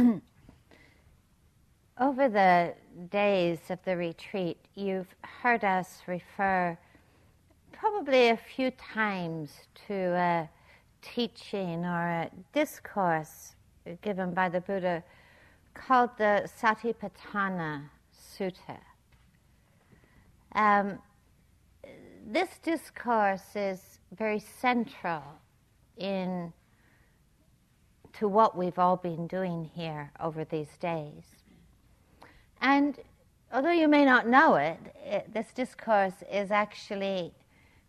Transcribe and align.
Over 2.00 2.28
the 2.28 2.74
days 3.10 3.58
of 3.70 3.78
the 3.84 3.96
retreat, 3.96 4.58
you've 4.74 5.14
heard 5.22 5.64
us 5.64 6.02
refer 6.06 6.78
probably 7.72 8.28
a 8.28 8.36
few 8.36 8.70
times 8.72 9.50
to 9.88 9.94
a 9.94 10.48
teaching 11.02 11.84
or 11.84 12.06
a 12.06 12.30
discourse 12.52 13.54
given 14.02 14.32
by 14.32 14.48
the 14.48 14.60
Buddha 14.60 15.02
called 15.74 16.10
the 16.18 16.48
Satipatthana 16.60 17.88
Sutta. 18.14 18.78
Um, 20.54 20.98
this 22.26 22.58
discourse 22.62 23.56
is 23.56 23.98
very 24.16 24.40
central 24.40 25.22
in 25.96 26.52
to 28.14 28.28
what 28.28 28.56
we've 28.56 28.78
all 28.78 28.96
been 28.96 29.26
doing 29.26 29.70
here 29.74 30.10
over 30.20 30.44
these 30.44 30.76
days. 30.78 31.24
And 32.60 32.98
although 33.52 33.70
you 33.70 33.88
may 33.88 34.04
not 34.04 34.28
know 34.28 34.56
it, 34.56 34.78
it 35.04 35.32
this 35.32 35.52
discourse 35.52 36.22
is 36.30 36.50
actually 36.50 37.32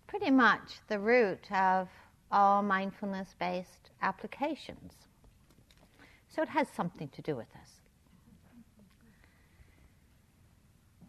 pretty 0.07 0.31
much 0.31 0.79
the 0.87 0.99
root 0.99 1.51
of 1.51 1.89
all 2.31 2.61
mindfulness 2.61 3.35
based 3.39 3.89
applications. 4.01 4.93
So 6.29 6.41
it 6.41 6.49
has 6.49 6.67
something 6.69 7.09
to 7.09 7.21
do 7.21 7.35
with 7.35 7.47
us. 7.61 7.69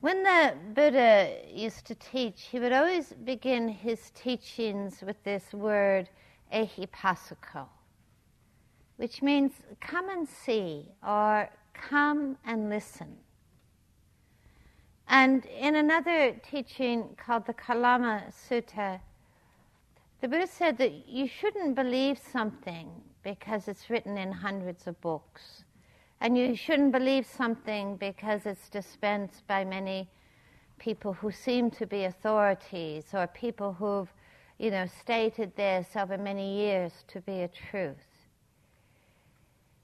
When 0.01 0.25
the 0.25 0.55
Buddha 0.75 1.37
used 1.49 1.85
to 1.87 1.95
teach, 1.95 2.49
he 2.51 2.59
would 2.59 2.73
always 2.73 3.13
begin 3.25 3.69
his 3.69 4.11
teachings 4.17 5.01
with 5.01 5.23
this 5.23 5.53
word, 5.53 6.09
ehipassiko, 6.53 7.69
which 9.03 9.21
means 9.21 9.51
come 9.81 10.09
and 10.09 10.29
see 10.29 10.85
or 11.05 11.51
come 11.75 12.37
and 12.47 12.71
listen. 12.71 13.17
And 15.09 15.45
in 15.47 15.75
another 15.75 16.37
teaching 16.49 17.17
called 17.17 17.47
the 17.47 17.53
Kalama 17.53 18.23
Sutta, 18.31 19.01
the 20.21 20.29
Buddha 20.29 20.47
said 20.47 20.79
that 20.79 21.09
you 21.09 21.27
shouldn't 21.27 21.75
believe 21.75 22.17
something 22.17 22.89
because 23.25 23.67
it's 23.67 23.91
written 23.91 24.17
in 24.17 24.31
hundreds 24.31 24.87
of 24.87 25.01
books. 25.01 25.65
And 26.21 26.39
you 26.39 26.55
shouldn't 26.55 26.93
believe 26.93 27.27
something 27.27 27.97
because 27.97 28.47
it's 28.47 28.69
dispensed 28.69 29.45
by 29.49 29.65
many 29.65 30.09
people 30.79 31.13
who 31.13 31.33
seem 31.33 31.73
to 31.73 31.87
be 31.87 32.05
authorities 32.05 33.07
or 33.13 33.27
people 33.27 33.73
who've, 33.73 34.13
you 34.61 34.71
know, 34.71 34.87
stated 34.87 35.57
this 35.57 35.89
over 35.97 36.17
many 36.17 36.57
years 36.57 36.93
to 37.09 37.21
be 37.23 37.41
a 37.41 37.49
truth. 37.49 38.12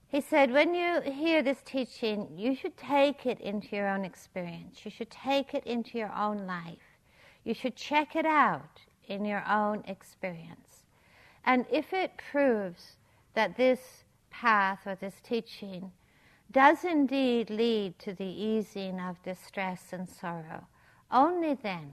He 0.09 0.23
said, 0.23 0.51
when 0.51 0.75
you 0.75 1.03
hear 1.03 1.42
this 1.42 1.61
teaching, 1.64 2.28
you 2.34 2.55
should 2.55 2.78
take 2.78 3.27
it 3.27 3.41
into 3.41 3.77
your 3.77 3.89
own 3.89 4.06
experience. 4.06 4.81
You 4.84 4.91
should 4.91 5.11
take 5.11 5.53
it 5.53 5.64
into 5.64 5.98
your 5.98 6.12
own 6.17 6.47
life. 6.47 6.98
You 7.45 7.53
should 7.53 7.77
check 7.77 8.17
it 8.17 8.25
out 8.25 8.81
in 9.06 9.27
your 9.27 9.45
own 9.47 9.84
experience. 9.86 10.84
And 11.45 11.67
if 11.70 11.92
it 11.92 12.12
proves 12.31 12.97
that 13.34 13.56
this 13.59 14.05
path 14.31 14.81
or 14.86 14.95
this 14.95 15.20
teaching 15.23 15.92
does 16.51 16.84
indeed 16.84 17.51
lead 17.51 17.98
to 17.98 18.14
the 18.14 18.25
easing 18.25 18.98
of 19.01 19.23
distress 19.23 19.92
and 19.92 20.09
sorrow, 20.09 20.67
only 21.11 21.53
then 21.55 21.91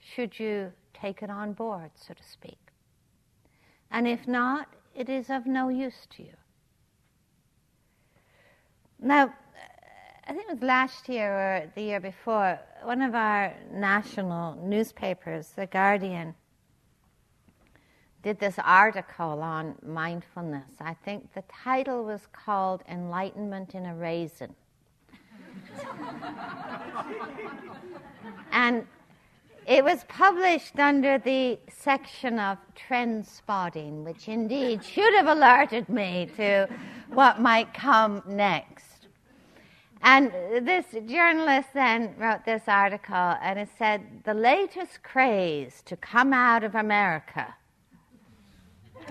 should 0.00 0.38
you 0.40 0.72
take 0.92 1.22
it 1.22 1.30
on 1.30 1.52
board, 1.52 1.90
so 1.94 2.12
to 2.12 2.22
speak. 2.24 2.58
And 3.90 4.08
if 4.08 4.26
not, 4.26 4.68
it 4.96 5.08
is 5.08 5.30
of 5.30 5.46
no 5.46 5.68
use 5.68 6.06
to 6.16 6.24
you. 6.24 6.34
Now, 9.00 9.32
I 10.26 10.32
think 10.32 10.48
it 10.48 10.54
was 10.54 10.62
last 10.62 11.08
year 11.08 11.32
or 11.32 11.70
the 11.74 11.82
year 11.82 12.00
before, 12.00 12.58
one 12.82 13.02
of 13.02 13.14
our 13.14 13.54
national 13.72 14.56
newspapers, 14.56 15.50
The 15.54 15.66
Guardian, 15.66 16.34
did 18.22 18.40
this 18.40 18.56
article 18.64 19.40
on 19.42 19.76
mindfulness. 19.84 20.70
I 20.80 20.94
think 20.94 21.32
the 21.34 21.42
title 21.42 22.04
was 22.04 22.26
called 22.32 22.82
Enlightenment 22.88 23.74
in 23.74 23.86
a 23.86 23.94
Raisin. 23.94 24.54
and 28.50 28.86
it 29.66 29.82
was 29.82 30.04
published 30.08 30.78
under 30.78 31.18
the 31.18 31.58
section 31.68 32.38
of 32.38 32.58
trend 32.74 33.26
spotting, 33.26 34.04
which 34.04 34.28
indeed 34.28 34.84
should 34.84 35.12
have 35.14 35.26
alerted 35.26 35.88
me 35.88 36.30
to 36.36 36.68
what 37.08 37.40
might 37.40 37.74
come 37.74 38.22
next. 38.26 38.85
And 40.06 40.30
this 40.64 40.86
journalist 41.04 41.70
then 41.74 42.14
wrote 42.16 42.44
this 42.44 42.62
article, 42.68 43.34
and 43.42 43.58
it 43.58 43.68
said, 43.76 44.22
The 44.22 44.34
latest 44.34 45.02
craze 45.02 45.82
to 45.84 45.96
come 45.96 46.32
out 46.32 46.62
of 46.62 46.76
America 46.76 47.54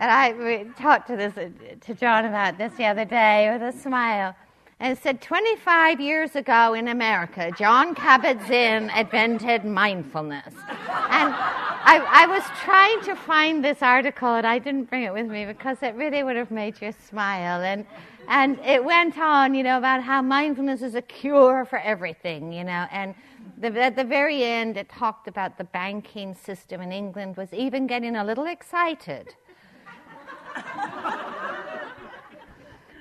and 0.00 0.10
I 0.10 0.64
talked 0.78 1.08
to 1.08 1.16
this 1.16 1.34
to 1.34 1.94
John 1.94 2.24
about 2.24 2.56
this 2.56 2.72
the 2.74 2.84
other 2.84 3.04
day 3.04 3.50
with 3.52 3.62
a 3.74 3.76
smile. 3.76 4.34
And 4.80 4.98
said 4.98 5.22
25 5.22 6.00
years 6.00 6.36
ago 6.36 6.74
in 6.74 6.88
America, 6.88 7.50
Jon 7.56 7.94
Kabat-Zinn 7.94 8.90
invented 8.90 9.64
mindfulness. 9.64 10.52
And 10.52 11.32
I, 11.32 12.04
I, 12.10 12.26
was 12.26 12.42
trying 12.64 13.00
to 13.02 13.14
find 13.14 13.64
this 13.64 13.82
article, 13.82 14.34
and 14.34 14.46
I 14.46 14.58
didn't 14.58 14.90
bring 14.90 15.04
it 15.04 15.12
with 15.12 15.26
me 15.26 15.46
because 15.46 15.78
it 15.82 15.94
really 15.94 16.22
would 16.22 16.36
have 16.36 16.50
made 16.50 16.80
you 16.82 16.92
smile. 17.08 17.62
And 17.62 17.86
and 18.26 18.58
it 18.60 18.82
went 18.82 19.18
on, 19.18 19.54
you 19.54 19.62
know, 19.62 19.76
about 19.78 20.02
how 20.02 20.22
mindfulness 20.22 20.80
is 20.82 20.94
a 20.94 21.02
cure 21.02 21.66
for 21.66 21.78
everything, 21.80 22.52
you 22.52 22.64
know, 22.64 22.86
and 22.90 23.14
the, 23.58 23.68
at 23.80 23.96
the 23.96 24.04
very 24.04 24.42
end, 24.42 24.76
it 24.76 24.88
talked 24.88 25.28
about 25.28 25.58
the 25.58 25.64
banking 25.64 26.34
system 26.34 26.80
in 26.80 26.90
England 26.90 27.36
was 27.36 27.52
even 27.52 27.86
getting 27.86 28.16
a 28.16 28.24
little 28.24 28.46
excited 28.46 29.34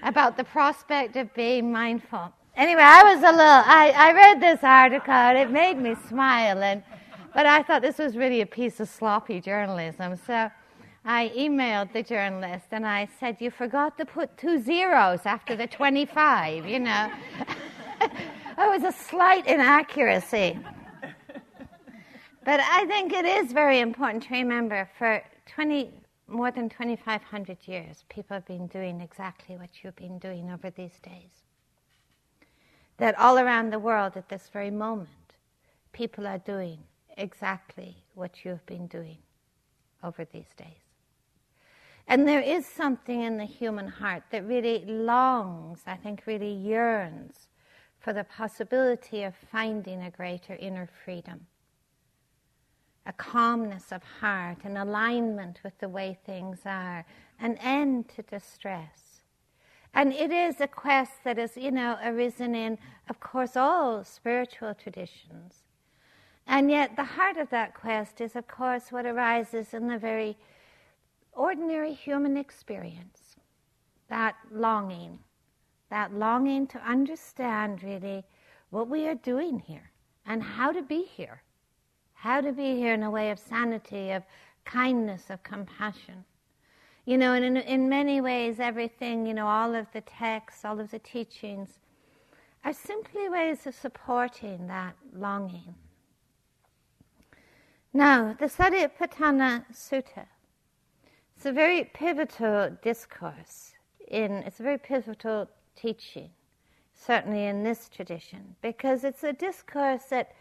about 0.04 0.38
the 0.38 0.44
prospect 0.44 1.16
of 1.16 1.34
being 1.34 1.72
mindful. 1.72 2.32
Anyway, 2.56 2.84
I 2.84 3.04
was 3.04 3.20
a 3.24 3.32
little, 3.32 3.40
I, 3.40 3.94
I 3.96 4.14
read 4.14 4.42
this 4.42 4.60
article 4.62 5.14
and 5.14 5.38
it 5.38 5.50
made 5.50 5.78
me 5.78 5.96
smile, 6.08 6.62
and, 6.62 6.84
but 7.34 7.46
I 7.46 7.64
thought 7.64 7.82
this 7.82 7.98
was 7.98 8.16
really 8.16 8.42
a 8.42 8.46
piece 8.46 8.80
of 8.80 8.88
sloppy 8.88 9.42
journalism. 9.42 10.16
So 10.28 10.52
I 11.06 11.32
emailed 11.36 11.94
the 11.94 12.04
journalist 12.04 12.68
and 12.72 12.86
I 12.86 13.10
said, 13.20 13.38
You 13.40 13.50
forgot 13.50 13.98
to 13.98 14.06
put 14.06 14.38
two 14.38 14.62
zeros 14.62 15.22
after 15.26 15.56
the 15.56 15.68
25, 15.68 16.68
you 16.68 16.80
know. 16.80 17.12
it 18.02 18.12
was 18.58 18.84
a 18.84 18.92
slight 18.92 19.48
inaccuracy. 19.48 20.60
but 22.46 22.60
I 22.60 22.86
think 22.86 23.14
it 23.14 23.26
is 23.26 23.52
very 23.52 23.80
important 23.80 24.24
to 24.24 24.34
remember 24.36 24.90
for 24.98 25.24
20, 25.48 25.92
more 26.34 26.52
than 26.52 26.70
2,500 26.70 27.58
years, 27.66 28.04
people 28.10 28.36
have 28.36 28.46
been 28.46 28.68
doing 28.68 29.02
exactly 29.02 29.56
what 29.56 29.70
you've 29.84 29.96
been 29.96 30.20
doing 30.20 30.52
over 30.52 30.70
these 30.70 31.00
days. 31.02 31.32
That 32.98 33.18
all 33.18 33.40
around 33.40 33.72
the 33.72 33.80
world 33.80 34.18
at 34.18 34.30
this 34.30 34.50
very 34.52 34.72
moment, 34.72 35.10
people 35.92 36.28
are 36.28 36.40
doing 36.40 36.80
exactly 37.18 38.04
what 38.16 38.44
you've 38.44 38.66
been 38.66 38.88
doing 38.88 39.18
over 40.04 40.26
these 40.26 40.54
days. 40.58 40.84
And 42.08 42.28
there 42.28 42.42
is 42.42 42.66
something 42.66 43.22
in 43.22 43.38
the 43.38 43.46
human 43.46 43.88
heart 43.88 44.24
that 44.32 44.46
really 44.46 44.84
longs, 44.86 45.82
I 45.88 45.96
think, 45.96 46.24
really 46.26 46.52
yearns 46.52 47.48
for 48.00 48.12
the 48.12 48.26
possibility 48.26 49.24
of 49.24 49.34
finding 49.52 50.02
a 50.02 50.12
greater 50.12 50.56
inner 50.56 50.90
freedom, 51.06 51.48
a 53.06 53.14
calmness 53.14 53.92
of 53.92 54.04
heart, 54.04 54.64
an 54.64 54.78
alignment 54.78 55.60
with 55.64 55.78
the 55.80 55.90
way 55.90 56.18
things 56.26 56.60
are, 56.66 57.06
an 57.40 57.58
end 57.58 58.10
to 58.10 58.22
distress. 58.22 59.22
And 59.94 60.14
it 60.14 60.32
is 60.32 60.60
a 60.60 60.68
quest 60.68 61.24
that 61.24 61.38
has, 61.38 61.56
you 61.56 61.72
know, 61.72 61.98
arisen 62.04 62.56
in, 62.56 62.78
of 63.10 63.20
course, 63.20 63.56
all 63.56 64.04
spiritual 64.04 64.74
traditions. 64.74 65.64
And 66.48 66.72
yet, 66.72 66.96
the 66.96 67.04
heart 67.04 67.38
of 67.38 67.50
that 67.52 67.74
quest 67.74 68.20
is, 68.20 68.36
of 68.36 68.48
course, 68.48 68.92
what 68.92 69.06
arises 69.06 69.74
in 69.74 69.88
the 69.88 69.98
very 69.98 70.38
ordinary 71.32 71.94
human 71.94 72.38
experience 72.38 73.36
that 74.10 74.36
longing, 74.52 75.20
that 75.90 76.14
longing 76.14 76.68
to 76.68 76.78
understand 76.80 77.82
really 77.82 78.24
what 78.70 78.88
we 78.88 79.08
are 79.08 79.16
doing 79.16 79.60
here 79.60 79.92
and 80.26 80.44
how 80.44 80.72
to 80.72 80.82
be 80.82 81.04
here, 81.04 81.42
how 82.24 82.40
to 82.40 82.54
be 82.54 82.78
here 82.78 82.94
in 82.94 83.04
a 83.04 83.12
way 83.12 83.32
of 83.32 83.38
sanity, 83.38 84.12
of 84.12 84.24
kindness, 84.64 85.30
of 85.30 85.44
compassion. 85.44 86.24
You 87.04 87.18
know, 87.18 87.34
and 87.34 87.44
in, 87.44 87.58
in 87.58 87.90
many 87.90 88.22
ways, 88.22 88.62
everything, 88.62 89.26
you 89.26 89.34
know, 89.34 89.46
all 89.46 89.76
of 89.76 89.88
the 89.92 90.00
texts, 90.00 90.64
all 90.64 90.80
of 90.80 90.90
the 90.90 91.00
teachings 91.00 91.80
are 92.64 92.72
simply 92.72 93.28
ways 93.28 93.68
of 93.68 93.76
supporting 93.76 94.68
that 94.68 94.96
longing. 95.14 95.76
Now, 97.92 98.38
the 98.40 98.46
Satipatthana 98.46 99.66
Sutta 99.74 100.26
It's 101.36 101.46
a 101.46 101.52
very 101.52 101.84
pivotal 101.94 102.78
discourse. 102.82 103.74
In 104.08 104.32
it's 104.48 104.62
a 104.62 104.64
very 104.64 104.78
pivotal 104.78 105.50
teaching, 105.76 106.30
certainly 106.94 107.48
in 107.48 107.64
this 107.64 107.90
tradition, 107.90 108.56
because 108.62 109.04
it's 109.04 109.26
a 109.26 109.34
discourse 109.34 110.04
that 110.06 110.32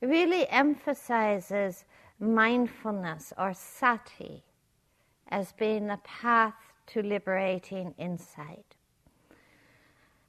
really 0.00 0.48
emphasizes 0.48 1.84
mindfulness 2.18 3.32
or 3.38 3.54
sati 3.54 4.42
as 5.28 5.52
being 5.52 5.86
the 5.86 5.98
path 6.04 6.54
to 6.86 7.02
liberating 7.02 7.94
insight. 7.98 8.76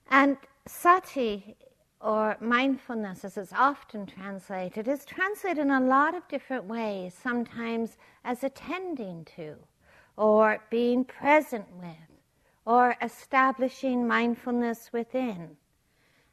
And 0.09 0.37
sati, 0.67 1.55
or 2.01 2.35
mindfulness 2.39 3.23
as 3.23 3.37
it's 3.37 3.53
often 3.53 4.05
translated, 4.05 4.87
is 4.87 5.05
translated 5.05 5.59
in 5.59 5.71
a 5.71 5.79
lot 5.79 6.15
of 6.15 6.27
different 6.27 6.65
ways, 6.65 7.13
sometimes 7.13 7.97
as 8.23 8.43
attending 8.43 9.25
to, 9.35 9.55
or 10.17 10.59
being 10.69 11.05
present 11.05 11.65
with, 11.79 11.95
or 12.65 12.95
establishing 13.01 14.07
mindfulness 14.07 14.89
within. 14.91 15.55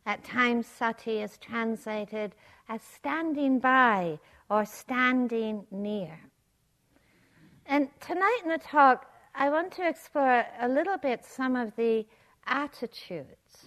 At 0.06 0.24
times, 0.24 0.66
sati 0.66 1.20
is 1.20 1.38
translated 1.38 2.34
as 2.68 2.82
standing 2.82 3.58
by 3.58 4.18
or 4.50 4.64
standing 4.64 5.66
near. 5.70 6.18
And 7.66 7.88
tonight 8.00 8.40
in 8.44 8.50
the 8.50 8.58
talk, 8.58 9.06
I 9.34 9.50
want 9.50 9.72
to 9.72 9.88
explore 9.88 10.44
a 10.60 10.68
little 10.68 10.98
bit 10.98 11.24
some 11.24 11.54
of 11.54 11.74
the 11.76 12.06
attitudes 12.46 13.66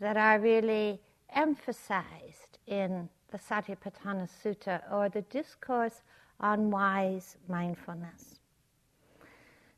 that 0.00 0.16
are 0.16 0.38
really 0.38 1.00
emphasized 1.34 2.58
in 2.66 3.08
the 3.30 3.38
Satipatthana 3.38 4.28
Sutta 4.28 4.82
or 4.92 5.08
the 5.08 5.22
discourse 5.22 6.02
on 6.40 6.70
wise 6.70 7.36
mindfulness. 7.48 8.40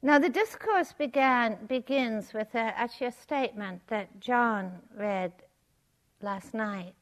Now, 0.02 0.18
the 0.18 0.28
discourse 0.28 0.92
began, 0.92 1.56
begins 1.66 2.34
with 2.34 2.54
a, 2.54 2.58
actually 2.58 3.06
a 3.06 3.12
statement 3.12 3.80
that 3.86 4.20
John 4.20 4.80
read 4.94 5.32
last 6.20 6.52
night. 6.52 6.94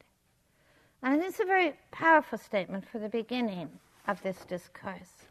And 1.02 1.20
it's 1.22 1.40
a 1.40 1.44
very 1.44 1.75
powerful 1.90 2.38
statement 2.38 2.87
for 2.88 2.99
the 2.99 3.08
beginning 3.08 3.69
of 4.06 4.22
this 4.22 4.44
discourse. 4.44 5.26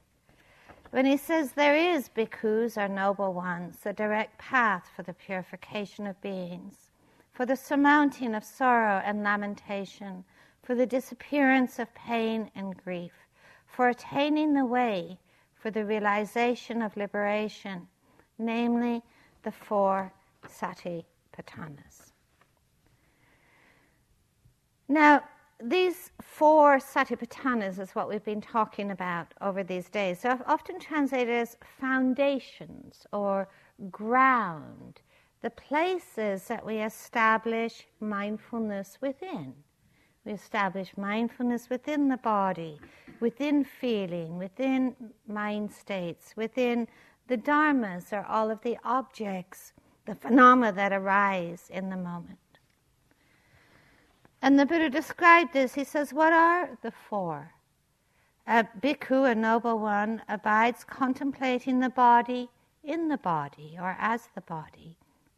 When 0.92 1.06
he 1.06 1.16
says, 1.16 1.54
There 1.54 1.76
is, 1.76 2.10
bhikkhus, 2.10 2.78
or 2.78 2.90
noble 2.90 3.34
ones, 3.34 3.78
the 3.82 3.94
direct 3.94 4.38
path 4.38 4.90
for 4.96 5.04
the 5.04 5.14
purification 5.14 6.06
of 6.06 6.22
beings, 6.22 6.92
for 7.32 7.46
the 7.46 7.56
surmounting 7.56 8.36
of 8.36 8.44
sorrow 8.44 9.02
and 9.06 9.24
lamentation, 9.24 10.26
for 10.62 10.76
the 10.76 10.86
disappearance 10.86 11.80
of 11.80 11.94
pain 11.96 12.52
and 12.56 12.76
grief, 12.84 13.14
for 13.66 13.88
attaining 13.88 14.54
the 14.54 14.66
way 14.66 15.18
for 15.62 15.72
the 15.72 15.86
realization 15.86 16.82
of 16.82 16.98
liberation, 16.98 17.88
namely 18.38 19.02
the 19.44 19.52
four 19.52 20.12
satipatthanas. 20.48 22.12
Now, 24.90 25.24
these 25.64 26.12
four 26.22 26.78
satipatthanas 26.78 27.80
is 27.80 27.92
what 27.92 28.10
we've 28.10 28.24
been 28.24 28.42
talking 28.42 28.92
about 28.92 29.34
over 29.42 29.64
these 29.64 29.90
days. 29.90 30.20
So 30.20 30.40
often 30.46 30.80
translated 30.80 31.34
as 31.34 31.58
foundations 31.80 33.06
or 33.12 33.48
ground, 33.90 35.02
the 35.42 35.50
places 35.50 36.48
that 36.48 36.66
we 36.66 36.78
establish 36.78 37.88
mindfulness 38.00 38.98
within. 39.02 39.54
We 40.26 40.34
establish 40.34 40.96
mindfulness 40.98 41.70
within 41.70 42.08
the 42.08 42.18
body, 42.18 42.80
within 43.20 43.64
feeling, 43.64 44.38
within 44.38 44.96
mind 45.28 45.72
states, 45.72 46.34
within 46.36 46.88
the 47.28 47.38
dharmas 47.38 48.14
or 48.14 48.24
all 48.28 48.52
of 48.52 48.62
the 48.62 48.78
objects, 48.84 49.74
the 50.06 50.16
phenomena 50.16 50.72
that 50.74 50.94
arise 50.94 51.70
in 51.72 51.90
the 51.90 51.98
moment. 51.98 52.38
And 54.42 54.58
the 54.58 54.66
Buddha 54.66 54.90
described 54.90 55.54
this. 55.54 55.76
He 55.76 55.84
says, 55.84 56.14
What 56.14 56.34
are 56.34 56.78
the 56.82 56.92
four? 56.92 57.54
A 58.48 58.64
bhikkhu, 58.64 59.30
a 59.30 59.36
noble 59.36 59.78
one, 59.78 60.24
abides 60.28 60.84
contemplating 60.84 61.80
the 61.80 61.90
body 61.90 62.50
in 62.84 63.08
the 63.08 63.18
body 63.18 63.78
or 63.80 63.96
as 64.00 64.30
the 64.34 64.42
body, 64.42 64.98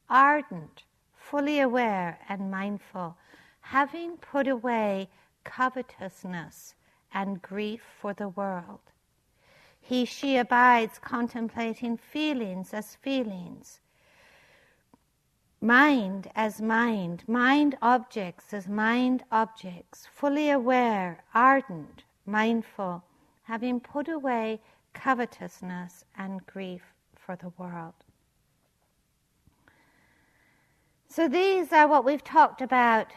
ardent, 0.10 0.84
fully 1.14 1.60
aware 1.60 2.20
and 2.30 2.50
mindful, 2.50 3.18
having 3.60 4.18
put 4.18 4.48
away 4.48 5.10
covetousness 5.44 6.76
and 7.14 7.42
grief 7.42 7.82
for 8.00 8.14
the 8.14 8.30
world. 8.30 8.80
He, 9.82 10.06
she 10.06 10.38
abides 10.38 10.98
contemplating 10.98 11.98
feelings 11.98 12.74
as 12.74 12.96
feelings, 12.96 13.82
mind 15.64 16.30
as 16.36 16.62
mind, 16.62 17.24
mind 17.26 17.78
objects 17.82 18.54
as 18.54 18.68
mind 18.68 19.24
objects, 19.32 20.06
fully 20.14 20.50
aware, 20.50 21.24
ardent, 21.34 22.04
mindful, 22.26 23.02
having 23.44 23.80
put 23.80 24.10
away 24.10 24.60
covetousness 24.94 26.04
and 26.18 26.46
grief 26.46 26.82
for 27.16 27.38
the 27.38 27.54
world. 27.58 27.94
So 31.08 31.30
these 31.30 31.72
are 31.72 31.88
what 31.88 32.04
we've 32.04 32.24
talked 32.24 32.62
about 32.62 33.08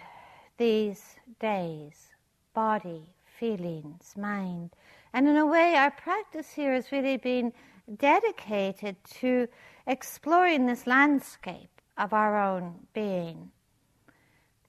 these 0.57 1.17
days 1.41 2.11
body, 2.55 3.03
feelings, 3.25 4.15
mind. 4.17 4.71
And 5.13 5.29
in 5.29 5.37
a 5.37 5.45
way, 5.45 5.75
our 5.75 5.91
practice 5.91 6.53
here 6.53 6.73
has 6.73 6.93
really 6.93 7.17
been 7.17 7.53
dedicated 7.99 8.97
to 9.21 9.49
exploring 9.87 10.67
this 10.67 10.87
landscape 10.87 11.76
of 11.97 12.13
our 12.13 12.37
own 12.41 12.75
being. 12.93 13.51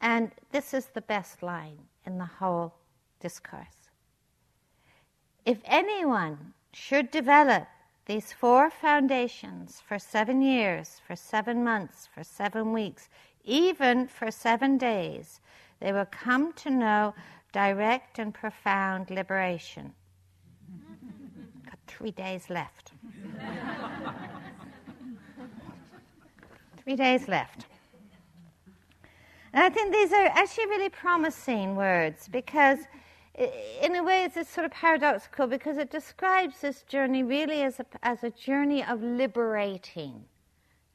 And 0.02 0.32
this 0.52 0.74
is 0.74 0.88
the 0.88 1.02
best 1.02 1.42
line 1.42 1.80
in 2.06 2.18
the 2.18 2.26
whole 2.26 2.74
discourse. 3.20 3.90
If 5.46 5.60
anyone 5.66 6.54
should 6.74 7.10
develop 7.12 7.68
these 8.06 8.32
four 8.32 8.70
foundations 8.70 9.82
for 9.86 10.00
seven 10.00 10.42
years, 10.42 11.02
for 11.06 11.16
seven 11.16 11.64
months, 11.64 12.08
for 12.14 12.24
seven 12.24 12.72
weeks, 12.72 13.10
even 13.44 14.08
for 14.08 14.32
seven 14.32 14.78
days, 14.78 15.42
they 15.80 15.92
will 15.92 16.08
come 16.10 16.54
to 16.54 16.70
know 16.70 17.14
direct 17.52 18.20
and 18.20 18.34
profound 18.34 19.10
liberation. 19.10 19.94
Got 21.66 21.80
three 21.88 22.12
days 22.12 22.50
left. 22.50 22.92
Three 26.88 26.96
days 26.96 27.28
left. 27.28 27.66
And 29.52 29.62
I 29.62 29.70
think 29.70 29.92
these 29.92 30.14
are 30.14 30.28
actually 30.28 30.68
really 30.68 30.88
promising 30.88 31.76
words 31.76 32.30
because, 32.30 32.80
in 33.36 33.98
a 33.98 34.02
way, 34.02 34.24
it's 34.24 34.50
sort 34.50 34.64
of 34.64 34.72
paradoxical 34.72 35.48
because 35.48 35.78
it 35.78 35.92
describes 35.92 36.62
this 36.62 36.84
journey 36.84 37.24
really 37.24 37.62
as 37.64 37.82
a, 37.82 37.86
as 38.04 38.24
a 38.24 38.30
journey 38.30 38.86
of 38.86 39.04
liberating, 39.04 40.24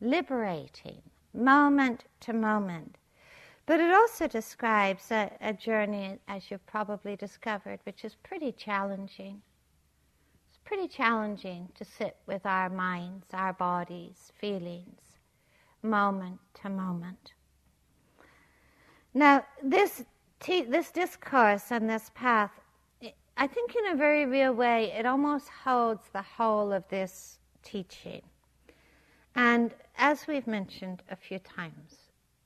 liberating, 0.01 1.03
moment 1.35 2.05
to 2.21 2.33
moment. 2.33 2.97
But 3.67 3.79
it 3.79 3.93
also 3.93 4.27
describes 4.27 5.11
a, 5.11 5.31
a 5.43 5.53
journey, 5.53 6.17
as 6.27 6.51
you've 6.51 6.65
probably 6.65 7.17
discovered, 7.17 7.81
which 7.85 8.03
is 8.03 8.15
pretty 8.23 8.53
challenging. 8.53 9.43
It's 10.49 10.59
pretty 10.65 10.89
challenging 10.89 11.69
to 11.75 11.85
sit 11.85 12.17
with 12.27 12.47
our 12.47 12.71
minds, 12.71 13.27
our 13.35 13.53
bodies, 13.53 14.33
feelings 14.41 15.12
moment 15.83 16.39
to 16.63 16.69
moment. 16.69 17.33
Now, 19.15 19.45
this, 19.63 20.05
te- 20.41 20.63
this 20.63 20.91
discourse 20.91 21.71
and 21.71 21.89
this 21.89 22.11
path, 22.15 22.51
I 23.37 23.47
think 23.47 23.75
in 23.75 23.93
a 23.93 23.97
very 23.97 24.27
real 24.27 24.53
way, 24.53 24.93
it 24.93 25.07
almost 25.07 25.49
holds 25.49 26.05
the 26.13 26.23
whole 26.23 26.73
of 26.73 26.89
this 26.89 27.39
teaching. 27.63 28.23
And 29.35 29.73
as 29.97 30.27
we've 30.27 30.47
mentioned 30.47 31.03
a 31.11 31.17
few 31.17 31.39
times, 31.39 31.97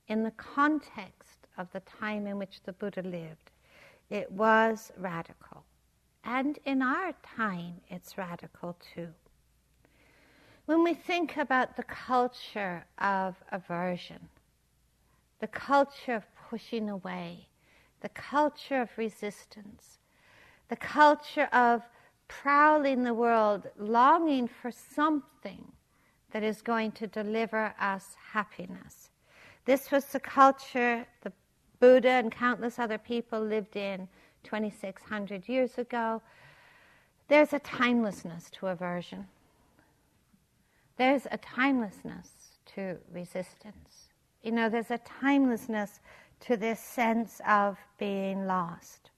in 0.08 0.22
the 0.22 0.30
context 0.32 1.46
of 1.58 1.70
the 1.72 1.80
time 1.80 2.26
in 2.26 2.38
which 2.38 2.62
the 2.64 2.72
Buddha 2.72 3.02
lived, 3.02 3.50
it 4.10 4.30
was 4.30 4.92
radical. 4.96 5.64
And 6.24 6.58
in 6.64 6.82
our 6.82 7.12
time, 7.36 7.80
it's 7.88 8.18
radical 8.18 8.76
too. 8.94 9.08
When 10.66 10.82
we 10.82 10.94
think 10.94 11.36
about 11.36 11.76
the 11.76 11.84
culture 11.84 12.84
of 12.98 13.36
aversion, 13.52 14.28
the 15.38 15.46
culture 15.46 16.14
of 16.14 16.24
pushing 16.50 16.90
away, 16.90 17.46
the 18.00 18.08
culture 18.08 18.80
of 18.80 18.90
resistance, 18.98 19.98
the 20.68 20.76
culture 20.76 21.48
of 21.52 21.82
prowling 22.26 23.04
the 23.04 23.14
world, 23.14 23.68
longing 23.78 24.48
for 24.48 24.72
something 24.72 25.72
that 26.32 26.42
is 26.42 26.62
going 26.62 26.90
to 26.92 27.06
deliver 27.06 27.72
us 27.80 28.16
happiness. 28.32 29.10
This 29.66 29.92
was 29.92 30.06
the 30.06 30.20
culture 30.20 31.06
the 31.22 31.32
Buddha 31.78 32.08
and 32.08 32.32
countless 32.32 32.78
other 32.78 32.98
people 32.98 33.40
lived 33.40 33.76
in 33.76 34.08
2,600 34.42 35.48
years 35.48 35.78
ago. 35.78 36.22
There's 37.28 37.52
a 37.52 37.58
timelessness 37.60 38.50
to 38.52 38.68
aversion. 38.68 39.28
There's 40.96 41.26
a 41.30 41.38
timelessness 41.38 42.28
to 42.74 42.96
resistance. 43.12 44.08
You 44.42 44.52
know, 44.52 44.68
there's 44.68 44.90
a 44.90 44.98
timelessness 44.98 46.00
to 46.40 46.56
this 46.56 46.80
sense 46.80 47.40
of 47.46 47.78
being 47.98 48.46
lost. 48.46 49.10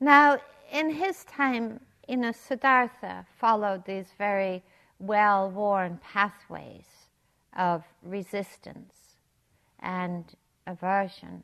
Now, 0.00 0.38
in 0.72 0.90
his 0.90 1.24
time, 1.24 1.80
you 2.08 2.16
know, 2.16 2.32
Siddhartha 2.32 3.26
followed 3.38 3.84
these 3.84 4.08
very 4.18 4.62
well 4.98 5.50
worn 5.50 5.98
pathways 6.02 7.08
of 7.56 7.84
resistance 8.02 9.16
and 9.80 10.24
aversion. 10.66 11.42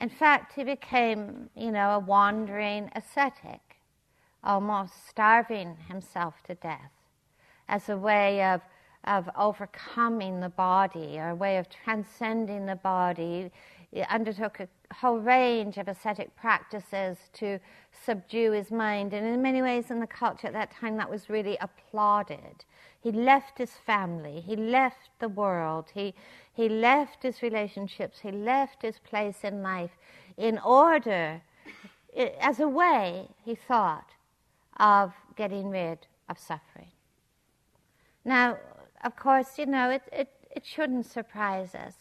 In 0.00 0.08
fact, 0.08 0.54
he 0.54 0.64
became, 0.64 1.50
you 1.54 1.70
know, 1.70 1.90
a 1.90 1.98
wandering 1.98 2.90
ascetic, 2.94 3.78
almost 4.42 5.06
starving 5.08 5.76
himself 5.88 6.42
to 6.44 6.54
death 6.54 6.90
as 7.68 7.88
a 7.88 7.96
way 7.96 8.44
of, 8.44 8.60
of 9.04 9.28
overcoming 9.36 10.40
the 10.40 10.48
body 10.48 11.18
or 11.18 11.30
a 11.30 11.34
way 11.34 11.58
of 11.58 11.68
transcending 11.68 12.66
the 12.66 12.76
body. 12.76 13.50
He 13.90 14.02
undertook 14.02 14.60
a 14.60 14.68
whole 14.92 15.18
range 15.18 15.76
of 15.78 15.88
ascetic 15.88 16.34
practices 16.36 17.16
to 17.34 17.60
subdue 18.04 18.52
his 18.52 18.70
mind, 18.70 19.12
and 19.12 19.26
in 19.26 19.40
many 19.40 19.62
ways, 19.62 19.90
in 19.90 20.00
the 20.00 20.06
culture 20.06 20.48
at 20.48 20.52
that 20.52 20.72
time, 20.72 20.96
that 20.96 21.08
was 21.08 21.30
really 21.30 21.56
applauded. 21.60 22.64
He 23.00 23.12
left 23.12 23.58
his 23.58 23.72
family, 23.86 24.40
he 24.40 24.56
left 24.56 25.10
the 25.20 25.28
world, 25.28 25.90
he, 25.94 26.14
he 26.52 26.68
left 26.68 27.22
his 27.22 27.42
relationships, 27.42 28.18
he 28.20 28.32
left 28.32 28.82
his 28.82 28.98
place 28.98 29.44
in 29.44 29.62
life 29.62 29.92
in 30.36 30.58
order, 30.58 31.40
as 32.40 32.58
a 32.60 32.68
way, 32.68 33.28
he 33.44 33.54
thought, 33.54 34.10
of 34.78 35.12
getting 35.36 35.68
rid 35.68 36.06
of 36.28 36.38
suffering. 36.38 36.93
Now, 38.24 38.58
of 39.04 39.16
course, 39.16 39.58
you 39.58 39.66
know, 39.66 39.90
it, 39.90 40.02
it, 40.12 40.28
it 40.50 40.64
shouldn't 40.64 41.06
surprise 41.06 41.74
us 41.74 41.94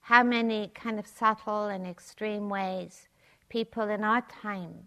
how 0.00 0.22
many 0.22 0.70
kind 0.74 0.98
of 0.98 1.06
subtle 1.06 1.66
and 1.66 1.86
extreme 1.86 2.48
ways 2.48 3.08
people 3.48 3.88
in 3.88 4.04
our 4.04 4.22
time 4.42 4.86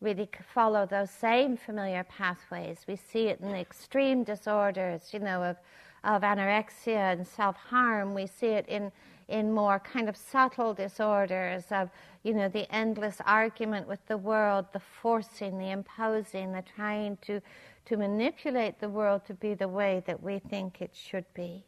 really 0.00 0.28
follow 0.54 0.86
those 0.86 1.10
same 1.10 1.56
familiar 1.56 2.04
pathways. 2.04 2.84
We 2.88 2.96
see 2.96 3.26
it 3.26 3.40
in 3.40 3.48
the 3.48 3.58
extreme 3.58 4.24
disorders, 4.24 5.12
you 5.12 5.18
know, 5.18 5.42
of, 5.42 5.56
of 6.04 6.22
anorexia 6.22 7.12
and 7.12 7.26
self 7.26 7.56
harm. 7.56 8.14
We 8.14 8.26
see 8.26 8.48
it 8.48 8.66
in, 8.68 8.90
in 9.28 9.52
more 9.52 9.78
kind 9.80 10.08
of 10.08 10.16
subtle 10.16 10.72
disorders 10.72 11.64
of, 11.70 11.90
you 12.22 12.34
know, 12.34 12.48
the 12.48 12.72
endless 12.74 13.20
argument 13.26 13.86
with 13.86 14.04
the 14.06 14.16
world, 14.16 14.66
the 14.72 14.80
forcing, 14.80 15.58
the 15.58 15.70
imposing, 15.70 16.52
the 16.52 16.62
trying 16.76 17.18
to, 17.22 17.40
to 17.86 17.96
manipulate 17.96 18.80
the 18.80 18.88
world 18.88 19.24
to 19.26 19.34
be 19.34 19.54
the 19.54 19.68
way 19.68 20.02
that 20.06 20.22
we 20.22 20.38
think 20.38 20.80
it 20.80 20.94
should 20.94 21.24
be. 21.34 21.64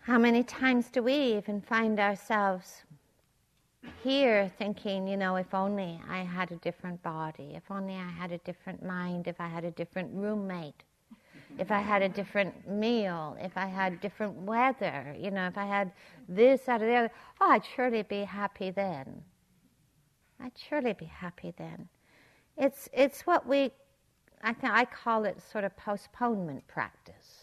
How 0.00 0.18
many 0.18 0.42
times 0.42 0.90
do 0.90 1.02
we 1.02 1.14
even 1.14 1.60
find 1.60 2.00
ourselves 2.00 2.82
here 4.02 4.50
thinking, 4.58 5.06
you 5.06 5.16
know, 5.16 5.36
if 5.36 5.54
only 5.54 6.00
I 6.08 6.18
had 6.18 6.50
a 6.50 6.56
different 6.56 7.02
body, 7.02 7.52
if 7.54 7.70
only 7.70 7.94
I 7.94 8.10
had 8.10 8.32
a 8.32 8.38
different 8.38 8.84
mind, 8.84 9.28
if 9.28 9.40
I 9.40 9.46
had 9.46 9.64
a 9.64 9.70
different 9.70 10.10
roommate, 10.12 10.82
if 11.58 11.70
I 11.70 11.80
had 11.80 12.02
a 12.02 12.08
different 12.08 12.68
meal, 12.68 13.36
if 13.40 13.56
I 13.56 13.66
had 13.66 14.00
different 14.00 14.34
weather, 14.34 15.14
you 15.18 15.30
know, 15.30 15.46
if 15.46 15.58
I 15.58 15.66
had 15.66 15.92
this, 16.28 16.62
or 16.66 16.78
the 16.78 16.94
other, 16.94 17.10
oh, 17.40 17.50
I'd 17.50 17.64
surely 17.64 18.02
be 18.02 18.24
happy 18.24 18.70
then. 18.70 19.22
I'd 20.40 20.56
surely 20.56 20.94
be 20.94 21.04
happy 21.04 21.52
then. 21.56 21.88
It's, 22.56 22.88
it's 22.92 23.22
what 23.22 23.46
we, 23.46 23.72
I, 24.42 24.52
th- 24.52 24.72
I 24.72 24.84
call 24.84 25.24
it 25.24 25.40
sort 25.50 25.64
of 25.64 25.76
postponement 25.76 26.66
practice 26.68 27.42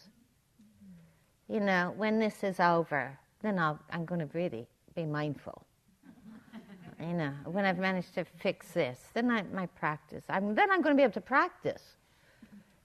you 1.49 1.59
know, 1.59 1.93
when 1.97 2.19
this 2.19 2.43
is 2.43 2.59
over, 2.59 3.17
then 3.41 3.57
I'll, 3.57 3.79
I'm 3.91 4.05
going 4.05 4.19
to 4.19 4.29
really 4.33 4.67
be 4.95 5.05
mindful. 5.05 5.65
you 6.99 7.13
know, 7.13 7.33
when 7.45 7.65
I've 7.65 7.79
managed 7.79 8.13
to 8.15 8.23
fix 8.23 8.71
this, 8.71 8.99
then 9.13 9.31
I, 9.31 9.41
my 9.51 9.65
practice. 9.65 10.23
I'm, 10.29 10.53
then 10.53 10.69
I'm 10.71 10.81
going 10.81 10.95
to 10.95 10.97
be 10.97 11.03
able 11.03 11.13
to 11.13 11.21
practice. 11.21 11.81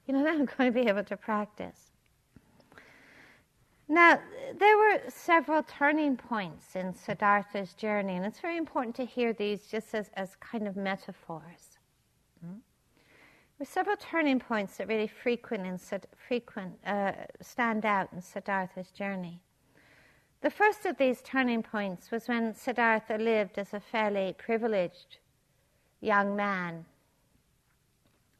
You 0.07 0.15
know, 0.15 0.23
then 0.23 0.39
I'm 0.39 0.45
going 0.45 0.73
to 0.73 0.83
be 0.83 0.89
able 0.89 1.03
to 1.03 1.15
practice. 1.15 1.91
Now, 3.87 4.19
there 4.57 4.77
were 4.77 4.99
several 5.09 5.61
turning 5.61 6.17
points 6.17 6.75
in 6.75 6.95
Siddhartha's 6.95 7.75
journey, 7.75 8.15
and 8.15 8.25
it's 8.25 8.39
very 8.39 8.57
important 8.57 8.95
to 8.95 9.05
hear 9.05 9.31
these 9.31 9.67
just 9.67 9.93
as, 9.93 10.09
as 10.15 10.35
kind 10.39 10.67
of 10.67 10.75
metaphors. 10.75 11.74
There 13.57 13.63
are 13.63 13.71
several 13.71 13.95
turning 13.95 14.41
points 14.41 14.75
that 14.75 14.89
really 14.89 15.07
frequent 15.07 15.65
in, 15.65 15.79
frequent, 16.27 16.77
uh, 16.85 17.13
stand 17.39 17.85
out 17.85 18.11
in 18.11 18.21
Siddhartha's 18.21 18.91
journey. 18.91 19.39
The 20.41 20.49
first 20.49 20.85
of 20.85 20.97
these 20.97 21.21
turning 21.21 21.63
points 21.63 22.11
was 22.11 22.27
when 22.27 22.53
Siddhartha 22.53 23.17
lived 23.17 23.57
as 23.57 23.73
a 23.73 23.79
fairly 23.79 24.35
privileged 24.37 25.19
young 26.01 26.35
man, 26.35 26.85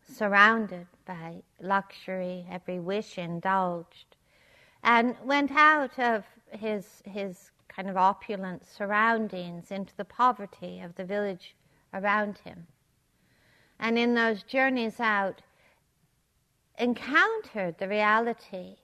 surrounded 0.05 0.87
by 1.05 1.43
luxury, 1.61 2.45
every 2.51 2.79
wish 2.79 3.17
indulged, 3.17 4.17
and 4.83 5.15
went 5.23 5.51
out 5.51 5.97
of 5.97 6.25
his, 6.51 7.01
his 7.05 7.51
kind 7.69 7.89
of 7.89 7.95
opulent 7.95 8.65
surroundings 8.65 9.71
into 9.71 9.95
the 9.95 10.03
poverty 10.03 10.81
of 10.81 10.93
the 10.95 11.05
village 11.05 11.55
around 11.93 12.39
him 12.39 12.67
and 13.79 13.97
in 13.97 14.13
those 14.13 14.43
journeys 14.43 14.99
out, 14.99 15.41
encountered 16.77 17.77
the 17.77 17.87
reality 17.87 18.75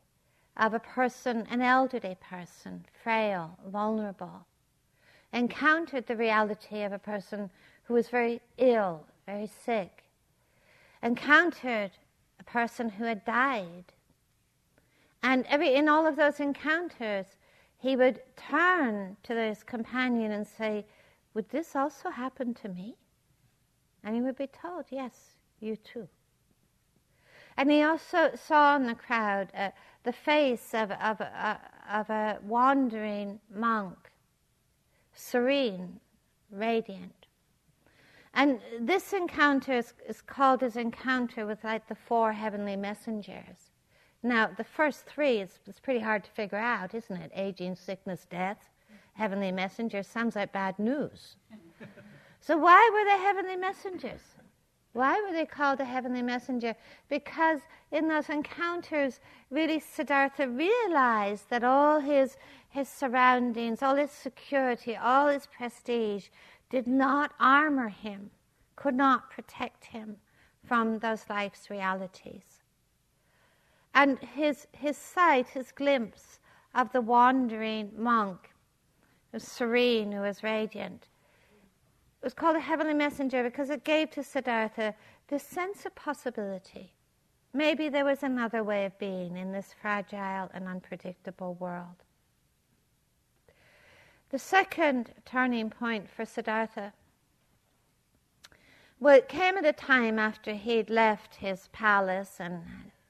of 0.57 0.73
a 0.73 0.79
person, 0.79 1.47
an 1.49 1.61
elderly 1.61 2.17
person, 2.21 2.85
frail, 3.03 3.57
vulnerable, 3.67 4.45
encountered 5.33 6.07
the 6.07 6.15
reality 6.15 6.83
of 6.83 6.91
a 6.91 6.99
person 6.99 7.49
who 7.83 7.93
was 7.93 8.09
very 8.09 8.41
ill, 8.57 9.05
very 9.25 9.47
sick, 9.65 10.03
encountered 11.01 11.91
a 12.39 12.43
person 12.43 12.89
who 12.89 13.05
had 13.05 13.25
died. 13.25 13.85
And 15.23 15.45
every, 15.47 15.75
in 15.75 15.87
all 15.87 16.07
of 16.07 16.15
those 16.15 16.39
encounters, 16.39 17.25
he 17.77 17.95
would 17.95 18.21
turn 18.35 19.17
to 19.23 19.35
his 19.35 19.63
companion 19.63 20.31
and 20.31 20.47
say, 20.47 20.85
Would 21.33 21.49
this 21.49 21.75
also 21.75 22.09
happen 22.09 22.53
to 22.55 22.69
me? 22.69 22.95
And 24.03 24.15
he 24.15 24.21
would 24.21 24.37
be 24.37 24.47
told, 24.47 24.85
yes, 24.89 25.35
you 25.59 25.75
too. 25.75 26.07
And 27.57 27.69
he 27.69 27.83
also 27.83 28.31
saw 28.35 28.75
in 28.75 28.87
the 28.87 28.95
crowd 28.95 29.49
uh, 29.55 29.69
the 30.03 30.13
face 30.13 30.73
of, 30.73 30.91
of, 30.91 31.21
uh, 31.21 31.57
of 31.91 32.09
a 32.09 32.39
wandering 32.43 33.39
monk, 33.53 34.11
serene, 35.13 35.99
radiant. 36.49 37.27
And 38.33 38.59
this 38.79 39.11
encounter 39.13 39.73
is, 39.73 39.93
is, 40.07 40.21
called 40.21 40.61
his 40.61 40.77
encounter 40.77 41.45
with 41.45 41.63
like 41.63 41.87
the 41.87 41.95
four 41.95 42.31
heavenly 42.31 42.77
messengers. 42.77 43.71
Now, 44.23 44.49
the 44.55 44.63
first 44.63 45.05
three 45.05 45.39
is, 45.39 45.59
is 45.67 45.79
pretty 45.79 45.99
hard 45.99 46.23
to 46.23 46.31
figure 46.31 46.57
out, 46.57 46.95
isn't 46.95 47.15
it? 47.15 47.31
Aging, 47.35 47.75
sickness, 47.75 48.25
death, 48.29 48.69
heavenly 49.13 49.51
messengers 49.51 50.07
sounds 50.07 50.35
like 50.35 50.53
bad 50.53 50.79
news. 50.79 51.35
So, 52.41 52.57
why 52.57 52.89
were 52.91 53.05
they 53.05 53.23
heavenly 53.23 53.55
messengers? 53.55 54.21
Why 54.93 55.21
were 55.21 55.31
they 55.31 55.45
called 55.45 55.79
a 55.79 55.85
heavenly 55.85 56.21
messenger? 56.21 56.75
Because 57.07 57.61
in 57.91 58.07
those 58.07 58.29
encounters, 58.29 59.21
really 59.49 59.79
Siddhartha 59.79 60.49
realized 60.49 61.49
that 61.49 61.63
all 61.63 61.99
his, 61.99 62.35
his 62.69 62.89
surroundings, 62.89 63.81
all 63.81 63.95
his 63.95 64.11
security, 64.11 64.97
all 64.97 65.27
his 65.27 65.45
prestige 65.45 66.27
did 66.69 66.87
not 66.87 67.31
armor 67.39 67.89
him, 67.89 68.31
could 68.75 68.95
not 68.95 69.29
protect 69.29 69.85
him 69.85 70.17
from 70.65 70.99
those 70.99 71.29
life's 71.29 71.69
realities. 71.69 72.63
And 73.93 74.19
his, 74.19 74.67
his 74.71 74.97
sight, 74.97 75.49
his 75.49 75.71
glimpse 75.71 76.39
of 76.73 76.91
the 76.91 77.01
wandering 77.01 77.91
monk, 77.95 78.49
who 79.31 79.35
was 79.35 79.43
serene, 79.43 80.11
who 80.11 80.21
was 80.21 80.43
radiant, 80.43 81.07
it 82.21 82.25
was 82.25 82.33
called 82.35 82.55
a 82.55 82.59
heavenly 82.59 82.93
messenger 82.93 83.43
because 83.43 83.71
it 83.71 83.83
gave 83.83 84.11
to 84.11 84.23
Siddhartha 84.23 84.93
this 85.27 85.41
sense 85.41 85.87
of 85.87 85.95
possibility. 85.95 86.93
Maybe 87.51 87.89
there 87.89 88.05
was 88.05 88.21
another 88.21 88.63
way 88.63 88.85
of 88.85 88.97
being 88.99 89.37
in 89.37 89.51
this 89.51 89.73
fragile 89.81 90.51
and 90.53 90.67
unpredictable 90.67 91.55
world. 91.55 92.03
The 94.29 94.37
second 94.37 95.13
turning 95.25 95.71
point 95.71 96.09
for 96.09 96.23
Siddhartha 96.23 96.93
well, 98.99 99.15
it 99.15 99.27
came 99.27 99.57
at 99.57 99.65
a 99.65 99.73
time 99.73 100.19
after 100.19 100.53
he'd 100.53 100.91
left 100.91 101.33
his 101.33 101.69
palace 101.69 102.35
and 102.39 102.61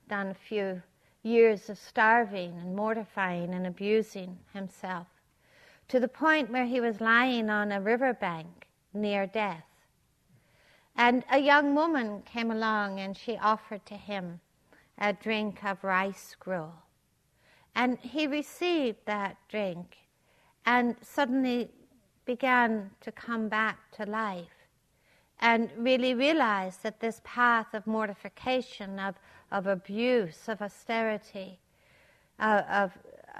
done 0.07 0.27
a 0.27 0.33
few 0.33 0.81
years 1.21 1.69
of 1.69 1.77
starving 1.77 2.57
and 2.61 2.77
mortifying 2.77 3.53
and 3.53 3.67
abusing 3.67 4.39
himself, 4.53 5.07
to 5.89 5.99
the 5.99 6.07
point 6.07 6.49
where 6.49 6.65
he 6.65 6.79
was 6.79 7.01
lying 7.01 7.49
on 7.49 7.73
a 7.73 7.81
riverbank 7.81 8.69
near 8.93 9.25
death. 9.25 9.65
And 10.95 11.23
a 11.31 11.39
young 11.39 11.75
woman 11.75 12.21
came 12.23 12.51
along 12.51 12.99
and 12.99 13.17
she 13.17 13.37
offered 13.37 13.85
to 13.87 13.95
him 13.95 14.39
a 14.97 15.13
drink 15.13 15.63
of 15.63 15.83
rice 15.83 16.35
gruel. 16.39 16.73
And 17.75 17.97
he 17.99 18.27
received 18.27 18.99
that 19.05 19.37
drink 19.49 19.97
and 20.65 20.95
suddenly 21.01 21.71
began 22.25 22.91
to 23.01 23.11
come 23.11 23.49
back 23.49 23.91
to 23.93 24.05
life 24.05 24.67
and 25.39 25.71
really 25.75 26.13
realized 26.13 26.83
that 26.83 26.99
this 26.99 27.19
path 27.23 27.73
of 27.73 27.87
mortification, 27.87 28.99
of, 28.99 29.15
of 29.51 29.65
abuse, 29.65 30.47
of 30.47 30.61
austerity, 30.61 31.59
uh, 32.39 32.61
of, 32.69 32.91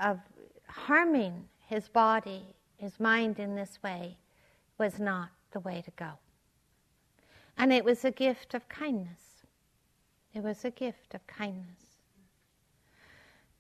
of 0.02 0.20
harming 0.68 1.48
his 1.68 1.88
body, 1.88 2.44
his 2.78 3.00
mind 3.00 3.40
in 3.40 3.56
this 3.56 3.78
way, 3.84 4.18
was 4.80 5.00
not 5.00 5.30
the 5.52 5.60
way 5.60 5.82
to 5.82 5.92
go. 5.92 6.12
And 7.58 7.72
it 7.72 7.86
was 7.86 8.04
a 8.04 8.12
gift 8.12 8.54
of 8.54 8.68
kindness. 8.70 9.44
It 10.34 10.44
was 10.44 10.64
a 10.64 10.72
gift 10.72 11.14
of 11.14 11.26
kindness. 11.28 11.98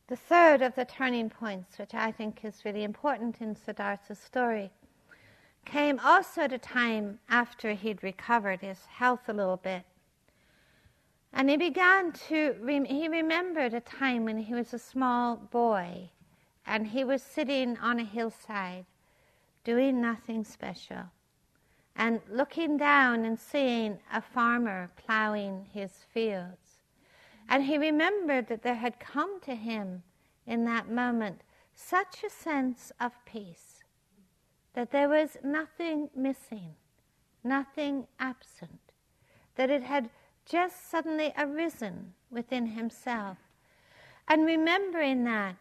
The 0.08 0.16
third 0.16 0.62
of 0.62 0.76
the 0.76 0.86
turning 0.86 1.30
points, 1.30 1.78
which 1.78 1.94
I 1.94 2.12
think 2.12 2.44
is 2.44 2.66
really 2.66 2.84
important 2.84 3.42
in 3.42 3.56
Siddhartha's 3.56 4.20
story, 4.20 4.72
came 5.66 6.00
also 6.00 6.42
at 6.42 6.54
a 6.54 6.58
time 6.58 7.20
after 7.30 7.74
he'd 7.74 8.04
recovered 8.04 8.62
his 8.62 8.86
health 8.86 9.30
a 9.30 9.34
little 9.34 9.58
bit. 9.58 9.84
And 11.34 11.50
he 11.50 11.56
began 11.56 12.12
to, 12.28 12.84
he 12.88 13.08
remembered 13.08 13.74
a 13.74 13.80
time 13.80 14.26
when 14.26 14.38
he 14.38 14.54
was 14.54 14.74
a 14.74 14.80
small 14.80 15.38
boy 15.38 16.10
and 16.66 16.88
he 16.88 17.04
was 17.04 17.22
sitting 17.22 17.78
on 17.78 18.00
a 18.00 18.04
hillside 18.04 18.86
doing 19.64 20.02
nothing 20.02 20.44
special 20.44 21.04
and 21.96 22.22
looking 22.30 22.78
down 22.78 23.26
and 23.26 23.40
seeing 23.40 24.00
a 24.12 24.22
farmer 24.22 24.90
plowing 24.96 25.68
his 25.74 25.92
fields. 26.14 26.80
And 27.50 27.66
he 27.66 27.78
remembered 27.78 28.48
that 28.48 28.64
there 28.64 28.76
had 28.76 29.00
come 29.00 29.42
to 29.42 29.56
him 29.56 30.04
in 30.48 30.66
that 30.66 30.90
moment 30.90 31.42
such 31.76 32.24
a 32.24 32.30
sense 32.30 32.92
of 33.00 33.12
peace 33.26 33.84
that 34.74 34.92
there 34.92 35.10
was 35.10 35.38
nothing 35.44 36.10
missing, 36.16 36.76
nothing 37.44 38.08
absent, 38.20 38.94
that 39.56 39.70
it 39.70 39.84
had 39.84 40.10
just 40.46 40.90
suddenly 40.90 41.34
arisen 41.38 42.14
within 42.30 42.68
himself. 42.68 43.38
And 44.30 44.46
remembering 44.46 45.26
that, 45.26 45.58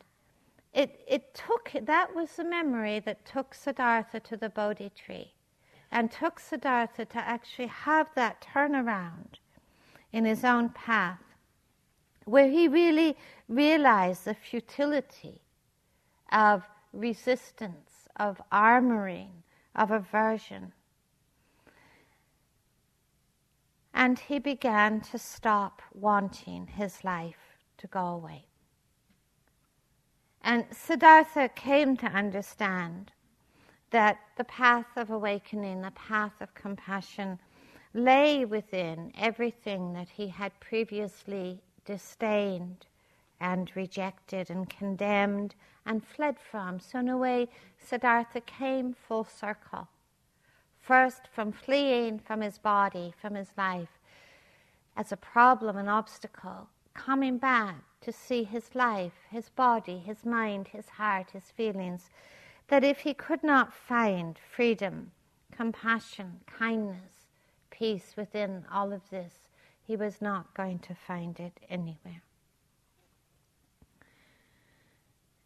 it, 0.73 1.01
it 1.09 1.35
took, 1.35 1.73
that 1.83 2.15
was 2.15 2.31
the 2.37 2.45
memory 2.45 3.01
that 3.01 3.25
took 3.25 3.53
Siddhartha 3.53 4.21
to 4.21 4.37
the 4.37 4.49
Bodhi 4.49 4.93
tree 4.95 5.33
and 5.91 6.11
took 6.11 6.39
Siddhartha 6.39 7.05
to 7.05 7.19
actually 7.19 7.67
have 7.67 8.09
that 8.15 8.47
turnaround 8.55 9.39
in 10.13 10.25
his 10.25 10.45
own 10.45 10.69
path 10.71 11.21
where 12.25 12.49
he 12.49 12.69
really 12.69 13.17
realized 13.49 14.25
the 14.25 14.35
futility 14.35 15.41
of 16.31 16.63
resistance, 16.93 18.09
of 18.17 18.41
armoring, 18.53 19.43
of 19.75 19.91
aversion. 19.91 20.73
And 23.93 24.19
he 24.19 24.39
began 24.39 25.01
to 25.01 25.19
stop 25.19 25.83
wanting 25.93 26.69
his 26.69 27.03
life 27.03 27.59
to 27.79 27.87
go 27.87 28.07
away. 28.07 28.47
And 30.43 30.67
Siddhartha 30.71 31.51
came 31.51 31.97
to 31.99 32.07
understand 32.07 33.13
that 33.91 34.19
the 34.37 34.45
path 34.45 34.97
of 34.97 35.11
awakening, 35.11 35.83
the 35.83 35.91
path 35.93 36.41
of 36.41 36.55
compassion, 36.55 37.39
lay 37.93 38.45
within 38.45 39.13
everything 39.19 39.93
that 39.93 40.09
he 40.09 40.29
had 40.29 40.59
previously 40.61 41.61
disdained 41.85 42.87
and 43.41 43.71
rejected 43.75 44.51
and 44.51 44.69
condemned 44.69 45.55
and 45.87 46.05
fled 46.05 46.37
from. 46.39 46.79
So, 46.79 46.99
in 47.01 47.09
a 47.09 47.17
way, 47.17 47.49
Siddhartha 47.79 48.43
came 48.43 48.95
full 48.95 49.25
circle. 49.25 49.89
First, 50.81 51.23
from 51.33 51.53
fleeing 51.53 52.19
from 52.19 52.41
his 52.41 52.59
body, 52.59 53.13
from 53.21 53.35
his 53.35 53.51
life, 53.57 53.99
as 54.97 55.11
a 55.11 55.17
problem, 55.17 55.77
an 55.77 55.89
obstacle, 55.89 56.69
coming 56.95 57.39
back 57.39 57.77
to 58.03 58.13
see 58.13 58.45
his 58.45 58.75
life, 58.75 59.13
his 59.31 59.49
body, 59.49 59.99
his 59.99 60.25
mind, 60.25 60.69
his 60.69 60.89
heart, 60.91 61.31
his 61.33 61.51
feelings 61.51 62.11
that 62.71 62.85
if 62.85 63.01
he 63.01 63.13
could 63.13 63.43
not 63.43 63.75
find 63.75 64.39
freedom, 64.39 65.11
compassion, 65.51 66.41
kindness, 66.47 67.27
peace 67.69 68.15
within 68.17 68.65
all 68.73 68.93
of 68.93 69.03
this, 69.11 69.35
he 69.83 69.97
was 69.97 70.23
not 70.23 70.55
going 70.55 70.79
to 70.79 70.95
find 70.95 71.41
it 71.41 71.59
anywhere. 71.69 72.23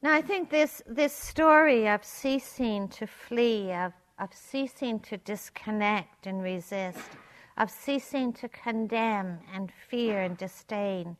Now, 0.02 0.12
I 0.12 0.20
think 0.20 0.50
this, 0.50 0.82
this 0.86 1.14
story 1.14 1.88
of 1.88 2.04
ceasing 2.04 2.88
to 2.88 3.06
flee, 3.06 3.72
of, 3.72 3.94
of 4.18 4.34
ceasing 4.34 5.00
to 5.00 5.16
disconnect 5.16 6.26
and 6.26 6.42
resist, 6.42 7.08
of 7.56 7.70
ceasing 7.70 8.34
to 8.34 8.50
condemn 8.50 9.38
and 9.54 9.72
fear 9.88 10.20
and 10.20 10.36
disdain, 10.36 11.16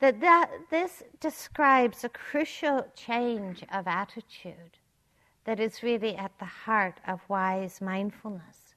that, 0.00 0.20
that 0.20 0.50
this 0.70 1.02
describes 1.20 2.04
a 2.04 2.10
crucial 2.10 2.86
change 2.94 3.64
of 3.72 3.86
attitude 3.86 4.76
that 5.44 5.58
is 5.58 5.82
really 5.82 6.16
at 6.16 6.38
the 6.38 6.44
heart 6.44 7.00
of 7.06 7.20
wise 7.28 7.80
mindfulness. 7.80 8.74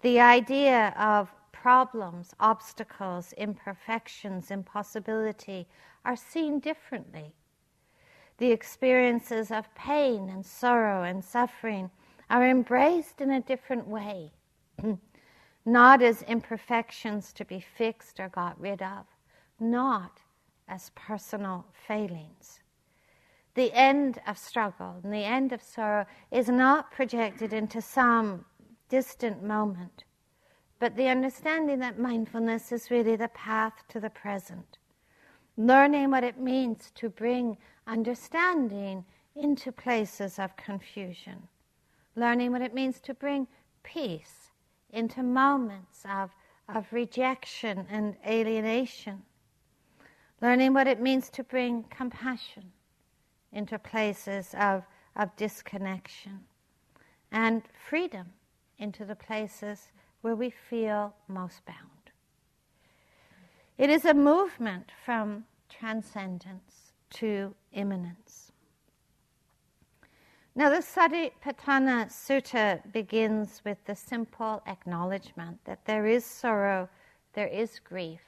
The 0.00 0.20
idea 0.20 0.94
of 0.98 1.32
problems, 1.52 2.34
obstacles, 2.40 3.32
imperfections, 3.34 4.50
impossibility 4.50 5.68
are 6.04 6.16
seen 6.16 6.58
differently. 6.58 7.32
The 8.38 8.50
experiences 8.50 9.52
of 9.52 9.72
pain 9.76 10.28
and 10.28 10.44
sorrow 10.44 11.04
and 11.04 11.24
suffering 11.24 11.90
are 12.28 12.48
embraced 12.48 13.20
in 13.20 13.30
a 13.30 13.40
different 13.40 13.86
way, 13.86 14.32
not 15.64 16.02
as 16.02 16.22
imperfections 16.22 17.32
to 17.34 17.44
be 17.44 17.60
fixed 17.60 18.18
or 18.18 18.28
got 18.28 18.60
rid 18.60 18.82
of, 18.82 19.06
not 19.60 20.18
as 20.66 20.90
personal 20.96 21.66
failings 21.86 22.61
the 23.54 23.72
end 23.72 24.20
of 24.26 24.38
struggle 24.38 24.96
and 25.02 25.12
the 25.12 25.24
end 25.24 25.52
of 25.52 25.62
sorrow 25.62 26.06
is 26.30 26.48
not 26.48 26.90
projected 26.90 27.52
into 27.52 27.82
some 27.82 28.44
distant 28.88 29.42
moment, 29.42 30.04
but 30.78 30.96
the 30.96 31.08
understanding 31.08 31.78
that 31.80 31.98
mindfulness 31.98 32.72
is 32.72 32.90
really 32.90 33.16
the 33.16 33.28
path 33.28 33.74
to 33.88 34.00
the 34.00 34.10
present. 34.10 34.78
Learning 35.56 36.10
what 36.10 36.24
it 36.24 36.38
means 36.40 36.90
to 36.94 37.10
bring 37.10 37.58
understanding 37.86 39.04
into 39.36 39.70
places 39.70 40.38
of 40.38 40.56
confusion. 40.56 41.48
Learning 42.16 42.52
what 42.52 42.62
it 42.62 42.74
means 42.74 43.00
to 43.00 43.14
bring 43.14 43.46
peace 43.82 44.50
into 44.90 45.22
moments 45.22 46.04
of, 46.10 46.30
of 46.68 46.86
rejection 46.90 47.86
and 47.90 48.16
alienation. 48.26 49.22
Learning 50.40 50.72
what 50.72 50.86
it 50.86 51.00
means 51.00 51.28
to 51.30 51.44
bring 51.44 51.84
compassion 51.84 52.72
into 53.52 53.78
places 53.78 54.54
of, 54.58 54.84
of 55.16 55.34
disconnection, 55.36 56.40
and 57.30 57.62
freedom 57.88 58.32
into 58.78 59.04
the 59.04 59.16
places 59.16 59.88
where 60.22 60.34
we 60.34 60.50
feel 60.50 61.14
most 61.28 61.64
bound. 61.66 61.78
It 63.78 63.90
is 63.90 64.04
a 64.04 64.14
movement 64.14 64.90
from 65.04 65.44
transcendence 65.68 66.92
to 67.10 67.54
immanence. 67.72 68.52
Now, 70.54 70.68
the 70.68 70.82
Satipatthana 70.82 72.08
Sutta 72.10 72.80
begins 72.92 73.62
with 73.64 73.78
the 73.86 73.96
simple 73.96 74.62
acknowledgement 74.66 75.64
that 75.64 75.86
there 75.86 76.06
is 76.06 76.26
sorrow, 76.26 76.90
there 77.32 77.46
is 77.46 77.78
grief, 77.78 78.20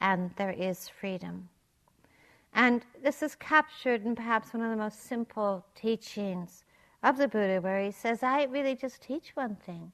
and 0.00 0.30
there 0.36 0.52
is 0.52 0.90
freedom. 0.90 1.48
And 2.54 2.86
this 3.02 3.22
is 3.22 3.34
captured 3.34 4.06
in 4.06 4.14
perhaps 4.14 4.54
one 4.54 4.62
of 4.62 4.70
the 4.70 4.76
most 4.76 5.06
simple 5.06 5.66
teachings 5.74 6.64
of 7.02 7.18
the 7.18 7.26
Buddha, 7.26 7.60
where 7.60 7.82
he 7.82 7.90
says, 7.90 8.22
I 8.22 8.44
really 8.44 8.76
just 8.76 9.02
teach 9.02 9.32
one 9.34 9.56
thing 9.56 9.92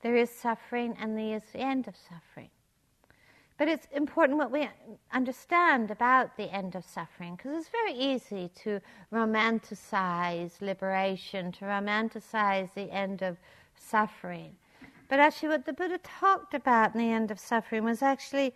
there 0.00 0.16
is 0.16 0.30
suffering, 0.30 0.96
and 1.00 1.18
there 1.18 1.36
is 1.36 1.42
the 1.52 1.58
end 1.58 1.88
of 1.88 1.96
suffering. 1.96 2.50
But 3.58 3.66
it's 3.66 3.88
important 3.92 4.38
what 4.38 4.52
we 4.52 4.68
understand 5.12 5.90
about 5.90 6.36
the 6.36 6.50
end 6.54 6.76
of 6.76 6.84
suffering, 6.84 7.34
because 7.34 7.52
it's 7.58 7.68
very 7.68 7.92
easy 7.92 8.48
to 8.62 8.80
romanticize 9.12 10.60
liberation, 10.60 11.50
to 11.52 11.64
romanticize 11.64 12.72
the 12.74 12.90
end 12.92 13.22
of 13.22 13.36
suffering. 13.74 14.54
But 15.08 15.18
actually, 15.18 15.48
what 15.48 15.66
the 15.66 15.72
Buddha 15.72 15.98
talked 15.98 16.54
about 16.54 16.94
in 16.94 17.00
the 17.00 17.12
end 17.12 17.32
of 17.32 17.40
suffering 17.40 17.82
was 17.82 18.00
actually 18.00 18.54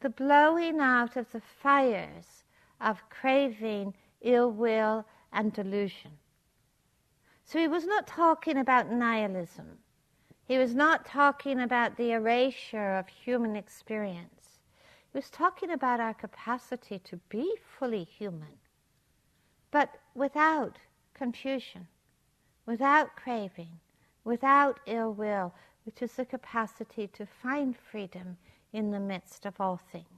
the 0.00 0.08
blowing 0.08 0.80
out 0.80 1.16
of 1.16 1.30
the 1.32 1.40
fires 1.40 2.37
of 2.80 3.08
craving, 3.10 3.94
ill 4.20 4.50
will, 4.50 5.04
and 5.32 5.52
delusion. 5.52 6.12
So 7.44 7.58
he 7.58 7.68
was 7.68 7.86
not 7.86 8.06
talking 8.06 8.58
about 8.58 8.90
nihilism. 8.90 9.78
He 10.44 10.58
was 10.58 10.74
not 10.74 11.06
talking 11.06 11.60
about 11.60 11.96
the 11.96 12.12
erasure 12.12 12.96
of 12.98 13.08
human 13.08 13.56
experience. 13.56 14.60
He 15.12 15.18
was 15.18 15.30
talking 15.30 15.70
about 15.70 16.00
our 16.00 16.14
capacity 16.14 16.98
to 17.00 17.16
be 17.28 17.54
fully 17.78 18.04
human, 18.04 18.58
but 19.70 19.98
without 20.14 20.78
confusion, 21.14 21.86
without 22.66 23.16
craving, 23.16 23.80
without 24.24 24.80
ill 24.86 25.12
will, 25.12 25.54
which 25.84 26.02
is 26.02 26.12
the 26.12 26.26
capacity 26.26 27.06
to 27.08 27.26
find 27.26 27.74
freedom 27.76 28.36
in 28.72 28.90
the 28.90 29.00
midst 29.00 29.46
of 29.46 29.58
all 29.60 29.80
things. 29.90 30.17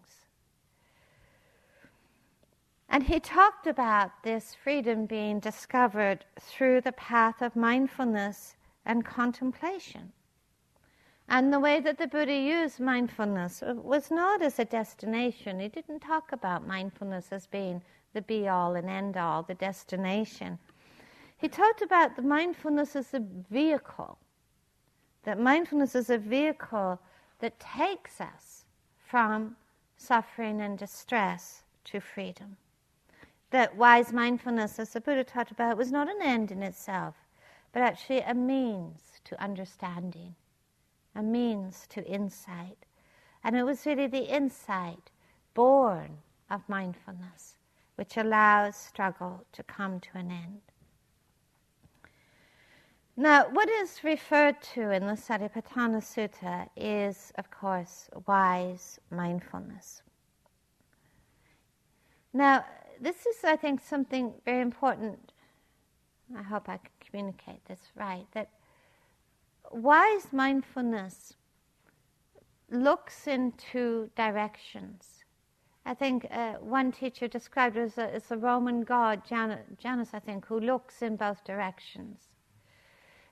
And 2.93 3.05
he 3.05 3.21
talked 3.21 3.69
about 3.69 4.11
this 4.25 4.53
freedom 4.53 5.07
being 5.07 5.39
discovered 5.39 6.25
through 6.41 6.81
the 6.81 6.91
path 6.91 7.41
of 7.41 7.55
mindfulness 7.55 8.57
and 8.85 9.05
contemplation. 9.05 10.11
And 11.29 11.53
the 11.53 11.61
way 11.61 11.79
that 11.79 11.99
the 11.99 12.09
Buddha 12.09 12.35
used 12.35 12.81
mindfulness 12.81 13.63
uh, 13.63 13.75
was 13.77 14.11
not 14.11 14.43
as 14.43 14.59
a 14.59 14.65
destination. 14.65 15.61
He 15.61 15.69
didn't 15.69 16.01
talk 16.01 16.33
about 16.33 16.67
mindfulness 16.67 17.29
as 17.31 17.47
being 17.47 17.81
the 18.13 18.23
be 18.23 18.49
all 18.49 18.75
and 18.75 18.91
end 18.91 19.17
all, 19.17 19.45
the 19.45 19.55
destination. 19.55 20.59
He 21.37 21.47
talked 21.47 21.83
about 21.83 22.17
the 22.17 22.23
mindfulness 22.23 22.97
as 22.97 23.15
a 23.15 23.25
vehicle, 23.49 24.19
that 25.23 25.39
mindfulness 25.39 25.95
is 25.95 26.11
a 26.11 26.19
vehicle 26.19 27.01
that 27.39 27.61
takes 27.61 28.21
us 28.21 28.65
from 28.97 29.55
suffering 29.97 30.61
and 30.61 30.77
distress 30.77 31.63
to 31.85 32.01
freedom 32.01 32.57
that 33.51 33.77
wise 33.77 34.13
mindfulness, 34.13 34.79
as 34.79 34.91
the 34.91 35.01
Buddha 35.01 35.25
taught 35.25 35.51
about, 35.51 35.77
was 35.77 35.93
not 35.93 36.09
an 36.09 36.23
end 36.23 36.51
in 36.51 36.63
itself, 36.63 37.15
but 37.73 37.83
actually 37.83 38.21
a 38.21 38.35
means 38.35 39.21
to 39.25 39.43
understanding, 39.43 40.35
a 41.15 41.23
means 41.23 41.87
to 41.91 42.05
insight. 42.07 42.87
And 43.43 43.57
it 43.57 43.65
was 43.65 43.87
really 43.87 44.07
the 44.07 44.35
insight 44.35 45.11
born 45.55 46.19
of 46.51 46.69
mindfulness 46.69 47.57
which 48.01 48.17
allows 48.17 48.77
struggle 48.77 49.45
to 49.53 49.63
come 49.63 50.01
to 50.01 50.09
an 50.15 50.31
end. 50.31 50.63
Now, 53.15 53.47
what 53.51 53.69
is 53.69 54.03
referred 54.03 54.63
to 54.73 54.91
in 54.91 55.07
the 55.07 55.13
Satipatthana 55.13 56.01
Sutta 56.01 56.67
is, 56.75 57.31
of 57.37 57.51
course, 57.51 58.09
wise 58.27 58.99
mindfulness. 59.11 60.01
Now, 62.33 62.65
this 63.01 63.27
is, 63.27 63.45
I 63.45 63.57
think, 63.57 63.81
something 63.81 64.33
very 64.45 64.61
important. 64.61 65.33
I 66.37 66.43
hope 66.43 66.69
I 66.69 66.77
can 66.77 66.91
communicate 67.01 67.65
this 67.67 67.81
right. 67.97 68.27
That 68.33 68.51
wise 69.73 70.33
mindfulness 70.33 71.35
looks 72.71 73.27
into 73.27 74.11
directions. 74.17 75.25
I 75.87 75.95
think 75.95 76.27
uh, 76.31 76.55
one 76.55 76.93
teacher 76.93 77.27
described 77.27 77.77
it 77.77 77.81
as 77.81 77.99
a, 77.99 78.15
as 78.15 78.31
a 78.31 78.37
Roman 78.37 78.83
god, 78.83 79.23
Jan- 79.27 79.77
Janus, 79.79 80.11
I 80.13 80.19
think, 80.19 80.47
who 80.47 80.61
looks 80.61 81.03
in 81.03 81.17
both 81.17 81.43
directions. 81.45 82.29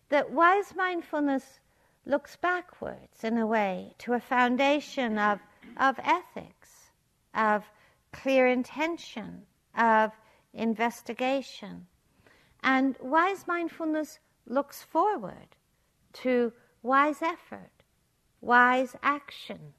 That 0.08 0.30
wise 0.30 0.74
mindfulness 0.74 1.60
looks 2.06 2.36
backwards 2.36 3.22
in 3.22 3.36
a 3.36 3.46
way 3.46 3.94
to 3.98 4.14
a 4.14 4.20
foundation 4.20 5.18
of, 5.18 5.40
of 5.76 6.00
ethics, 6.02 6.90
of 7.34 7.64
clear 8.12 8.48
intention, 8.48 9.42
of 9.76 10.12
investigation. 10.52 11.86
And 12.62 12.96
wise 13.00 13.46
mindfulness 13.46 14.18
looks 14.46 14.82
forward 14.82 15.56
to 16.14 16.52
wise 16.82 17.22
effort, 17.22 17.84
wise 18.40 18.96
action, 19.02 19.74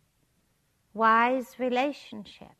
wise 0.94 1.56
relationship. 1.60 2.56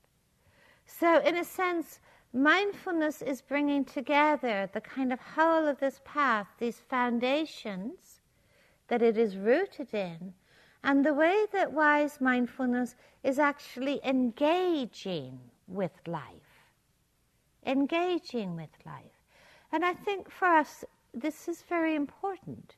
So, 0.86 1.20
in 1.20 1.38
a 1.38 1.44
sense, 1.44 2.00
mindfulness 2.34 3.22
is 3.22 3.42
bringing 3.42 3.86
together 3.86 4.70
the 4.74 4.82
kind 4.82 5.14
of 5.14 5.20
whole 5.20 5.68
of 5.68 5.80
this 5.80 6.02
path, 6.04 6.48
these 6.58 6.82
foundations 6.90 8.22
that 8.88 9.02
it 9.02 9.18
is 9.18 9.38
rooted 9.38 9.94
in, 9.94 10.34
and 10.84 11.06
the 11.06 11.14
way 11.14 11.46
that 11.54 11.72
wise 11.72 12.20
mindfulness 12.20 12.96
is 13.24 13.38
actually 13.38 14.00
engaging 14.04 15.40
with 15.68 15.92
life 16.08 16.49
engaging 17.66 18.56
with 18.56 18.70
life. 18.86 19.24
And 19.72 19.86
I 19.86 19.94
think 19.94 20.32
for 20.32 20.48
us, 20.48 20.84
this 21.14 21.48
is 21.48 21.62
very 21.62 21.96
important 21.96 22.76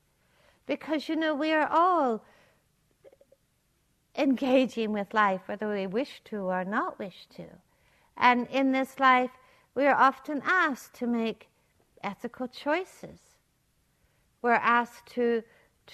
because, 0.66 1.10
you 1.10 1.16
know, 1.16 1.36
we 1.36 1.52
are 1.52 1.68
all 1.68 2.24
engaging 4.18 4.92
with 4.92 5.14
life, 5.14 5.42
whether 5.46 5.70
we 5.70 5.88
wish 5.88 6.22
to 6.26 6.38
or 6.38 6.64
not 6.66 7.00
wish 7.00 7.28
to. 7.36 7.46
And 8.18 8.48
in 8.48 8.72
this 8.72 9.00
life, 9.00 9.32
we 9.74 9.86
are 9.86 9.96
often 9.96 10.42
asked 10.46 10.94
to 10.96 11.08
make 11.08 11.50
ethical 12.04 12.48
choices. 12.48 13.20
We're 14.42 14.54
asked 14.54 15.08
to, 15.14 15.44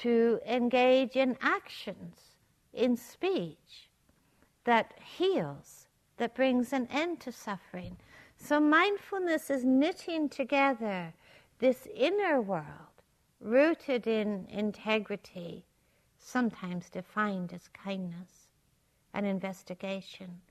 to 0.01 0.39
engage 0.47 1.15
in 1.15 1.37
actions, 1.41 2.35
in 2.73 2.97
speech 2.97 3.89
that 4.63 4.93
heals, 5.17 5.87
that 6.17 6.35
brings 6.35 6.73
an 6.73 6.87
end 6.91 7.19
to 7.21 7.31
suffering, 7.31 7.97
so 8.37 8.59
mindfulness 8.59 9.49
is 9.49 9.65
knitting 9.65 10.29
together 10.29 11.13
this 11.59 11.87
inner 11.93 12.41
world 12.41 12.65
rooted 13.39 14.07
in 14.07 14.45
integrity, 14.49 15.65
sometimes 16.17 16.89
defined 16.89 17.53
as 17.53 17.67
kindness 17.69 18.49
and 19.13 19.25
investigation, 19.25 20.41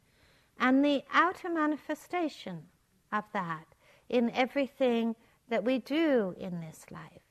and 0.58 0.84
the 0.84 1.02
outer 1.12 1.48
manifestation 1.48 2.62
of 3.12 3.24
that 3.32 3.66
in 4.08 4.30
everything 4.30 5.14
that 5.48 5.64
we 5.64 5.78
do 5.78 6.34
in 6.38 6.60
this 6.60 6.86
life. 6.90 7.25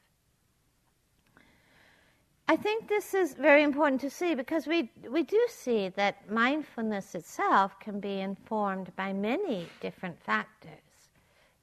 I 2.48 2.56
think 2.56 2.88
this 2.88 3.16
is 3.16 3.34
very 3.34 3.64
important 3.64 4.02
to 4.02 4.10
see 4.10 4.36
because 4.36 4.68
we, 4.68 4.92
we 5.10 5.24
do 5.24 5.42
see 5.50 5.90
that 5.90 6.30
mindfulness 6.30 7.16
itself 7.16 7.80
can 7.80 8.00
be 8.00 8.20
informed 8.20 8.96
by 8.96 9.14
many 9.14 9.68
different 9.82 10.22
factors. 10.22 10.72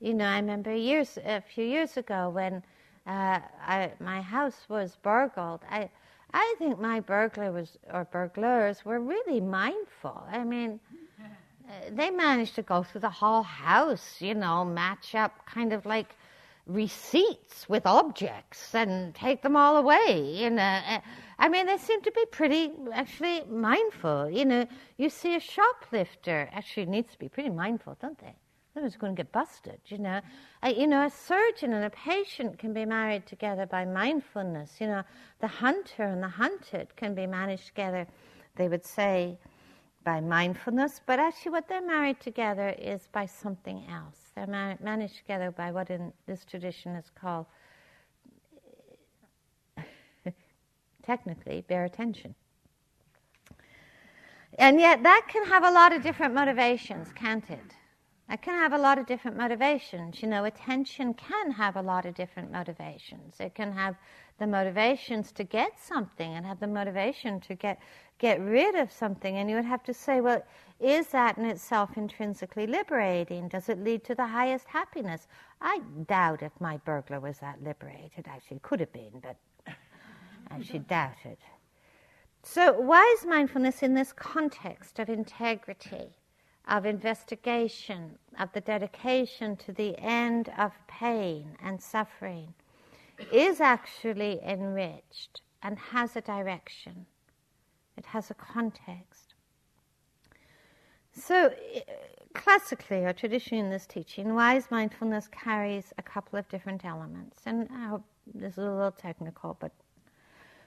You 0.00 0.14
know, 0.14 0.24
I 0.24 0.36
remember 0.36 0.74
years, 0.74 1.18
a 1.24 1.40
few 1.40 1.64
years 1.64 1.96
ago 1.96 2.30
when 2.30 2.64
uh, 3.06 3.38
I, 3.64 3.92
my 4.00 4.20
house 4.20 4.66
was 4.68 4.96
burgled. 5.02 5.60
I, 5.70 5.88
I 6.34 6.54
think 6.58 6.80
my 6.80 6.98
burglar 6.98 7.52
was, 7.52 7.78
or 7.92 8.04
burglars 8.04 8.84
were 8.84 8.98
really 8.98 9.40
mindful. 9.40 10.24
I 10.28 10.42
mean, 10.42 10.80
uh, 11.68 11.72
they 11.92 12.10
managed 12.10 12.56
to 12.56 12.62
go 12.62 12.82
through 12.82 13.02
the 13.02 13.10
whole 13.10 13.44
house, 13.44 14.16
you 14.20 14.34
know, 14.34 14.64
match 14.64 15.14
up 15.14 15.46
kind 15.46 15.72
of 15.72 15.86
like 15.86 16.16
receipts 16.66 17.68
with 17.68 17.86
objects 17.86 18.74
and 18.74 19.14
take 19.14 19.42
them 19.42 19.56
all 19.56 19.76
away. 19.76 20.20
You 20.36 20.50
know, 20.50 20.80
I 21.38 21.48
mean, 21.48 21.66
they 21.66 21.76
seem 21.78 22.00
to 22.02 22.12
be 22.12 22.24
pretty 22.26 22.72
actually 22.92 23.42
mindful. 23.50 24.30
You 24.30 24.44
know, 24.44 24.66
you 24.96 25.08
see 25.08 25.34
a 25.34 25.40
shoplifter 25.40 26.48
actually 26.52 26.86
needs 26.86 27.12
to 27.12 27.18
be 27.18 27.28
pretty 27.28 27.50
mindful, 27.50 27.96
don't 28.00 28.18
they? 28.18 28.36
Otherwise, 28.74 28.96
going 28.96 29.14
to 29.14 29.22
get 29.22 29.32
busted. 29.32 29.78
You 29.86 29.98
know, 29.98 30.20
uh, 30.62 30.72
you 30.74 30.86
know, 30.86 31.04
a 31.04 31.10
surgeon 31.10 31.74
and 31.74 31.84
a 31.84 31.90
patient 31.90 32.58
can 32.58 32.72
be 32.72 32.86
married 32.86 33.26
together 33.26 33.66
by 33.66 33.84
mindfulness. 33.84 34.80
You 34.80 34.86
know, 34.86 35.02
the 35.40 35.48
hunter 35.48 36.04
and 36.04 36.22
the 36.22 36.28
hunted 36.28 36.94
can 36.96 37.14
be 37.14 37.26
managed 37.26 37.66
together. 37.66 38.06
They 38.56 38.68
would 38.68 38.86
say 38.86 39.38
by 40.04 40.20
mindfulness, 40.20 41.00
but 41.06 41.18
actually, 41.18 41.52
what 41.52 41.68
they're 41.68 41.86
married 41.86 42.20
together 42.20 42.74
is 42.78 43.08
by 43.12 43.26
something 43.26 43.84
else. 43.90 44.21
They're 44.34 44.76
managed 44.80 45.16
together 45.16 45.50
by 45.50 45.72
what 45.72 45.90
in 45.90 46.12
this 46.26 46.44
tradition 46.44 46.94
is 46.96 47.10
called, 47.14 47.46
technically, 51.02 51.64
bare 51.68 51.84
attention. 51.84 52.34
And 54.58 54.80
yet, 54.80 55.02
that 55.02 55.26
can 55.28 55.46
have 55.46 55.64
a 55.64 55.70
lot 55.70 55.92
of 55.92 56.02
different 56.02 56.34
motivations, 56.34 57.12
can't 57.14 57.48
it? 57.50 57.74
That 58.32 58.40
can 58.40 58.54
have 58.54 58.72
a 58.72 58.78
lot 58.78 58.96
of 58.96 59.04
different 59.04 59.36
motivations. 59.36 60.22
You 60.22 60.28
know, 60.28 60.46
attention 60.46 61.12
can 61.12 61.50
have 61.50 61.76
a 61.76 61.82
lot 61.82 62.06
of 62.06 62.14
different 62.14 62.50
motivations. 62.50 63.38
It 63.38 63.54
can 63.54 63.70
have 63.72 63.94
the 64.38 64.46
motivations 64.46 65.32
to 65.32 65.44
get 65.44 65.78
something 65.78 66.32
and 66.32 66.46
have 66.46 66.58
the 66.58 66.66
motivation 66.66 67.40
to 67.40 67.54
get 67.54 67.78
get 68.18 68.40
rid 68.40 68.74
of 68.74 68.90
something. 68.90 69.36
And 69.36 69.50
you 69.50 69.56
would 69.56 69.66
have 69.66 69.82
to 69.82 69.92
say, 69.92 70.22
well, 70.22 70.42
is 70.80 71.08
that 71.08 71.36
in 71.36 71.44
itself 71.44 71.98
intrinsically 71.98 72.66
liberating? 72.66 73.48
Does 73.48 73.68
it 73.68 73.84
lead 73.84 74.02
to 74.04 74.14
the 74.14 74.28
highest 74.28 74.66
happiness? 74.66 75.28
I 75.60 75.82
doubt 76.06 76.42
if 76.42 76.52
my 76.58 76.78
burglar 76.78 77.20
was 77.20 77.38
that 77.40 77.62
liberated. 77.62 78.24
Actually, 78.26 78.60
could 78.60 78.80
have 78.80 78.94
been, 78.94 79.20
but 79.22 79.36
I 80.50 80.62
should 80.62 80.88
doubt 80.88 81.26
it. 81.26 81.38
So, 82.42 82.80
why 82.80 83.14
is 83.18 83.26
mindfulness 83.26 83.82
in 83.82 83.92
this 83.92 84.14
context 84.14 84.98
of 84.98 85.10
integrity, 85.10 86.16
of 86.68 86.86
investigation, 86.86 88.18
of 88.38 88.52
the 88.52 88.60
dedication 88.60 89.56
to 89.56 89.72
the 89.72 89.98
end 89.98 90.52
of 90.56 90.72
pain 90.86 91.56
and 91.62 91.80
suffering 91.80 92.54
is 93.32 93.60
actually 93.60 94.40
enriched 94.44 95.42
and 95.62 95.78
has 95.78 96.16
a 96.16 96.20
direction, 96.20 97.06
it 97.96 98.06
has 98.06 98.30
a 98.30 98.34
context. 98.34 99.34
So, 101.14 101.52
classically 102.34 103.04
or 103.04 103.12
traditionally 103.12 103.62
in 103.62 103.70
this 103.70 103.86
teaching, 103.86 104.34
wise 104.34 104.70
mindfulness 104.70 105.28
carries 105.28 105.92
a 105.98 106.02
couple 106.02 106.38
of 106.38 106.48
different 106.48 106.84
elements. 106.84 107.40
And 107.44 107.68
I 107.70 107.88
hope 107.88 108.04
this 108.34 108.52
is 108.52 108.58
a 108.58 108.62
little 108.62 108.92
technical, 108.92 109.56
but 109.60 109.72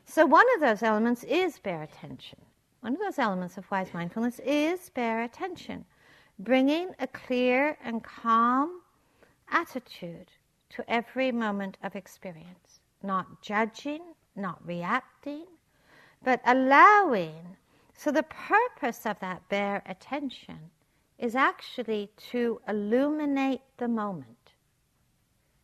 so 0.06 0.26
one 0.26 0.46
of 0.56 0.62
those 0.62 0.84
elements 0.84 1.24
is 1.24 1.58
bare 1.58 1.82
attention. 1.82 2.40
One 2.86 2.94
of 2.94 3.00
those 3.00 3.18
elements 3.18 3.58
of 3.58 3.72
wise 3.72 3.92
mindfulness 3.96 4.40
is 4.46 4.92
bare 4.92 5.24
attention, 5.24 5.86
bringing 6.38 6.92
a 7.00 7.08
clear 7.08 7.80
and 7.84 8.04
calm 8.04 8.82
attitude 9.50 10.32
to 10.70 10.88
every 10.88 11.32
moment 11.32 11.80
of 11.82 11.96
experience, 11.96 12.82
not 13.02 13.42
judging, 13.42 14.02
not 14.36 14.64
reacting, 14.64 15.48
but 16.24 16.42
allowing. 16.46 17.58
So 17.96 18.12
the 18.12 18.22
purpose 18.22 19.08
of 19.08 19.20
that 19.20 19.50
bare 19.50 19.82
attention 19.88 20.70
is 21.18 21.36
actually 21.36 22.12
to 22.30 22.62
illuminate 22.68 23.62
the 23.78 23.88
moment. 23.88 24.54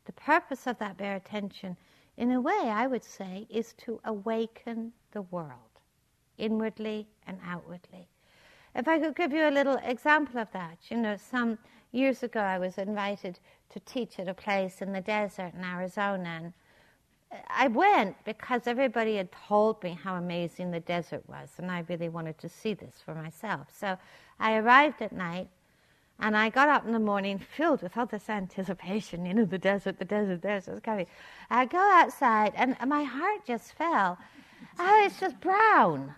The 0.06 0.14
purpose 0.14 0.66
of 0.66 0.80
that 0.80 0.98
bare 0.98 1.18
attention, 1.18 1.78
in 2.18 2.32
a 2.32 2.42
way, 2.42 2.62
I 2.64 2.88
would 2.88 3.04
say, 3.04 3.46
is 3.48 3.74
to 3.74 4.00
awaken 4.06 4.94
the 5.12 5.22
world, 5.22 5.71
inwardly 6.38 7.08
and 7.28 7.38
outwardly. 7.46 8.08
If 8.76 8.88
I 8.88 9.00
could 9.00 9.16
give 9.16 9.34
you 9.34 9.48
a 9.48 9.52
little 9.52 9.80
example 9.84 10.40
of 10.40 10.52
that, 10.54 10.78
you 10.90 10.98
know, 10.98 11.18
some 11.18 11.58
years 11.92 12.24
ago 12.24 12.40
I 12.40 12.58
was 12.58 12.78
invited 12.78 13.40
to 13.72 13.80
teach 13.82 14.20
at 14.20 14.28
a 14.28 14.34
place 14.34 14.82
in 14.82 14.94
the 14.94 15.02
desert 15.02 15.54
in 15.54 15.64
Arizona, 15.64 16.30
and 16.30 16.54
I 17.50 17.68
went 17.68 18.16
because 18.26 18.68
everybody 18.68 19.16
had 19.16 19.30
told 19.32 19.82
me 19.84 19.98
how 20.02 20.16
amazing 20.16 20.72
the 20.72 20.80
desert 20.80 21.24
was, 21.28 21.50
and 21.58 21.72
I 21.72 21.86
really 21.88 22.10
wanted 22.10 22.38
to 22.40 22.50
see 22.50 22.74
this 22.74 22.96
for 23.04 23.16
myself. 23.16 23.68
So 23.78 23.98
I 24.40 24.58
arrived 24.58 25.02
at 25.02 25.12
night, 25.12 25.48
and 26.20 26.36
I 26.36 26.50
got 26.50 26.70
up 26.70 26.86
in 26.86 26.94
the 26.94 27.00
morning 27.00 27.40
filled 27.58 27.82
with 27.82 27.98
all 27.98 28.06
this 28.06 28.30
anticipation. 28.30 29.26
You 29.26 29.34
know, 29.34 29.46
the 29.46 29.58
desert, 29.58 30.00
the 30.00 30.06
desert, 30.06 30.42
the 30.42 30.48
desert 30.48 30.74
is 30.74 30.80
coming. 30.80 31.08
I 31.50 31.66
go 31.66 31.80
outside, 31.80 32.54
and 32.56 32.76
my 32.88 33.04
heart 33.04 33.46
just 33.46 33.74
fell. 33.74 34.18
Oh, 34.78 35.04
it's 35.06 35.20
just 35.20 35.40
brown. 35.40 36.14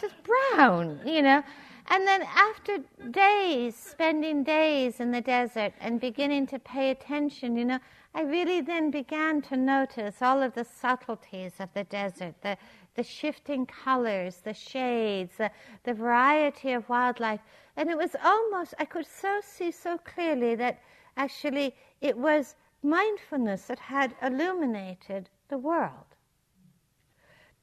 It's 0.00 0.12
just 0.12 0.22
brown, 0.22 1.00
you 1.04 1.22
know. 1.22 1.42
And 1.88 2.06
then 2.06 2.22
after 2.22 2.78
days, 3.10 3.74
spending 3.74 4.44
days 4.44 5.00
in 5.00 5.10
the 5.10 5.20
desert 5.20 5.72
and 5.80 6.00
beginning 6.00 6.46
to 6.48 6.60
pay 6.60 6.90
attention, 6.90 7.56
you 7.56 7.64
know, 7.64 7.80
I 8.14 8.22
really 8.22 8.60
then 8.60 8.92
began 8.92 9.42
to 9.42 9.56
notice 9.56 10.22
all 10.22 10.40
of 10.40 10.54
the 10.54 10.64
subtleties 10.64 11.54
of 11.58 11.70
the 11.74 11.82
desert, 11.82 12.34
the, 12.42 12.56
the 12.94 13.02
shifting 13.02 13.66
colors, 13.66 14.36
the 14.36 14.54
shades, 14.54 15.32
the, 15.36 15.50
the 15.82 15.94
variety 15.94 16.74
of 16.74 16.88
wildlife. 16.88 17.40
And 17.76 17.90
it 17.90 17.98
was 17.98 18.14
almost, 18.22 18.74
I 18.78 18.84
could 18.84 19.06
so 19.06 19.40
see 19.42 19.72
so 19.72 19.98
clearly 19.98 20.54
that 20.54 20.80
actually 21.16 21.74
it 22.00 22.16
was 22.16 22.54
mindfulness 22.84 23.62
that 23.64 23.80
had 23.80 24.14
illuminated 24.22 25.28
the 25.48 25.58
world. 25.58 26.07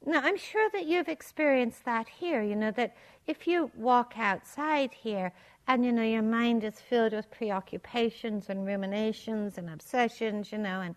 Now, 0.08 0.20
I'm 0.22 0.36
sure 0.36 0.70
that 0.70 0.86
you've 0.86 1.08
experienced 1.08 1.84
that 1.84 2.08
here, 2.08 2.42
you 2.42 2.54
know, 2.54 2.70
that 2.70 2.96
if 3.26 3.48
you 3.48 3.70
walk 3.74 4.14
outside 4.16 4.94
here 4.94 5.32
and 5.66 5.84
you 5.84 5.92
know 5.92 6.02
your 6.02 6.22
mind 6.22 6.64
is 6.64 6.80
filled 6.80 7.12
with 7.12 7.30
preoccupations 7.30 8.48
and 8.48 8.66
ruminations 8.66 9.58
and 9.58 9.68
obsessions 9.68 10.52
you 10.52 10.58
know 10.58 10.80
and 10.80 10.94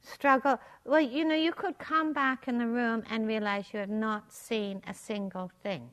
struggle 0.00 0.58
well 0.84 1.00
you 1.00 1.24
know 1.24 1.34
you 1.34 1.52
could 1.52 1.76
come 1.78 2.12
back 2.12 2.48
in 2.48 2.58
the 2.58 2.66
room 2.66 3.02
and 3.10 3.26
realize 3.26 3.66
you 3.72 3.78
have 3.78 3.90
not 3.90 4.32
seen 4.32 4.80
a 4.86 4.94
single 4.94 5.50
thing. 5.62 5.90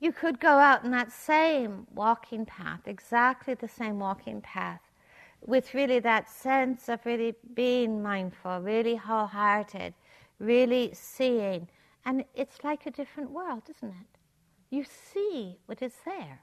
You 0.00 0.12
could 0.12 0.40
go 0.40 0.58
out 0.58 0.84
in 0.84 0.90
that 0.90 1.12
same 1.12 1.86
walking 1.94 2.44
path 2.44 2.80
exactly 2.86 3.54
the 3.54 3.68
same 3.68 3.98
walking 3.98 4.40
path 4.40 4.80
with 5.46 5.74
really 5.74 6.00
that 6.00 6.28
sense 6.28 6.88
of 6.88 7.04
really 7.06 7.34
being 7.54 8.02
mindful 8.02 8.60
really 8.60 8.96
wholehearted 8.96 9.94
really 10.38 10.90
seeing 10.94 11.68
and 12.04 12.24
it's 12.34 12.62
like 12.64 12.86
a 12.86 12.90
different 12.90 13.30
world 13.30 13.62
isn't 13.68 13.90
it 13.90 14.14
you 14.74 14.84
see 14.84 15.56
what 15.66 15.80
is 15.82 15.94
there. 16.04 16.40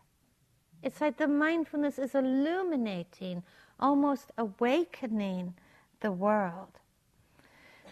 It's 0.81 1.01
like 1.01 1.17
the 1.17 1.27
mindfulness 1.27 1.99
is 1.99 2.15
illuminating, 2.15 3.43
almost 3.79 4.31
awakening 4.37 5.53
the 5.99 6.11
world. 6.11 6.79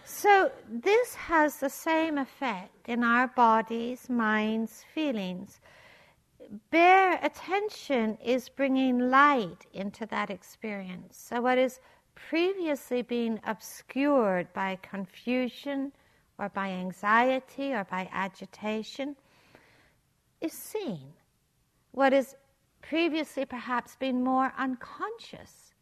So, 0.06 0.52
this 0.68 1.14
has 1.14 1.58
the 1.58 1.70
same 1.70 2.18
effect 2.18 2.90
in 2.90 3.04
our 3.04 3.28
bodies, 3.28 4.10
minds, 4.10 4.84
feelings. 4.94 5.60
Bare 6.72 7.20
attention 7.22 8.18
is 8.24 8.50
bringing 8.50 9.12
light 9.12 9.68
into 9.72 10.08
that 10.08 10.32
experience. 10.32 11.16
So, 11.30 11.42
what 11.42 11.60
is 11.60 11.80
previously 12.28 13.02
being 13.02 13.40
obscured 13.46 14.52
by 14.54 14.78
confusion 14.82 15.92
or 16.38 16.50
by 16.50 16.70
anxiety 16.70 17.74
or 17.74 17.84
by 17.86 18.10
agitation 18.12 19.16
is 20.42 20.54
seen. 20.54 21.14
What 21.92 22.14
has 22.14 22.36
previously 22.82 23.46
perhaps 23.46 23.96
been 23.96 24.24
more 24.24 24.54
unconscious 24.58 25.74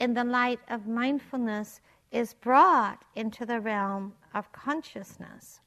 in 0.00 0.14
the 0.14 0.24
light 0.24 0.60
of 0.68 0.86
mindfulness 0.86 1.80
is 2.10 2.34
brought 2.34 3.04
into 3.14 3.44
the 3.44 3.60
realm 3.60 4.14
of 4.34 4.50
consciousness. 4.52 5.60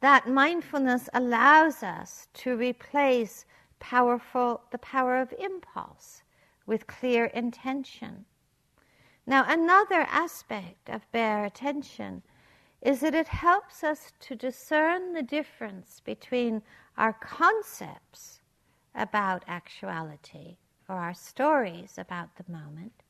That 0.00 0.28
mindfulness 0.28 1.08
allows 1.14 1.82
us 1.82 2.26
to 2.34 2.56
replace 2.56 3.44
powerful 3.78 4.62
the 4.70 4.78
power 4.78 5.20
of 5.20 5.32
impulse 5.38 6.22
with 6.66 6.86
clear 6.86 7.26
intention. 7.26 8.24
Now 9.26 9.44
another 9.46 10.06
aspect 10.10 10.88
of 10.88 11.10
bare 11.12 11.44
attention 11.44 12.22
is 12.80 13.00
that 13.00 13.14
it 13.14 13.28
helps 13.28 13.84
us 13.84 14.12
to 14.20 14.34
discern 14.34 15.12
the 15.12 15.22
difference 15.22 16.00
between 16.04 16.62
our 16.98 17.12
concepts 17.12 18.40
about 18.94 19.44
actuality 19.46 20.56
or 20.88 20.96
our 20.96 21.14
stories 21.14 21.96
about 21.96 22.34
the 22.36 22.52
moment 22.52 23.04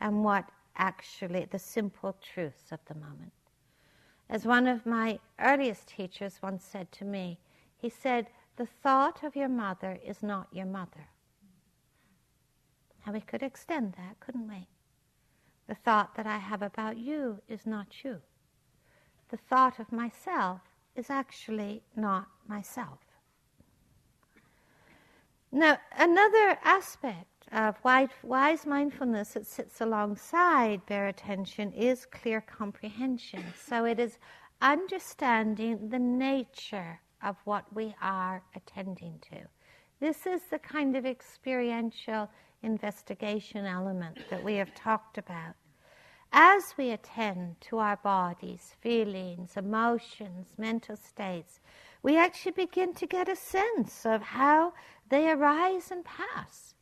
and 0.00 0.22
what 0.22 0.50
actually 0.76 1.46
the 1.46 1.58
simple 1.58 2.14
truths 2.20 2.70
of 2.70 2.80
the 2.86 2.94
moment. 2.94 3.32
As 4.28 4.44
one 4.44 4.66
of 4.66 4.84
my 4.84 5.18
earliest 5.38 5.88
teachers 5.88 6.40
once 6.42 6.64
said 6.64 6.92
to 6.92 7.04
me, 7.04 7.38
he 7.76 7.88
said, 7.88 8.28
The 8.56 8.66
thought 8.66 9.22
of 9.22 9.36
your 9.36 9.48
mother 9.48 9.98
is 10.04 10.22
not 10.22 10.48
your 10.52 10.66
mother. 10.66 11.08
And 13.06 13.14
we 13.14 13.20
could 13.20 13.42
extend 13.42 13.94
that, 13.94 14.20
couldn't 14.20 14.48
we? 14.48 14.66
The 15.66 15.74
thought 15.74 16.14
that 16.16 16.26
I 16.26 16.38
have 16.38 16.62
about 16.62 16.96
you 16.96 17.40
is 17.48 17.66
not 17.66 18.04
you 18.04 18.20
the 19.34 19.36
thought 19.36 19.80
of 19.80 19.90
myself 19.90 20.60
is 20.94 21.10
actually 21.10 21.82
not 21.96 22.28
myself. 22.46 23.00
Now, 25.50 25.76
another 25.98 26.56
aspect 26.62 27.48
of 27.50 27.76
wise 27.82 28.64
mindfulness 28.64 29.32
that 29.34 29.46
sits 29.46 29.80
alongside 29.80 30.86
bare 30.86 31.08
attention 31.08 31.72
is 31.72 32.06
clear 32.06 32.40
comprehension. 32.40 33.42
So 33.60 33.84
it 33.84 33.98
is 33.98 34.18
understanding 34.62 35.88
the 35.88 35.98
nature 35.98 37.00
of 37.20 37.36
what 37.44 37.64
we 37.74 37.94
are 38.00 38.40
attending 38.54 39.18
to. 39.32 39.38
This 39.98 40.26
is 40.26 40.42
the 40.50 40.60
kind 40.60 40.96
of 40.96 41.06
experiential 41.06 42.30
investigation 42.64 43.66
element 43.66 44.18
that 44.30 44.42
we 44.42 44.54
have 44.54 44.74
talked 44.74 45.18
about 45.18 45.54
as 46.34 46.74
we 46.76 46.90
attend 46.90 47.60
to 47.60 47.78
our 47.78 47.96
bodies, 47.96 48.74
feelings, 48.80 49.56
emotions, 49.56 50.48
mental 50.58 50.96
states, 50.96 51.60
we 52.02 52.18
actually 52.18 52.52
begin 52.52 52.92
to 52.94 53.06
get 53.06 53.28
a 53.28 53.36
sense 53.36 54.04
of 54.04 54.20
how 54.20 54.72
they 55.08 55.30
arise 55.30 55.92
and 55.92 56.04
pass. 56.04 56.74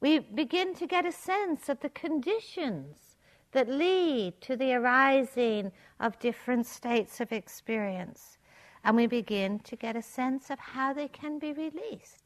We 0.00 0.18
begin 0.18 0.74
to 0.74 0.88
get 0.88 1.06
a 1.06 1.12
sense 1.12 1.68
of 1.68 1.78
the 1.80 1.88
conditions 1.88 3.16
that 3.52 3.68
lead 3.68 4.40
to 4.40 4.56
the 4.56 4.74
arising 4.74 5.70
of 6.00 6.18
different 6.18 6.66
states 6.66 7.20
of 7.20 7.30
experience. 7.30 8.38
And 8.82 8.96
we 8.96 9.06
begin 9.06 9.60
to 9.60 9.76
get 9.76 9.94
a 9.94 10.02
sense 10.02 10.50
of 10.50 10.58
how 10.58 10.92
they 10.92 11.06
can 11.06 11.38
be 11.38 11.52
released. 11.52 12.21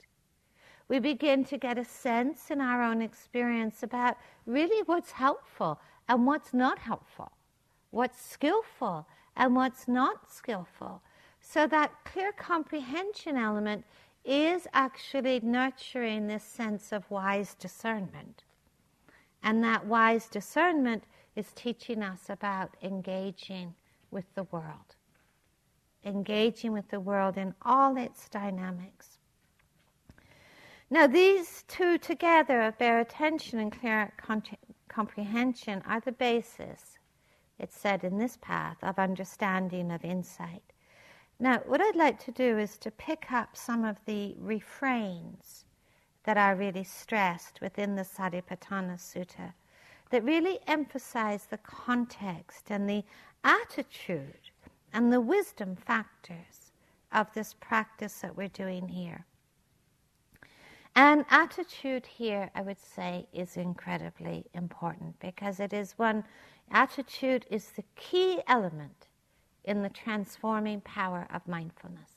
We 0.89 0.99
begin 1.01 1.45
to 1.47 1.59
get 1.59 1.79
a 1.79 1.85
sense 1.85 2.51
in 2.51 2.61
our 2.61 2.83
own 2.83 3.03
experience 3.03 3.83
about 3.83 4.17
really 4.47 4.83
what's 4.87 5.13
helpful 5.13 5.81
and 6.09 6.27
what's 6.27 6.55
not 6.55 6.79
helpful, 6.79 7.33
what's 7.91 8.25
skillful 8.25 9.07
and 9.37 9.57
what's 9.57 9.89
not 9.89 10.31
skillful. 10.31 11.03
So 11.41 11.67
that 11.67 11.93
clear 12.05 12.33
comprehension 12.33 13.37
element 13.37 13.85
is 14.25 14.67
actually 14.73 15.41
nurturing 15.41 16.27
this 16.27 16.45
sense 16.45 16.93
of 16.93 17.11
wise 17.11 17.55
discernment. 17.55 18.45
And 19.43 19.63
that 19.63 19.87
wise 19.87 20.29
discernment 20.29 21.05
is 21.37 21.53
teaching 21.53 22.03
us 22.03 22.29
about 22.29 22.77
engaging 22.83 23.75
with 24.11 24.25
the 24.35 24.45
world, 24.45 24.97
engaging 26.05 26.73
with 26.73 26.89
the 26.89 27.01
world 27.01 27.37
in 27.37 27.55
all 27.63 27.97
its 27.97 28.29
dynamics. 28.29 29.16
Now, 30.89 31.09
these 31.09 31.65
two 31.67 31.99
together 31.99 32.63
of 32.63 32.79
bare 32.79 33.01
attention 33.01 33.59
and 33.59 33.73
clear 33.73 34.13
comprehension 34.89 35.83
are 35.85 35.99
the 35.99 36.13
basis, 36.13 36.99
it's 37.59 37.77
said 37.77 38.05
in 38.05 38.19
this 38.19 38.39
path, 38.41 38.77
of 38.83 38.99
understanding, 38.99 39.91
of 39.91 40.05
insight. 40.05 40.63
Now, 41.41 41.59
what 41.67 41.81
I'd 41.81 41.97
like 41.97 42.21
to 42.25 42.31
do 42.31 42.57
is 42.57 42.79
to 42.79 42.93
pick 42.93 43.33
up 43.33 43.57
some 43.57 43.85
of 43.85 43.97
the 44.05 44.37
refrains 44.39 45.65
that 46.23 46.37
are 46.37 46.55
really 46.55 46.85
stressed 46.85 47.61
within 47.61 47.97
the 47.97 48.05
Satipatthana 48.05 48.97
Sutta 48.97 49.55
that 50.11 50.25
really 50.25 50.61
emphasize 50.69 51.47
the 51.47 51.59
context 51.59 52.71
and 52.71 52.89
the 52.89 53.05
attitude 53.43 54.51
and 54.93 55.13
the 55.13 55.21
wisdom 55.21 55.75
factors 55.75 56.71
of 57.13 57.33
this 57.35 57.55
practice 57.55 58.21
that 58.21 58.37
we're 58.37 58.49
doing 58.49 58.89
here. 58.89 59.27
And 60.97 61.27
attitude 61.29 62.07
here, 62.07 62.51
I 62.55 62.63
would 62.63 62.81
say, 62.81 63.27
is 63.31 63.59
incredibly 63.59 64.47
important 64.55 65.21
because 65.21 65.61
it 65.61 65.75
is 65.75 65.93
one, 65.99 66.25
attitude 66.71 67.45
is 67.51 67.69
the 67.69 67.85
key 67.97 68.41
element 68.49 69.09
in 69.65 69.83
the 69.83 69.91
transforming 69.91 70.81
power 70.81 71.29
of 71.35 71.47
mindfulness. 71.47 72.13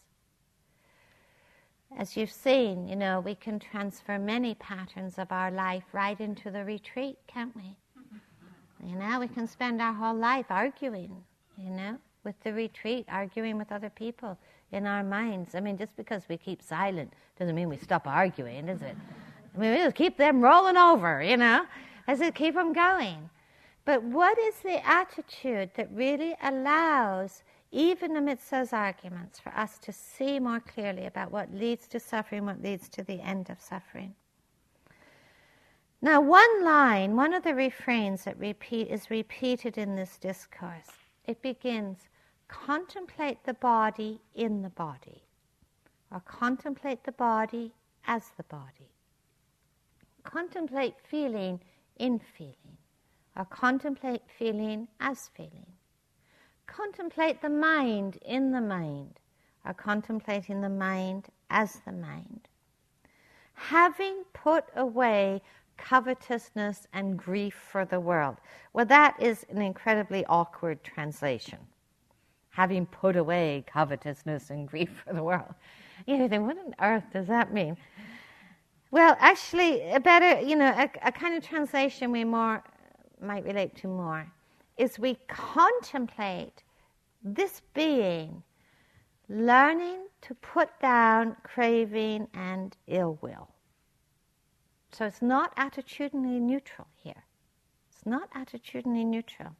As 1.97 2.15
you've 2.15 2.31
seen, 2.31 2.87
you 2.87 2.95
know, 2.95 3.19
we 3.19 3.35
can 3.35 3.59
transfer 3.59 4.17
many 4.17 4.55
patterns 4.55 5.19
of 5.19 5.29
our 5.29 5.51
life 5.51 5.83
right 5.91 6.19
into 6.21 6.49
the 6.49 6.63
retreat, 6.63 7.17
can't 7.27 7.53
we? 7.57 7.75
You 8.81 8.95
know, 8.95 9.19
we 9.19 9.27
can 9.27 9.45
spend 9.45 9.81
our 9.81 9.91
whole 9.93 10.15
life 10.15 10.45
arguing, 10.49 11.25
you 11.57 11.69
know, 11.69 11.97
with 12.23 12.41
the 12.45 12.53
retreat, 12.53 13.05
arguing 13.09 13.57
with 13.57 13.73
other 13.73 13.89
people 13.89 14.37
in 14.71 14.85
our 14.85 15.03
minds. 15.03 15.55
I 15.55 15.59
mean, 15.59 15.77
just 15.77 15.95
because 15.95 16.23
we 16.29 16.37
keep 16.37 16.61
silent 16.61 17.13
doesn't 17.37 17.55
mean 17.55 17.69
we 17.69 17.77
stop 17.77 18.07
arguing, 18.07 18.67
does 18.67 18.81
it? 18.81 18.95
I 19.55 19.57
mean, 19.57 19.71
we 19.71 19.77
just 19.77 19.95
keep 19.95 20.17
them 20.17 20.41
rolling 20.41 20.77
over, 20.77 21.21
you 21.23 21.37
know, 21.37 21.65
I 22.07 22.15
said, 22.15 22.35
keep 22.35 22.55
them 22.55 22.73
going. 22.73 23.29
But 23.85 24.03
what 24.03 24.37
is 24.37 24.55
the 24.59 24.85
attitude 24.87 25.71
that 25.75 25.89
really 25.91 26.35
allows, 26.43 27.43
even 27.71 28.15
amidst 28.15 28.51
those 28.51 28.73
arguments, 28.73 29.39
for 29.39 29.49
us 29.49 29.79
to 29.79 29.91
see 29.91 30.39
more 30.39 30.59
clearly 30.59 31.05
about 31.05 31.31
what 31.31 31.53
leads 31.53 31.87
to 31.87 31.99
suffering, 31.99 32.45
what 32.45 32.61
leads 32.61 32.89
to 32.89 33.03
the 33.03 33.21
end 33.21 33.49
of 33.49 33.59
suffering? 33.59 34.13
Now, 36.01 36.21
one 36.21 36.63
line, 36.63 37.15
one 37.15 37.33
of 37.33 37.43
the 37.43 37.55
refrains 37.55 38.23
that 38.23 38.39
repeat, 38.39 38.89
is 38.89 39.09
repeated 39.09 39.77
in 39.77 39.95
this 39.95 40.17
discourse. 40.17 40.91
It 41.25 41.41
begins, 41.41 42.08
contemplate 42.49 43.45
the 43.45 43.53
body 43.53 44.19
in 44.35 44.61
the 44.63 44.69
body, 44.69 45.23
or 46.11 46.19
contemplate 46.21 47.05
the 47.05 47.11
body 47.13 47.71
as 48.05 48.23
the 48.35 48.43
body. 48.43 48.91
Contemplate 50.23 50.95
feeling 51.07 51.61
in 51.97 52.19
feeling, 52.19 52.77
or 53.37 53.45
contemplate 53.45 54.23
feeling 54.37 54.87
as 54.99 55.29
feeling. 55.29 55.71
Contemplate 56.67 57.41
the 57.41 57.49
mind 57.49 58.17
in 58.25 58.51
the 58.51 58.61
mind, 58.61 59.19
or 59.65 59.73
contemplating 59.73 60.61
the 60.61 60.69
mind 60.69 61.27
as 61.49 61.81
the 61.85 61.91
mind. 61.91 62.47
Having 63.53 64.23
put 64.33 64.65
away 64.75 65.41
covetousness 65.77 66.87
and 66.93 67.17
grief 67.17 67.53
for 67.53 67.85
the 67.85 67.99
world. 67.99 68.37
Well, 68.73 68.85
that 68.85 69.15
is 69.21 69.45
an 69.49 69.61
incredibly 69.61 70.25
awkward 70.25 70.83
translation. 70.83 71.59
Having 72.59 72.87
put 72.87 73.15
away 73.15 73.63
covetousness 73.71 74.49
and 74.49 74.67
grief 74.67 74.89
for 75.05 75.13
the 75.13 75.23
world. 75.23 75.53
You 76.05 76.27
think, 76.27 76.45
what 76.45 76.57
on 76.57 76.75
earth 76.81 77.05
does 77.13 77.27
that 77.27 77.53
mean? 77.53 77.77
Well, 78.91 79.15
actually, 79.17 79.89
a 79.91 79.99
better, 80.01 80.41
you 80.41 80.57
know, 80.57 80.67
a, 80.67 80.89
a 81.07 81.11
kind 81.13 81.37
of 81.37 81.41
translation 81.47 82.11
we 82.11 82.25
more 82.25 82.61
might 83.21 83.45
relate 83.45 83.77
to 83.77 83.87
more 83.87 84.29
is 84.75 84.99
we 84.99 85.17
contemplate 85.29 86.63
this 87.23 87.61
being 87.73 88.43
learning 89.29 89.99
to 90.23 90.35
put 90.35 90.77
down 90.81 91.37
craving 91.43 92.27
and 92.33 92.75
ill 92.87 93.17
will. 93.21 93.47
So 94.91 95.05
it's 95.05 95.21
not 95.21 95.55
attitudinally 95.55 96.41
neutral 96.41 96.87
here. 96.93 97.23
It's 97.89 98.05
not 98.05 98.29
attitudinally 98.33 99.05
neutral. 99.05 99.55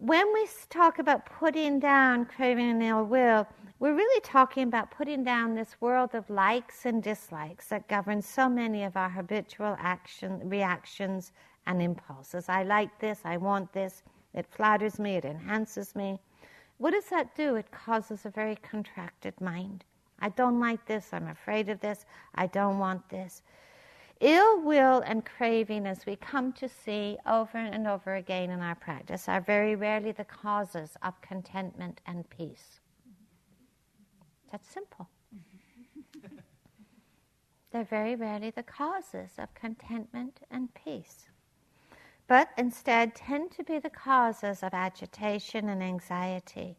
When 0.00 0.32
we 0.32 0.46
talk 0.70 1.00
about 1.00 1.26
putting 1.26 1.80
down 1.80 2.26
craving 2.26 2.70
and 2.70 2.82
ill 2.84 3.04
will, 3.04 3.48
we're 3.80 3.96
really 3.96 4.20
talking 4.20 4.62
about 4.62 4.92
putting 4.92 5.24
down 5.24 5.56
this 5.56 5.74
world 5.80 6.14
of 6.14 6.30
likes 6.30 6.86
and 6.86 7.02
dislikes 7.02 7.66
that 7.68 7.88
governs 7.88 8.24
so 8.24 8.48
many 8.48 8.84
of 8.84 8.96
our 8.96 9.08
habitual 9.08 9.76
action, 9.80 10.48
reactions 10.48 11.32
and 11.66 11.82
impulses. 11.82 12.48
I 12.48 12.62
like 12.62 12.96
this, 13.00 13.22
I 13.24 13.38
want 13.38 13.72
this, 13.72 14.04
it 14.34 14.46
flatters 14.48 15.00
me, 15.00 15.16
it 15.16 15.24
enhances 15.24 15.96
me. 15.96 16.20
What 16.76 16.92
does 16.92 17.06
that 17.06 17.34
do? 17.34 17.56
It 17.56 17.72
causes 17.72 18.24
a 18.24 18.30
very 18.30 18.54
contracted 18.54 19.40
mind. 19.40 19.84
I 20.20 20.28
don't 20.28 20.60
like 20.60 20.84
this. 20.86 21.08
I'm 21.12 21.26
afraid 21.26 21.68
of 21.68 21.80
this. 21.80 22.06
I 22.36 22.46
don't 22.46 22.78
want 22.78 23.08
this. 23.08 23.42
Ill 24.20 24.60
will 24.62 25.00
and 25.00 25.24
craving, 25.24 25.86
as 25.86 26.04
we 26.04 26.16
come 26.16 26.52
to 26.54 26.68
see 26.68 27.16
over 27.24 27.58
and 27.58 27.86
over 27.86 28.16
again 28.16 28.50
in 28.50 28.60
our 28.60 28.74
practice, 28.74 29.28
are 29.28 29.40
very 29.40 29.76
rarely 29.76 30.12
the 30.12 30.24
causes 30.24 30.96
of 31.02 31.20
contentment 31.20 32.00
and 32.06 32.28
peace. 32.28 32.80
That's 34.50 34.68
simple. 34.68 35.08
They're 37.70 37.84
very 37.84 38.16
rarely 38.16 38.50
the 38.50 38.62
causes 38.62 39.30
of 39.38 39.54
contentment 39.54 40.40
and 40.50 40.68
peace, 40.74 41.28
but 42.26 42.48
instead 42.58 43.14
tend 43.14 43.52
to 43.52 43.62
be 43.62 43.78
the 43.78 43.90
causes 43.90 44.62
of 44.62 44.74
agitation 44.74 45.68
and 45.68 45.82
anxiety 45.82 46.76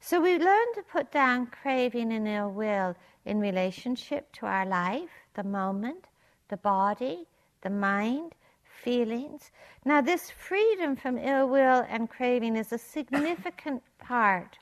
so 0.00 0.20
we 0.20 0.38
learn 0.38 0.74
to 0.74 0.82
put 0.82 1.10
down 1.10 1.46
craving 1.46 2.12
and 2.12 2.28
ill 2.28 2.50
will 2.50 2.94
in 3.24 3.40
relationship 3.40 4.32
to 4.32 4.46
our 4.46 4.64
life, 4.64 5.10
the 5.34 5.42
moment, 5.42 6.07
the 6.48 6.56
body, 6.56 7.26
the 7.62 7.70
mind, 7.70 8.34
feelings. 8.62 9.50
Now, 9.84 10.00
this 10.00 10.30
freedom 10.30 10.96
from 10.96 11.18
ill 11.18 11.48
will 11.48 11.84
and 11.88 12.08
craving 12.08 12.56
is 12.56 12.72
a 12.72 12.78
significant 12.78 13.82
part 13.98 14.58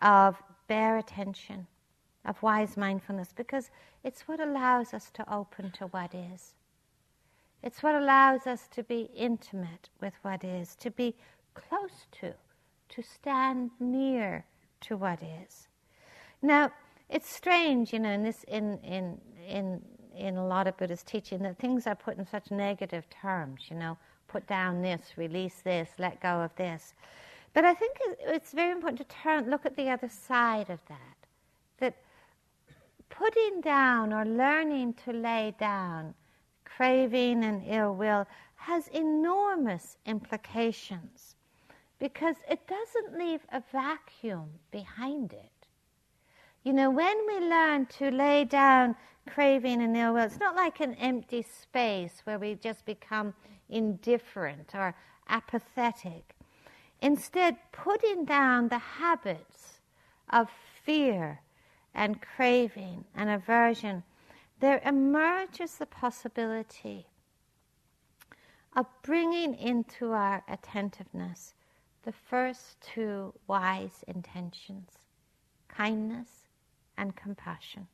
of 0.00 0.42
bare 0.66 0.98
attention, 0.98 1.66
of 2.24 2.42
wise 2.42 2.76
mindfulness, 2.76 3.32
because 3.34 3.70
it's 4.02 4.22
what 4.22 4.40
allows 4.40 4.94
us 4.94 5.10
to 5.14 5.32
open 5.32 5.70
to 5.72 5.86
what 5.88 6.14
is. 6.14 6.54
It's 7.62 7.82
what 7.82 7.94
allows 7.94 8.46
us 8.46 8.68
to 8.74 8.82
be 8.82 9.08
intimate 9.16 9.88
with 10.00 10.14
what 10.22 10.44
is, 10.44 10.76
to 10.76 10.90
be 10.90 11.14
close 11.54 12.06
to, 12.20 12.34
to 12.90 13.02
stand 13.02 13.70
near 13.80 14.44
to 14.82 14.96
what 14.96 15.20
is. 15.22 15.68
Now, 16.42 16.72
it's 17.08 17.28
strange, 17.28 17.92
you 17.92 17.98
know, 17.98 18.10
in 18.10 18.22
this 18.22 18.44
in 18.44 18.78
in 18.78 19.18
in 19.46 19.82
in 20.16 20.36
a 20.36 20.46
lot 20.46 20.66
of 20.66 20.76
Buddhist 20.76 21.06
teaching 21.06 21.42
that 21.42 21.58
things 21.58 21.86
are 21.86 21.94
put 21.94 22.16
in 22.18 22.26
such 22.26 22.50
negative 22.50 23.04
terms, 23.10 23.62
you 23.68 23.76
know, 23.76 23.96
put 24.28 24.46
down 24.46 24.82
this, 24.82 25.00
release 25.16 25.60
this, 25.62 25.88
let 25.98 26.20
go 26.20 26.40
of 26.40 26.54
this. 26.56 26.94
But 27.52 27.64
I 27.64 27.74
think 27.74 27.96
it's 28.20 28.52
very 28.52 28.72
important 28.72 28.98
to 28.98 29.16
turn 29.16 29.48
look 29.48 29.64
at 29.64 29.76
the 29.76 29.88
other 29.90 30.08
side 30.08 30.70
of 30.70 30.80
that. 30.88 31.16
That 31.78 31.96
putting 33.10 33.60
down 33.60 34.12
or 34.12 34.24
learning 34.24 34.94
to 35.04 35.12
lay 35.12 35.54
down 35.58 36.14
craving 36.64 37.44
and 37.44 37.62
ill 37.66 37.94
will 37.94 38.26
has 38.56 38.88
enormous 38.88 39.96
implications 40.06 41.36
because 41.98 42.36
it 42.50 42.66
doesn't 42.66 43.18
leave 43.18 43.40
a 43.52 43.62
vacuum 43.70 44.48
behind 44.70 45.32
it. 45.32 45.53
You 46.64 46.72
know, 46.72 46.90
when 46.90 47.14
we 47.26 47.40
learn 47.40 47.84
to 47.98 48.10
lay 48.10 48.46
down 48.46 48.96
craving 49.28 49.82
and 49.82 49.94
ill 49.94 50.14
will, 50.14 50.22
it's 50.22 50.40
not 50.40 50.56
like 50.56 50.80
an 50.80 50.94
empty 50.94 51.42
space 51.42 52.22
where 52.24 52.38
we 52.38 52.54
just 52.54 52.86
become 52.86 53.34
indifferent 53.68 54.70
or 54.74 54.94
apathetic. 55.28 56.34
Instead, 57.02 57.58
putting 57.70 58.24
down 58.24 58.68
the 58.68 58.78
habits 58.78 59.80
of 60.30 60.48
fear 60.82 61.42
and 61.94 62.22
craving 62.22 63.04
and 63.14 63.28
aversion, 63.28 64.02
there 64.60 64.80
emerges 64.86 65.76
the 65.76 65.86
possibility 65.86 67.06
of 68.74 68.86
bringing 69.02 69.54
into 69.54 70.12
our 70.12 70.42
attentiveness 70.48 71.52
the 72.04 72.12
first 72.12 72.80
two 72.80 73.34
wise 73.46 74.02
intentions 74.08 74.90
kindness 75.68 76.43
and 76.98 77.16
compassion. 77.16 77.86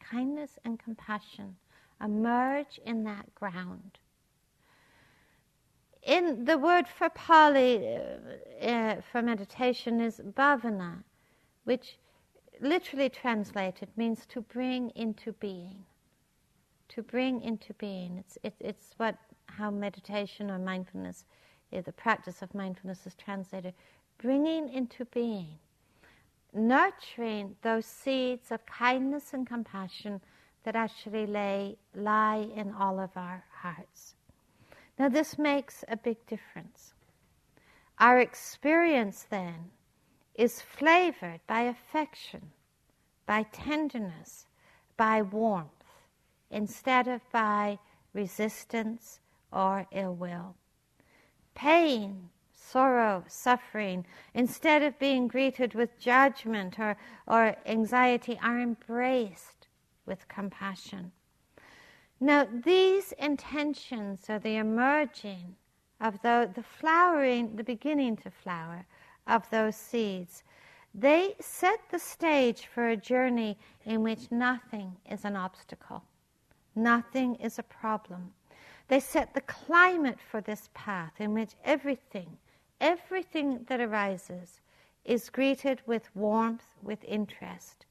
Kindness 0.00 0.58
and 0.64 0.78
compassion 0.78 1.56
emerge 2.02 2.80
in 2.84 3.04
that 3.04 3.34
ground. 3.34 3.98
in 6.02 6.44
the 6.44 6.58
word 6.58 6.88
for 6.88 7.08
Pali 7.10 7.96
uh, 7.96 8.66
uh, 8.66 9.00
for 9.10 9.22
meditation 9.22 10.00
is 10.00 10.20
bhavana, 10.34 11.02
which 11.64 11.98
literally 12.60 13.08
translated 13.08 13.88
means 13.96 14.26
to 14.26 14.40
bring 14.40 14.90
into 14.90 15.32
being. 15.34 15.84
To 16.90 17.02
bring 17.02 17.40
into 17.42 17.72
being. 17.74 18.18
It's, 18.18 18.38
it, 18.42 18.54
it's 18.60 18.94
what 18.96 19.16
how 19.46 19.70
meditation 19.70 20.50
or 20.50 20.58
mindfulness, 20.58 21.24
the 21.70 21.92
practice 21.92 22.42
of 22.42 22.54
mindfulness 22.54 23.06
is 23.06 23.14
translated. 23.14 23.74
Bringing 24.18 24.68
into 24.68 25.04
being, 25.06 25.58
nurturing 26.52 27.56
those 27.62 27.86
seeds 27.86 28.50
of 28.50 28.64
kindness 28.66 29.32
and 29.32 29.46
compassion 29.46 30.20
that 30.64 30.76
actually 30.76 31.26
lay, 31.26 31.76
lie 31.94 32.48
in 32.54 32.72
all 32.72 33.00
of 33.00 33.10
our 33.16 33.44
hearts. 33.50 34.14
Now, 34.98 35.08
this 35.08 35.38
makes 35.38 35.84
a 35.88 35.96
big 35.96 36.24
difference. 36.26 36.94
Our 37.98 38.18
experience 38.18 39.26
then 39.28 39.70
is 40.34 40.60
flavored 40.60 41.40
by 41.46 41.62
affection, 41.62 42.52
by 43.26 43.44
tenderness, 43.52 44.46
by 44.96 45.22
warmth, 45.22 45.70
instead 46.50 47.08
of 47.08 47.20
by 47.32 47.78
resistance 48.12 49.20
or 49.52 49.86
ill 49.92 50.14
will. 50.14 50.54
Pain, 51.54 52.30
sorrow, 52.72 53.22
suffering, 53.28 54.06
instead 54.34 54.82
of 54.82 54.98
being 54.98 55.28
greeted 55.28 55.74
with 55.74 55.98
judgment 55.98 56.78
or, 56.78 56.96
or 57.26 57.54
anxiety, 57.66 58.38
are 58.42 58.60
embraced 58.60 59.68
with 60.06 60.26
compassion. 60.28 61.12
Now, 62.18 62.46
these 62.64 63.12
intentions 63.12 64.30
are 64.30 64.38
the 64.38 64.56
emerging 64.56 65.56
of 66.00 66.20
the, 66.22 66.50
the 66.54 66.62
flowering, 66.62 67.56
the 67.56 67.64
beginning 67.64 68.16
to 68.18 68.30
flower 68.30 68.86
of 69.26 69.48
those 69.50 69.76
seeds. 69.76 70.42
They 70.94 71.34
set 71.40 71.80
the 71.90 71.98
stage 71.98 72.66
for 72.66 72.88
a 72.88 72.96
journey 72.96 73.58
in 73.84 74.02
which 74.02 74.30
nothing 74.30 74.96
is 75.10 75.24
an 75.24 75.36
obstacle, 75.36 76.04
nothing 76.74 77.36
is 77.36 77.58
a 77.58 77.62
problem. 77.62 78.32
They 78.88 79.00
set 79.00 79.32
the 79.32 79.40
climate 79.42 80.18
for 80.30 80.40
this 80.40 80.68
path 80.74 81.12
in 81.18 81.32
which 81.32 81.52
everything, 81.64 82.36
everything 82.82 83.64
that 83.68 83.80
arises, 83.80 84.60
is 85.04 85.30
greeted 85.30 85.80
with 85.86 86.14
warmth, 86.14 86.66
with 86.82 87.02
interest. 87.04 87.86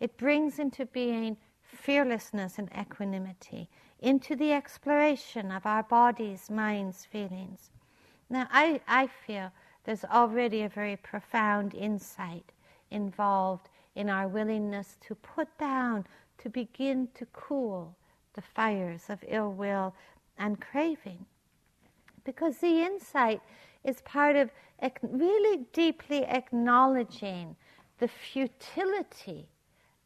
It 0.00 0.16
brings 0.16 0.58
into 0.58 0.86
being 0.86 1.36
fearlessness 1.62 2.58
and 2.58 2.70
equanimity 2.78 3.68
into 4.00 4.34
the 4.34 4.52
exploration 4.52 5.52
of 5.52 5.66
our 5.66 5.82
bodies, 5.82 6.48
minds, 6.48 7.04
feelings. 7.04 7.70
Now, 8.30 8.48
I, 8.50 8.80
I 8.88 9.08
feel 9.08 9.52
there's 9.84 10.04
already 10.04 10.62
a 10.62 10.68
very 10.68 10.96
profound 10.96 11.74
insight 11.74 12.52
involved 12.90 13.68
in 13.94 14.08
our 14.08 14.26
willingness 14.26 14.96
to 15.06 15.14
put 15.14 15.48
down, 15.58 16.06
to 16.38 16.48
begin 16.48 17.08
to 17.14 17.26
cool 17.32 17.94
the 18.34 18.42
fires 18.42 19.04
of 19.08 19.22
ill 19.28 19.52
will 19.52 19.94
and 20.38 20.60
craving. 20.60 21.26
Because 22.24 22.58
the 22.58 22.82
insight 22.82 23.40
is 23.84 24.00
part 24.02 24.36
of 24.36 24.50
really 25.02 25.66
deeply 25.72 26.24
acknowledging 26.24 27.56
the 27.98 28.08
futility 28.08 29.48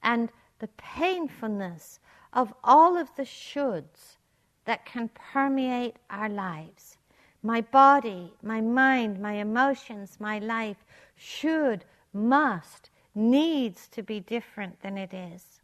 and 0.03 0.31
the 0.59 0.69
painfulness 0.77 2.01
of 2.33 2.53
all 2.65 2.97
of 2.97 3.09
the 3.17 3.23
shoulds 3.23 4.17
that 4.65 4.85
can 4.85 5.09
permeate 5.11 5.97
our 6.11 6.29
lives. 6.29 6.97
My 7.43 7.61
body, 7.61 8.33
my 8.43 8.61
mind, 8.61 9.21
my 9.21 9.35
emotions, 9.35 10.17
my 10.19 10.39
life 10.39 10.85
should, 11.17 11.85
must, 12.13 12.91
needs 13.15 13.87
to 13.89 14.03
be 14.03 14.21
different 14.21 14.81
than 14.81 14.97
it 14.97 15.13
is. 15.13 15.61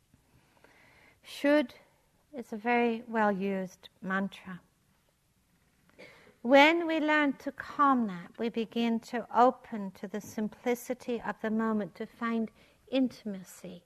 Should 1.22 1.74
is 2.36 2.52
a 2.52 2.56
very 2.56 3.02
well 3.08 3.32
used 3.32 3.88
mantra. 4.02 4.61
When 6.43 6.86
we 6.86 7.01
learn 7.01 7.34
to 7.34 7.53
calm 7.53 8.07
that, 8.07 8.38
we 8.38 8.49
begin 8.49 8.99
to 9.01 9.26
open 9.34 9.91
to 9.93 10.09
the 10.09 10.22
simplicity 10.22 11.20
of 11.20 11.36
the 11.43 11.51
moment, 11.51 11.95
to 11.97 12.07
find 12.07 12.51
intimacy 12.91 13.84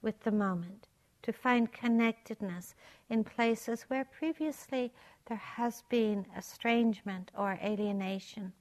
with 0.00 0.18
the 0.20 0.30
moment, 0.30 0.88
to 1.22 1.32
find 1.32 1.70
connectedness 1.70 2.74
in 3.10 3.22
places 3.22 3.82
where 3.88 4.06
previously 4.06 4.94
there 5.26 5.36
has 5.36 5.82
been 5.90 6.24
estrangement 6.34 7.30
or 7.36 7.58
alienation. 7.62 8.54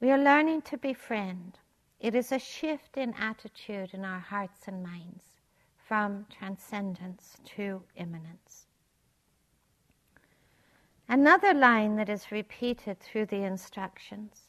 We 0.00 0.12
are 0.12 0.18
learning 0.18 0.62
to 0.62 0.76
befriend. 0.76 1.58
It 1.98 2.14
is 2.14 2.30
a 2.30 2.38
shift 2.38 2.96
in 2.96 3.14
attitude 3.14 3.94
in 3.94 4.04
our 4.04 4.20
hearts 4.20 4.68
and 4.68 4.80
minds 4.80 5.24
from 5.76 6.26
transcendence 6.30 7.36
to 7.56 7.82
immanence. 7.96 8.65
Another 11.08 11.54
line 11.54 11.96
that 11.96 12.08
is 12.08 12.32
repeated 12.32 12.98
through 12.98 13.26
the 13.26 13.44
instructions 13.44 14.48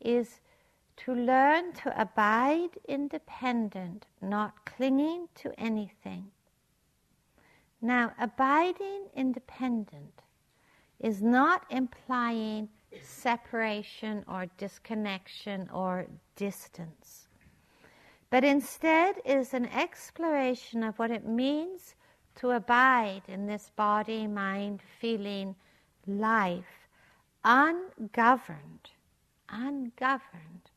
is 0.00 0.40
to 0.96 1.14
learn 1.14 1.72
to 1.72 2.00
abide 2.00 2.78
independent, 2.88 4.06
not 4.20 4.64
clinging 4.64 5.28
to 5.34 5.52
anything. 5.58 6.30
Now, 7.80 8.12
abiding 8.18 9.08
independent 9.14 10.22
is 10.98 11.20
not 11.20 11.66
implying 11.70 12.68
separation 13.02 14.24
or 14.28 14.46
disconnection 14.56 15.68
or 15.72 16.06
distance, 16.36 17.28
but 18.30 18.44
instead 18.44 19.16
is 19.24 19.52
an 19.52 19.66
exploration 19.66 20.82
of 20.82 20.98
what 20.98 21.10
it 21.10 21.26
means 21.26 21.96
to 22.36 22.52
abide 22.52 23.22
in 23.28 23.46
this 23.46 23.70
body, 23.76 24.26
mind, 24.26 24.80
feeling 25.00 25.54
life 26.06 26.88
ungoverned, 27.44 28.90
ungoverned 29.48 30.70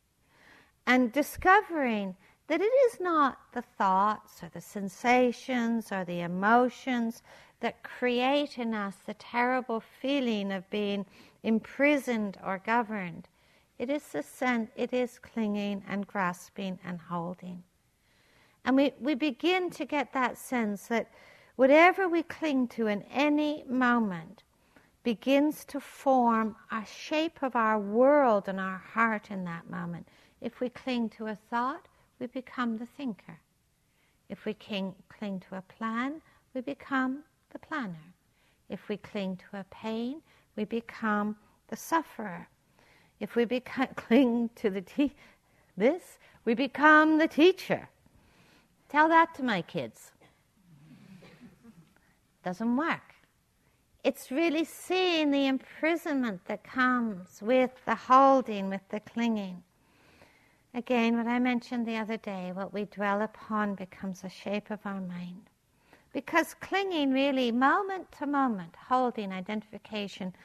and 0.87 1.11
discovering 1.11 2.15
that 2.47 2.61
it 2.61 2.65
is 2.65 2.99
not 2.99 3.39
the 3.53 3.61
thoughts 3.61 4.43
or 4.43 4.49
the 4.49 4.61
sensations 4.61 5.91
or 5.91 6.05
the 6.05 6.21
emotions 6.21 7.23
that 7.59 7.81
create 7.83 8.59
in 8.59 8.73
us 8.73 8.95
the 9.05 9.15
terrible 9.15 9.79
feeling 9.79 10.51
of 10.51 10.69
being 10.69 11.05
imprisoned 11.41 12.37
or 12.45 12.61
governed. 12.63 13.27
It 13.79 13.89
is 13.89 14.03
the 14.03 14.21
sense, 14.21 14.69
it 14.75 14.93
is 14.93 15.19
clinging 15.19 15.83
and 15.87 16.05
grasping 16.05 16.79
and 16.85 16.99
holding. 16.99 17.63
And 18.63 18.75
we, 18.75 18.93
we 18.99 19.15
begin 19.15 19.69
to 19.71 19.85
get 19.85 20.13
that 20.13 20.37
sense 20.37 20.87
that 20.87 21.09
whatever 21.55 22.07
we 22.07 22.23
cling 22.23 22.67
to 22.69 22.87
in 22.87 23.03
any 23.11 23.63
moment 23.67 24.43
begins 25.05 25.63
to 25.65 25.79
form 25.79 26.55
a 26.71 26.83
shape 26.83 27.43
of 27.43 27.55
our 27.55 27.79
world 27.79 28.49
and 28.49 28.59
our 28.59 28.79
heart 28.79 29.29
in 29.29 29.45
that 29.45 29.69
moment. 29.69 30.07
If 30.41 30.59
we 30.59 30.67
cling 30.67 31.09
to 31.11 31.27
a 31.27 31.35
thought, 31.35 31.87
we 32.19 32.25
become 32.25 32.77
the 32.77 32.87
thinker. 32.87 33.39
If 34.29 34.45
we 34.45 34.55
cling, 34.55 34.95
cling 35.07 35.41
to 35.47 35.57
a 35.57 35.61
plan, 35.61 36.21
we 36.55 36.61
become 36.61 37.23
the 37.51 37.59
planner. 37.59 38.13
If 38.67 38.89
we 38.89 38.97
cling 38.97 39.37
to 39.37 39.59
a 39.59 39.65
pain, 39.69 40.21
we 40.55 40.65
become 40.65 41.35
the 41.67 41.75
sufferer. 41.75 42.47
If 43.19 43.35
we 43.35 43.45
beca- 43.45 43.95
cling 44.07 44.49
to 44.55 44.71
the 44.71 44.81
te- 44.81 45.15
this, 45.77 46.17
we 46.45 46.55
become 46.55 47.19
the 47.19 47.27
teacher. 47.27 47.89
Tell 48.89 49.07
that 49.09 49.35
to 49.35 49.43
my 49.43 49.61
kids. 49.61 50.11
Doesn't 52.43 52.75
work. 52.75 53.14
It's 54.05 54.29
really 54.29 54.65
seeing 54.65 55.31
the 55.31 55.47
imprisonment 55.47 56.45
that 56.45 56.63
comes 56.63 57.41
with 57.41 57.71
the 57.85 57.95
holding, 57.95 58.69
with 58.69 58.87
the 58.89 58.99
clinging. 58.99 59.63
Again, 60.75 61.17
what 61.17 61.25
I 61.25 61.39
mentioned 61.39 61.87
the 61.87 61.97
other 61.97 62.17
day, 62.17 62.51
what 62.53 62.71
we 62.71 62.85
dwell 62.85 63.23
upon 63.23 63.73
becomes 63.73 64.23
a 64.23 64.29
shape 64.29 64.69
of 64.69 64.77
our 64.85 65.01
mind. 65.01 65.49
Because 66.13 66.53
clinging 66.53 67.13
really, 67.13 67.51
moment 67.51 68.11
to 68.19 68.27
moment, 68.27 68.75
holding 68.75 69.31
identification, 69.31 70.35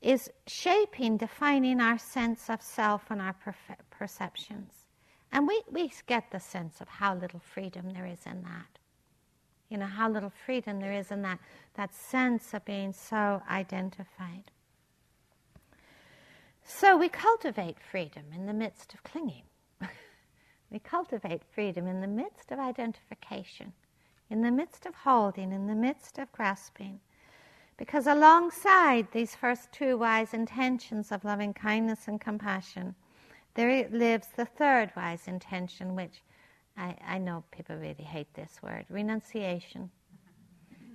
is 0.00 0.30
shaping, 0.46 1.18
defining 1.18 1.82
our 1.82 1.98
sense 1.98 2.48
of 2.48 2.62
self 2.62 3.10
and 3.10 3.20
our 3.20 3.36
perceptions. 3.90 4.86
And 5.32 5.46
we, 5.46 5.60
we 5.70 5.92
get 6.06 6.30
the 6.30 6.40
sense 6.40 6.80
of 6.80 6.88
how 6.88 7.14
little 7.14 7.40
freedom 7.40 7.90
there 7.92 8.06
is 8.06 8.24
in 8.24 8.42
that. 8.44 8.78
You 9.72 9.78
know, 9.78 9.86
how 9.86 10.10
little 10.10 10.32
freedom 10.44 10.80
there 10.80 10.92
is 10.92 11.10
in 11.10 11.22
that, 11.22 11.38
that 11.76 11.94
sense 11.94 12.52
of 12.52 12.62
being 12.66 12.92
so 12.92 13.40
identified. 13.50 14.50
So 16.62 16.94
we 16.98 17.08
cultivate 17.08 17.78
freedom 17.80 18.24
in 18.34 18.44
the 18.44 18.52
midst 18.52 18.92
of 18.92 19.02
clinging. 19.02 19.44
We 20.70 20.78
cultivate 20.78 21.40
freedom 21.54 21.86
in 21.86 22.02
the 22.02 22.06
midst 22.06 22.52
of 22.52 22.58
identification, 22.58 23.72
in 24.28 24.42
the 24.42 24.50
midst 24.50 24.84
of 24.84 24.94
holding, 24.94 25.52
in 25.52 25.66
the 25.66 25.74
midst 25.74 26.18
of 26.18 26.30
grasping, 26.32 27.00
Because 27.78 28.06
alongside 28.06 29.10
these 29.12 29.34
first 29.34 29.72
two 29.72 29.96
wise 29.96 30.34
intentions 30.34 31.10
of 31.10 31.24
loving 31.24 31.54
kindness 31.54 32.08
and 32.08 32.20
compassion, 32.20 32.94
there 33.54 33.88
lives 33.88 34.28
the 34.36 34.44
third 34.44 34.92
wise 34.94 35.26
intention, 35.26 35.96
which 35.96 36.22
I, 36.76 36.96
I 37.06 37.18
know 37.18 37.44
people 37.50 37.76
really 37.76 38.04
hate 38.04 38.32
this 38.34 38.60
word 38.62 38.86
renunciation. 38.88 39.90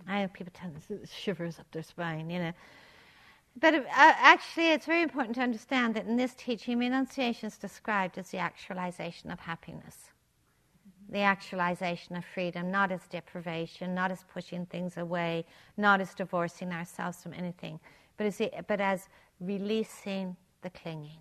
I 0.07 0.19
have 0.19 0.33
people 0.33 0.53
tell 0.53 0.69
me 0.69 0.79
shivers 1.05 1.59
up 1.59 1.69
their 1.71 1.83
spine, 1.83 2.29
you 2.29 2.39
know. 2.39 2.53
But 3.59 3.73
uh, 3.73 3.83
actually, 3.87 4.71
it's 4.71 4.85
very 4.85 5.01
important 5.01 5.35
to 5.35 5.41
understand 5.41 5.95
that 5.95 6.05
in 6.05 6.15
this 6.15 6.33
teaching, 6.35 6.77
renunciation 6.77 7.47
is 7.47 7.57
described 7.57 8.17
as 8.17 8.29
the 8.29 8.37
actualization 8.37 9.31
of 9.31 9.39
happiness, 9.39 10.11
the 11.09 11.21
actualization 11.21 12.15
of 12.15 12.23
freedom, 12.23 12.69
not 12.69 12.91
as 12.91 13.01
deprivation, 13.09 13.95
not 13.95 14.11
as 14.11 14.23
pushing 14.31 14.65
things 14.67 14.97
away, 14.97 15.45
not 15.75 16.01
as 16.01 16.13
divorcing 16.13 16.71
ourselves 16.71 17.21
from 17.23 17.33
anything, 17.33 17.79
but 18.17 18.27
as, 18.27 18.37
the, 18.37 18.51
but 18.67 18.79
as 18.79 19.09
releasing 19.39 20.35
the 20.61 20.69
clinging, 20.69 21.19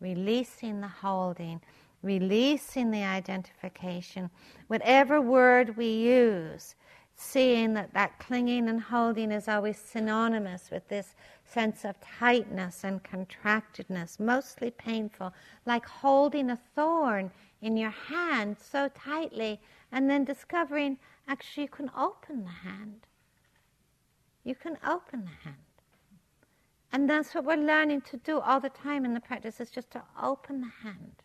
releasing 0.00 0.80
the 0.80 0.88
holding, 0.88 1.60
releasing 2.02 2.90
the 2.90 3.02
identification. 3.02 4.30
Whatever 4.66 5.20
word 5.20 5.76
we 5.76 5.86
use, 5.86 6.74
seeing 7.14 7.74
that 7.74 7.92
that 7.94 8.18
clinging 8.18 8.68
and 8.68 8.80
holding 8.80 9.30
is 9.30 9.48
always 9.48 9.78
synonymous 9.78 10.70
with 10.70 10.88
this 10.88 11.14
sense 11.44 11.84
of 11.84 12.00
tightness 12.00 12.84
and 12.84 13.02
contractedness, 13.02 14.18
mostly 14.18 14.70
painful, 14.70 15.32
like 15.66 15.86
holding 15.86 16.50
a 16.50 16.58
thorn 16.74 17.30
in 17.60 17.76
your 17.76 17.90
hand 17.90 18.56
so 18.58 18.88
tightly 18.88 19.60
and 19.92 20.10
then 20.10 20.24
discovering 20.24 20.98
actually 21.28 21.64
you 21.64 21.68
can 21.68 21.90
open 21.96 22.42
the 22.42 22.68
hand. 22.68 23.06
You 24.44 24.54
can 24.56 24.76
open 24.86 25.24
the 25.24 25.48
hand. 25.48 25.56
And 26.92 27.08
that's 27.08 27.34
what 27.34 27.44
we're 27.44 27.56
learning 27.56 28.02
to 28.02 28.16
do 28.18 28.40
all 28.40 28.60
the 28.60 28.68
time 28.68 29.04
in 29.04 29.14
the 29.14 29.20
practice 29.20 29.60
is 29.60 29.70
just 29.70 29.90
to 29.92 30.02
open 30.20 30.60
the 30.60 30.88
hand. 30.88 31.21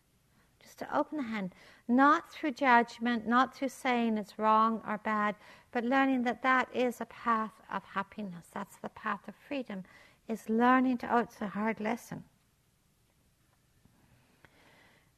To 0.78 0.96
open 0.96 1.18
the 1.18 1.24
hand. 1.24 1.54
Not 1.88 2.30
through 2.32 2.52
judgment, 2.52 3.26
not 3.26 3.54
through 3.54 3.70
saying 3.70 4.16
it's 4.16 4.38
wrong 4.38 4.80
or 4.86 4.98
bad, 4.98 5.34
but 5.72 5.84
learning 5.84 6.22
that 6.22 6.42
that 6.42 6.68
is 6.72 7.00
a 7.00 7.06
path 7.06 7.52
of 7.72 7.82
happiness. 7.84 8.46
That's 8.54 8.76
the 8.76 8.88
path 8.90 9.26
of 9.26 9.34
freedom, 9.34 9.82
is 10.28 10.48
learning 10.48 10.98
to, 10.98 11.12
oh, 11.12 11.18
it's 11.18 11.40
a 11.40 11.48
hard 11.48 11.80
lesson. 11.80 12.22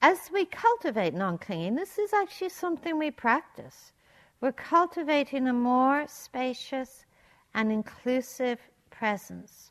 As 0.02 0.30
we 0.32 0.46
cultivate 0.46 1.12
non 1.12 1.36
clinging, 1.36 1.74
this 1.74 1.98
is 1.98 2.14
actually 2.14 2.48
something 2.48 2.98
we 2.98 3.10
practice. 3.10 3.92
We're 4.40 4.52
cultivating 4.52 5.46
a 5.46 5.52
more 5.52 6.06
spacious 6.08 7.04
and 7.52 7.70
inclusive 7.70 8.60
presence. 8.90 9.69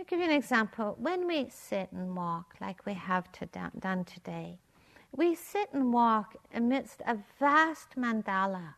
Me 0.00 0.06
give 0.08 0.20
you 0.20 0.24
an 0.24 0.30
example. 0.30 0.96
When 0.98 1.26
we 1.26 1.48
sit 1.50 1.92
and 1.92 2.16
walk, 2.16 2.54
like 2.58 2.86
we 2.86 2.94
have 2.94 3.30
to 3.32 3.44
done 3.44 4.06
today, 4.06 4.56
we 5.14 5.34
sit 5.34 5.68
and 5.74 5.92
walk 5.92 6.36
amidst 6.54 7.02
a 7.06 7.18
vast 7.38 7.96
mandala 7.98 8.76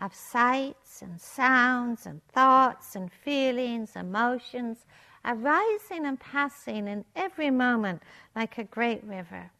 of 0.00 0.12
sights 0.12 1.00
and 1.00 1.20
sounds 1.20 2.06
and 2.06 2.26
thoughts 2.26 2.96
and 2.96 3.12
feelings, 3.12 3.94
emotions, 3.94 4.84
arising 5.24 6.06
and 6.06 6.18
passing 6.18 6.88
in 6.88 7.04
every 7.14 7.50
moment 7.50 8.02
like 8.34 8.58
a 8.58 8.64
great 8.64 9.04
river. 9.04 9.52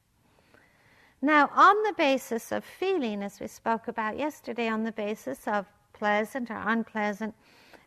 Now, 1.23 1.49
on 1.55 1.81
the 1.85 1.95
basis 1.97 2.51
of 2.51 2.65
feeling, 2.65 3.23
as 3.23 3.39
we 3.39 3.47
spoke 3.47 3.87
about 3.87 4.19
yesterday, 4.19 4.67
on 4.67 4.83
the 4.83 4.91
basis 4.91 5.47
of 5.47 5.67
pleasant 5.93 6.51
or 6.51 6.61
unpleasant, 6.67 7.37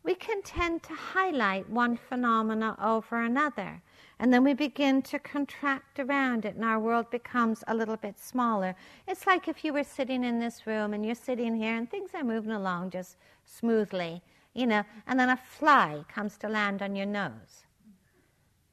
we 0.07 0.15
can 0.15 0.41
tend 0.41 0.81
to 0.83 0.93
highlight 0.93 1.69
one 1.69 1.97
phenomena 1.97 2.77
over 2.81 3.21
another. 3.21 3.81
And 4.19 4.33
then 4.33 4.41
we 4.41 4.53
begin 4.53 5.01
to 5.01 5.19
contract 5.19 5.99
around 5.99 6.45
it, 6.45 6.55
and 6.55 6.63
our 6.63 6.79
world 6.79 7.11
becomes 7.11 7.61
a 7.67 7.75
little 7.75 7.97
bit 7.97 8.17
smaller. 8.17 8.73
It's 9.05 9.27
like 9.27 9.49
if 9.49 9.65
you 9.65 9.73
were 9.73 9.83
sitting 9.83 10.23
in 10.23 10.39
this 10.39 10.65
room 10.65 10.93
and 10.93 11.05
you're 11.05 11.13
sitting 11.13 11.57
here 11.57 11.75
and 11.75 11.91
things 11.91 12.11
are 12.15 12.23
moving 12.23 12.53
along 12.53 12.91
just 12.91 13.17
smoothly, 13.43 14.21
you 14.53 14.65
know, 14.65 14.83
and 15.07 15.19
then 15.19 15.29
a 15.29 15.35
fly 15.37 16.05
comes 16.07 16.37
to 16.37 16.47
land 16.47 16.81
on 16.81 16.95
your 16.95 17.05
nose, 17.05 17.65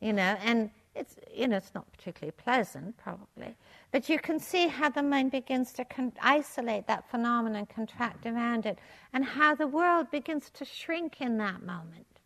you 0.00 0.12
know, 0.12 0.36
and 0.44 0.70
it's, 0.94 1.16
you 1.34 1.48
know, 1.48 1.56
it's 1.56 1.74
not 1.74 1.90
particularly 1.92 2.32
pleasant, 2.32 2.96
probably, 2.96 3.56
but 3.94 4.08
you 4.08 4.18
can 4.18 4.40
see 4.40 4.66
how 4.66 4.88
the 4.88 5.04
mind 5.04 5.30
begins 5.30 5.72
to 5.72 5.84
con- 5.84 6.12
isolate 6.20 6.84
that 6.88 7.08
phenomenon, 7.08 7.64
contract 7.64 8.26
around 8.26 8.66
it, 8.66 8.76
and 9.12 9.24
how 9.24 9.54
the 9.54 9.68
world 9.68 10.10
begins 10.10 10.50
to 10.50 10.64
shrink 10.64 11.20
in 11.20 11.38
that 11.38 11.62
moment, 11.62 12.20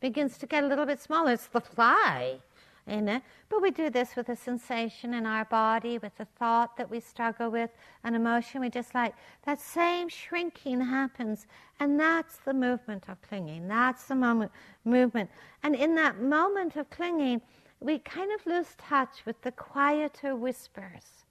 begins 0.00 0.36
to 0.36 0.44
get 0.44 0.64
a 0.64 0.66
little 0.66 0.84
bit 0.84 1.00
smaller. 1.00 1.32
It's 1.32 1.46
the 1.46 1.62
fly 1.62 2.40
in 2.86 3.08
it. 3.08 3.22
But 3.48 3.62
we 3.62 3.70
do 3.70 3.88
this 3.88 4.16
with 4.16 4.28
a 4.28 4.36
sensation 4.36 5.14
in 5.14 5.24
our 5.24 5.46
body, 5.46 5.96
with 5.96 6.12
a 6.20 6.26
thought 6.38 6.76
that 6.76 6.90
we 6.90 7.00
struggle 7.00 7.48
with, 7.48 7.70
an 8.02 8.14
emotion 8.14 8.60
we 8.60 8.68
dislike. 8.68 9.14
That 9.46 9.62
same 9.62 10.10
shrinking 10.10 10.82
happens, 10.82 11.46
and 11.80 11.98
that's 11.98 12.36
the 12.44 12.52
movement 12.52 13.04
of 13.08 13.22
clinging. 13.22 13.66
That's 13.66 14.04
the 14.04 14.14
moment 14.14 14.52
movement. 14.84 15.30
And 15.62 15.74
in 15.74 15.94
that 15.94 16.20
moment 16.20 16.76
of 16.76 16.90
clinging, 16.90 17.40
we 17.84 17.98
kind 17.98 18.32
of 18.32 18.46
lose 18.46 18.74
touch 18.78 19.26
with 19.26 19.42
the 19.42 19.52
quieter 19.52 20.34
whispers 20.34 21.26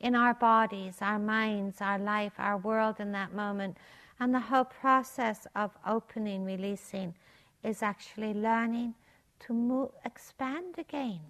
in 0.00 0.14
our 0.14 0.32
bodies, 0.32 0.96
our 1.02 1.18
minds, 1.18 1.82
our 1.82 1.98
life, 1.98 2.32
our 2.38 2.56
world 2.56 2.96
in 3.00 3.12
that 3.12 3.34
moment. 3.34 3.76
And 4.18 4.34
the 4.34 4.40
whole 4.40 4.64
process 4.64 5.46
of 5.54 5.72
opening, 5.86 6.42
releasing, 6.42 7.14
is 7.62 7.82
actually 7.82 8.32
learning 8.32 8.94
to 9.40 9.52
move, 9.52 9.90
expand 10.06 10.76
again, 10.78 11.20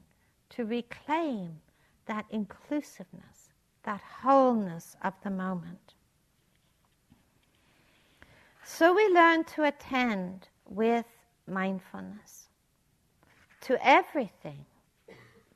to 0.51 0.65
reclaim 0.65 1.61
that 2.07 2.27
inclusiveness, 2.31 3.51
that 3.83 4.01
wholeness 4.23 4.95
of 5.03 5.15
the 5.25 5.31
moment. 5.31 5.95
So 8.65 8.95
we 8.95 9.09
learn 9.09 9.43
to 9.57 9.65
attend 9.65 10.47
with 10.65 11.07
mindfulness 11.49 12.50
to 13.63 13.87
everything 13.87 14.65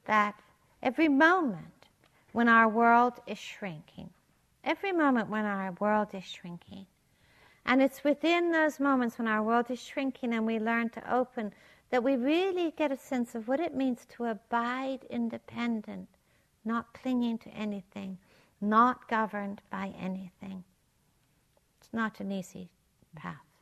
that 0.05 0.35
every 0.83 1.09
moment 1.09 1.89
when 2.33 2.49
our 2.49 2.69
world 2.69 3.15
is 3.27 3.39
shrinking, 3.39 4.11
every 4.65 4.93
moment 4.93 5.29
when 5.29 5.45
our 5.45 5.73
world 5.81 6.09
is 6.13 6.25
shrinking. 6.25 6.87
And 7.67 7.81
it's 7.81 8.05
within 8.05 8.53
those 8.53 8.79
moments 8.79 9.19
when 9.19 9.29
our 9.29 9.43
world 9.43 9.71
is 9.71 9.81
shrinking 9.83 10.35
and 10.35 10.45
we 10.45 10.59
learn 10.59 10.91
to 10.91 11.15
open 11.15 11.53
that 11.91 12.03
we 12.03 12.17
really 12.17 12.73
get 12.77 12.93
a 12.93 12.97
sense 12.97 13.35
of 13.35 13.49
what 13.49 13.61
it 13.61 13.75
means 13.75 14.05
to 14.17 14.25
abide 14.25 15.05
independent, 15.09 16.09
not 16.65 16.93
clinging 16.93 17.39
to 17.39 17.49
anything, 17.51 18.19
not 18.61 19.09
governed 19.09 19.61
by 19.71 19.95
anything. 19.99 20.65
It's 21.81 21.93
not 21.93 22.21
an 22.21 22.33
easy 22.33 22.69
path. 23.15 23.54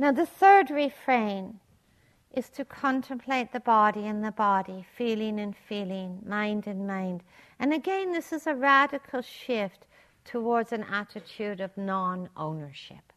Now, 0.00 0.12
the 0.12 0.24
third 0.24 0.70
refrain 0.70 1.60
is 2.32 2.48
to 2.50 2.64
contemplate 2.64 3.52
the 3.52 3.60
body 3.60 4.06
and 4.06 4.24
the 4.24 4.32
body, 4.32 4.86
feeling 4.96 5.38
and 5.38 5.54
feeling, 5.54 6.22
mind 6.26 6.66
and 6.66 6.86
mind. 6.86 7.22
And 7.58 7.74
again, 7.74 8.10
this 8.10 8.32
is 8.32 8.46
a 8.46 8.54
radical 8.54 9.20
shift 9.20 9.86
towards 10.24 10.72
an 10.72 10.84
attitude 10.84 11.60
of 11.60 11.76
non 11.76 12.30
ownership 12.34 13.12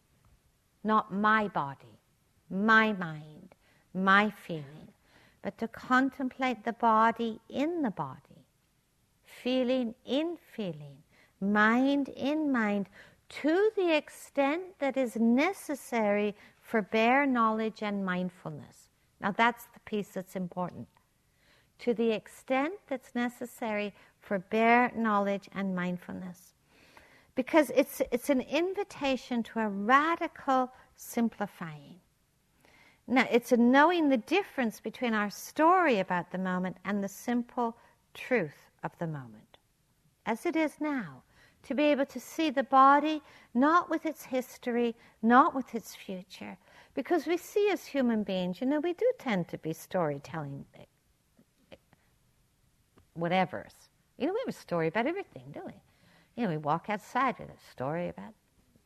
not 0.83 1.13
my 1.13 1.47
body, 1.47 2.01
my 2.49 2.91
mind, 2.91 3.55
my 3.93 4.29
feeling, 4.29 4.89
but 5.41 5.57
to 5.59 5.69
contemplate 5.69 6.65
the 6.65 6.73
body 6.73 7.39
in 7.47 7.81
the 7.81 7.91
body, 7.91 8.45
feeling 9.23 9.95
in 10.05 10.35
feeling, 10.53 10.97
mind 11.39 12.09
in 12.09 12.51
mind, 12.51 12.89
to 13.29 13.71
the 13.75 13.95
extent 13.95 14.63
that 14.79 14.97
is 14.97 15.15
necessary 15.15 16.35
for 16.63 16.81
bare 16.81 17.25
knowledge 17.25 17.83
and 17.83 18.03
mindfulness. 18.03 18.89
Now, 19.21 19.31
that's 19.31 19.65
the 19.73 19.79
piece 19.81 20.09
that's 20.09 20.35
important. 20.35 20.87
To 21.79 21.93
the 21.93 22.11
extent 22.11 22.73
that's 22.87 23.13
necessary 23.13 23.93
for 24.19 24.39
bare 24.39 24.91
knowledge 24.95 25.49
and 25.53 25.75
mindfulness 25.75 26.53
because 27.35 27.71
it's, 27.75 28.01
it's 28.11 28.29
an 28.29 28.41
invitation 28.41 29.43
to 29.43 29.59
a 29.59 29.67
radical 29.67 30.71
simplifying. 30.95 31.99
Now, 33.07 33.27
it's 33.29 33.51
a 33.51 33.57
knowing 33.57 34.07
the 34.07 34.17
difference 34.17 34.79
between 34.79 35.13
our 35.13 35.29
story 35.29 35.99
about 35.99 36.31
the 36.31 36.37
moment 36.37 36.77
and 36.85 37.03
the 37.03 37.09
simple 37.09 37.75
truth 38.13 38.69
of 38.83 38.97
the 38.99 39.07
moment, 39.07 39.57
as 40.25 40.45
it 40.45 40.55
is 40.55 40.79
now. 40.79 41.23
To 41.63 41.73
be 41.73 41.83
able 41.83 42.05
to 42.07 42.19
see 42.19 42.49
the 42.49 42.63
body 42.63 43.21
not 43.53 43.89
with 43.89 44.05
its 44.05 44.23
history, 44.25 44.95
not 45.21 45.55
with 45.55 45.73
its 45.75 45.95
future, 45.95 46.57
because 46.93 47.25
we 47.25 47.37
see 47.37 47.69
as 47.71 47.85
human 47.85 48.23
beings, 48.23 48.61
you 48.61 48.67
know, 48.67 48.79
we 48.79 48.93
do 48.93 49.11
tend 49.17 49.47
to 49.49 49.57
be 49.57 49.73
storytelling 49.73 50.65
whatever's. 53.13 53.73
You 54.17 54.27
know, 54.27 54.33
we 54.33 54.39
have 54.45 54.55
a 54.55 54.57
story 54.57 54.87
about 54.87 55.07
everything, 55.07 55.43
don't 55.51 55.65
we? 55.67 55.81
You 56.35 56.43
know, 56.43 56.49
we 56.49 56.57
walk 56.57 56.87
outside 56.89 57.39
with 57.39 57.49
a 57.49 57.71
story 57.71 58.09
about 58.09 58.33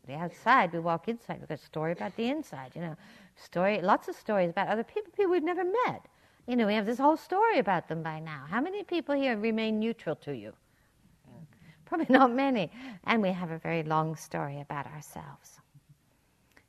The 0.08 0.16
outside, 0.16 0.72
we 0.72 0.80
walk 0.80 1.10
inside. 1.10 1.42
Got 1.42 1.52
a 1.52 1.58
story 1.58 1.92
about 1.92 2.16
the 2.16 2.30
inside, 2.30 2.72
you 2.76 2.82
know. 2.82 2.96
Story, 3.36 3.82
lots 3.82 4.08
of 4.08 4.16
stories 4.16 4.50
about 4.50 4.70
other 4.70 4.84
people, 4.84 5.12
people 5.12 5.32
we've 5.32 5.44
never 5.44 5.64
met. 5.64 6.08
You 6.48 6.56
know, 6.56 6.66
we 6.66 6.74
have 6.76 6.86
this 6.86 6.98
whole 6.98 7.18
story 7.18 7.60
about 7.60 7.90
them 7.90 8.04
by 8.04 8.20
now. 8.20 8.46
How 8.50 8.62
many 8.62 8.84
people 8.84 9.16
here 9.16 9.38
remain 9.38 9.80
neutral 9.80 10.16
to 10.18 10.32
you? 10.32 10.54
Probably 11.88 12.08
not 12.14 12.32
many. 12.32 12.72
And 13.06 13.22
we 13.22 13.30
have 13.30 13.52
a 13.52 13.58
very 13.58 13.84
long 13.84 14.16
story 14.16 14.60
about 14.62 14.86
ourselves. 14.88 15.60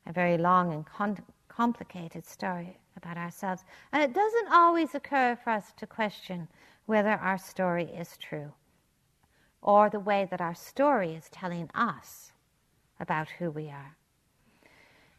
A 0.07 0.13
very 0.13 0.39
long 0.39 0.73
and 0.73 0.87
con- 0.87 1.23
complicated 1.49 2.25
story 2.25 2.79
about 2.97 3.17
ourselves. 3.17 3.65
And 3.93 4.03
it 4.03 4.15
doesn't 4.15 4.53
always 4.53 4.95
occur 4.95 5.37
for 5.43 5.51
us 5.51 5.73
to 5.77 5.87
question 5.87 6.49
whether 6.87 7.11
our 7.11 7.37
story 7.37 7.85
is 7.85 8.17
true 8.17 8.53
or 9.61 9.91
the 9.91 10.01
way 10.01 10.27
that 10.31 10.41
our 10.41 10.55
story 10.55 11.15
is 11.15 11.29
telling 11.29 11.69
us 11.75 12.33
about 13.01 13.29
who 13.39 13.51
we 13.51 13.69
are. 13.69 13.98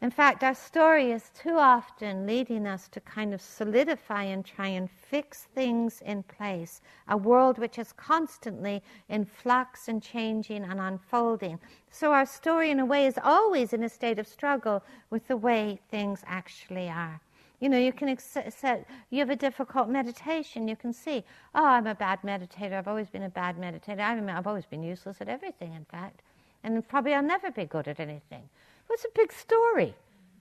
In 0.02 0.10
fact, 0.10 0.42
our 0.42 0.54
story 0.54 1.12
is 1.12 1.30
too 1.34 1.58
often 1.58 2.26
leading 2.26 2.66
us 2.66 2.88
to 2.88 3.00
kind 3.00 3.34
of 3.34 3.42
solidify 3.42 4.22
and 4.22 4.42
try 4.42 4.68
and 4.68 4.90
fix 4.90 5.42
things 5.54 6.00
in 6.00 6.22
place, 6.22 6.80
a 7.08 7.18
world 7.18 7.58
which 7.58 7.78
is 7.78 7.92
constantly 7.92 8.82
in 9.10 9.26
flux 9.26 9.88
and 9.88 10.02
changing 10.02 10.64
and 10.64 10.80
unfolding. 10.80 11.60
So 11.90 12.12
our 12.12 12.24
story, 12.24 12.70
in 12.70 12.80
a 12.80 12.86
way, 12.86 13.04
is 13.04 13.18
always 13.22 13.74
in 13.74 13.82
a 13.82 13.90
state 13.90 14.18
of 14.18 14.26
struggle 14.26 14.82
with 15.10 15.28
the 15.28 15.36
way 15.36 15.78
things 15.90 16.22
actually 16.26 16.88
are. 16.88 17.20
You 17.60 17.68
know, 17.68 17.76
you 17.76 17.92
can 17.92 18.08
accept, 18.08 18.90
you 19.10 19.18
have 19.18 19.28
a 19.28 19.36
difficult 19.36 19.90
meditation, 19.90 20.66
you 20.66 20.76
can 20.76 20.94
see, 20.94 21.22
oh, 21.54 21.66
I'm 21.66 21.86
a 21.86 21.94
bad 21.94 22.22
meditator, 22.22 22.72
I've 22.72 22.88
always 22.88 23.10
been 23.10 23.24
a 23.24 23.28
bad 23.28 23.58
meditator, 23.58 24.00
I've 24.00 24.46
always 24.46 24.64
been 24.64 24.82
useless 24.82 25.18
at 25.20 25.28
everything, 25.28 25.74
in 25.74 25.84
fact, 25.84 26.22
and 26.64 26.88
probably 26.88 27.12
I'll 27.12 27.22
never 27.22 27.50
be 27.50 27.66
good 27.66 27.86
at 27.86 28.00
anything. 28.00 28.48
What's 28.90 29.04
a 29.04 29.08
big 29.14 29.32
story? 29.32 29.94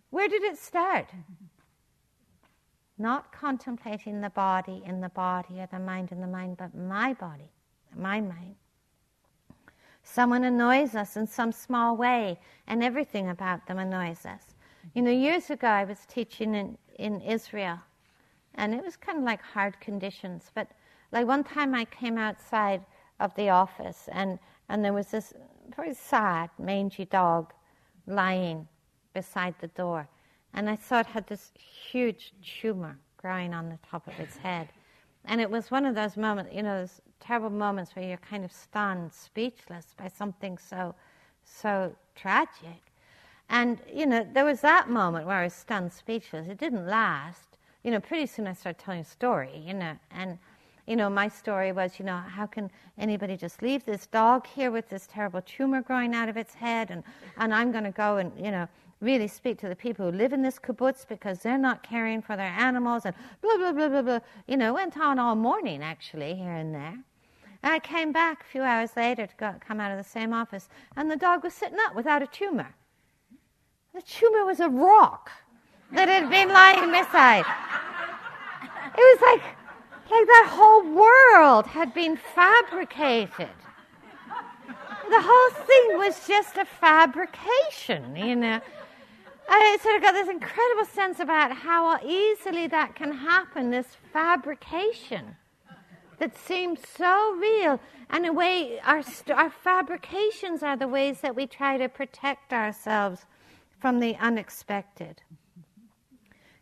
Where 0.09 0.27
did 0.27 0.41
it 0.41 0.57
start? 0.57 1.11
Not 2.97 3.31
contemplating 3.31 4.21
the 4.21 4.31
body 4.31 4.81
in 4.87 5.01
the 5.01 5.09
body 5.09 5.59
or 5.59 5.67
the 5.71 5.77
mind 5.77 6.11
in 6.11 6.19
the 6.19 6.25
mind, 6.25 6.57
but 6.57 6.73
my 6.73 7.13
body, 7.13 7.51
my 7.95 8.19
mind. 8.19 8.55
Someone 10.01 10.45
annoys 10.45 10.95
us 10.95 11.15
in 11.15 11.27
some 11.27 11.51
small 11.51 11.95
way, 11.95 12.39
and 12.65 12.83
everything 12.83 13.29
about 13.29 13.67
them 13.67 13.77
annoys 13.77 14.25
us. 14.25 14.55
You 14.95 15.03
know, 15.03 15.11
years 15.11 15.51
ago 15.51 15.67
I 15.67 15.83
was 15.83 16.07
teaching 16.07 16.55
in, 16.55 16.75
in 16.97 17.21
Israel, 17.21 17.77
and 18.55 18.73
it 18.73 18.83
was 18.83 18.97
kind 18.97 19.19
of 19.19 19.25
like 19.25 19.43
hard 19.43 19.79
conditions. 19.79 20.49
But 20.55 20.69
like 21.11 21.27
one 21.27 21.43
time 21.43 21.75
I 21.75 21.85
came 21.85 22.17
outside 22.17 22.83
of 23.19 23.31
the 23.35 23.49
office, 23.49 24.09
and, 24.11 24.39
and 24.69 24.83
there 24.83 24.93
was 24.93 25.11
this 25.11 25.33
very 25.75 25.93
sad, 25.93 26.49
mangy 26.57 27.05
dog 27.05 27.53
lying 28.09 28.67
beside 29.13 29.55
the 29.61 29.67
door. 29.69 30.07
And 30.53 30.69
I 30.69 30.75
saw 30.75 30.99
it 30.99 31.05
had 31.05 31.27
this 31.27 31.51
huge 31.57 32.33
tumor 32.43 32.97
growing 33.17 33.53
on 33.53 33.69
the 33.69 33.77
top 33.89 34.07
of 34.07 34.19
its 34.19 34.35
head. 34.37 34.67
And 35.25 35.39
it 35.39 35.49
was 35.49 35.69
one 35.69 35.85
of 35.85 35.95
those 35.95 36.17
moments, 36.17 36.51
you 36.53 36.63
know, 36.63 36.79
those 36.79 37.01
terrible 37.19 37.49
moments 37.49 37.95
where 37.95 38.05
you're 38.05 38.17
kind 38.17 38.43
of 38.43 38.51
stunned, 38.51 39.13
speechless 39.13 39.87
by 39.97 40.07
something 40.07 40.57
so, 40.57 40.95
so 41.43 41.95
tragic. 42.15 42.81
And, 43.49 43.79
you 43.91 44.05
know, 44.05 44.27
there 44.33 44.45
was 44.45 44.61
that 44.61 44.89
moment 44.89 45.25
where 45.27 45.37
I 45.37 45.43
was 45.43 45.53
stunned, 45.53 45.93
speechless. 45.93 46.47
It 46.47 46.57
didn't 46.57 46.87
last. 46.87 47.57
You 47.83 47.91
know, 47.91 47.99
pretty 47.99 48.25
soon 48.25 48.47
I 48.47 48.53
started 48.53 48.79
telling 48.79 49.01
a 49.01 49.05
story, 49.05 49.63
you 49.65 49.73
know, 49.73 49.97
and, 50.11 50.37
you 50.89 50.95
know, 50.95 51.07
my 51.07 51.27
story 51.27 51.71
was, 51.71 51.99
you 51.99 52.05
know, 52.05 52.17
how 52.17 52.47
can 52.47 52.71
anybody 52.97 53.37
just 53.37 53.61
leave 53.61 53.85
this 53.85 54.07
dog 54.07 54.47
here 54.47 54.71
with 54.71 54.89
this 54.89 55.05
terrible 55.05 55.39
tumor 55.43 55.83
growing 55.83 56.15
out 56.15 56.29
of 56.29 56.35
its 56.35 56.55
head? 56.55 56.89
And, 56.89 57.03
and 57.37 57.53
I'm 57.53 57.71
going 57.71 57.83
to 57.83 57.91
go 57.91 58.17
and, 58.17 58.31
you 58.35 58.49
know, 58.49 58.67
really 58.99 59.27
speak 59.27 59.59
to 59.59 59.69
the 59.69 59.75
people 59.75 60.09
who 60.09 60.17
live 60.17 60.33
in 60.33 60.41
this 60.41 60.57
kibbutz 60.57 61.07
because 61.07 61.39
they're 61.39 61.59
not 61.59 61.83
caring 61.83 62.23
for 62.23 62.35
their 62.35 62.53
animals 62.57 63.05
and 63.05 63.15
blah, 63.39 63.55
blah, 63.57 63.71
blah, 63.71 63.87
blah, 63.87 64.01
blah. 64.01 64.19
You 64.47 64.57
know, 64.57 64.73
went 64.73 64.97
on 64.97 65.19
all 65.19 65.35
morning, 65.35 65.83
actually, 65.83 66.33
here 66.33 66.55
and 66.55 66.73
there. 66.73 66.97
And 67.61 67.73
I 67.73 67.77
came 67.77 68.11
back 68.11 68.41
a 68.41 68.45
few 68.45 68.63
hours 68.63 68.89
later 68.97 69.27
to 69.27 69.35
go, 69.35 69.53
come 69.59 69.79
out 69.79 69.91
of 69.91 69.97
the 69.99 70.09
same 70.09 70.33
office, 70.33 70.69
and 70.95 71.11
the 71.11 71.17
dog 71.17 71.43
was 71.43 71.53
sitting 71.53 71.77
up 71.85 71.93
without 71.93 72.23
a 72.23 72.27
tumor. 72.27 72.73
The 73.93 74.01
tumor 74.01 74.43
was 74.43 74.59
a 74.59 74.69
rock 74.69 75.29
that 75.91 76.07
had 76.07 76.31
been 76.31 76.49
lying 76.49 76.89
beside. 76.89 77.45
It 78.97 78.97
was 78.97 79.21
like, 79.21 79.58
like 80.11 80.27
that 80.27 80.47
whole 80.49 80.83
world 80.83 81.67
had 81.67 81.93
been 81.93 82.17
fabricated. 82.17 83.49
The 85.09 85.21
whole 85.21 85.65
thing 85.65 85.97
was 85.97 86.27
just 86.27 86.57
a 86.57 86.65
fabrication, 86.65 88.15
you 88.15 88.35
know. 88.35 88.61
I 89.49 89.77
sort 89.81 89.95
of 89.95 90.03
got 90.03 90.11
this 90.11 90.29
incredible 90.29 90.85
sense 90.85 91.19
about 91.19 91.51
how 91.51 91.99
easily 92.05 92.67
that 92.67 92.95
can 92.95 93.11
happen, 93.11 93.71
this 93.71 93.97
fabrication 94.13 95.35
that 96.19 96.37
seems 96.37 96.79
so 96.95 97.35
real. 97.35 97.79
And 98.11 98.25
a 98.25 98.33
way, 98.33 98.79
our, 98.81 99.03
our 99.33 99.49
fabrications 99.49 100.61
are 100.61 100.77
the 100.77 100.87
ways 100.87 101.21
that 101.21 101.35
we 101.35 101.47
try 101.47 101.77
to 101.77 101.89
protect 101.89 102.53
ourselves 102.53 103.25
from 103.79 103.99
the 103.99 104.15
unexpected. 104.17 105.21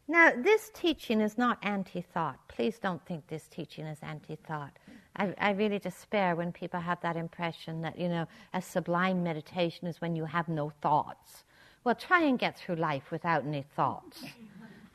Now, 0.09 0.31
this 0.37 0.71
teaching 0.73 1.19
is 1.19 1.37
not 1.37 1.57
anti 1.63 2.01
thought. 2.01 2.39
Please 2.47 2.79
don't 2.79 3.05
think 3.05 3.27
this 3.27 3.47
teaching 3.47 3.85
is 3.85 3.97
anti 4.01 4.37
thought. 4.37 4.71
I, 5.17 5.33
I, 5.37 5.51
really 5.51 5.79
despair 5.79 6.35
when 6.35 6.51
people 6.53 6.79
have 6.79 7.01
that 7.01 7.17
impression 7.17 7.81
that, 7.81 7.99
you 7.99 8.07
know, 8.07 8.25
a 8.53 8.61
sublime 8.61 9.21
meditation 9.21 9.87
is 9.87 9.99
when 9.99 10.15
you 10.15 10.23
have 10.23 10.47
no 10.47 10.69
thoughts. 10.81 11.43
Well, 11.83 11.95
try 11.95 12.21
and 12.21 12.39
get 12.39 12.57
through 12.57 12.75
life 12.75 13.11
without 13.11 13.45
any 13.45 13.65
thoughts. 13.75 14.23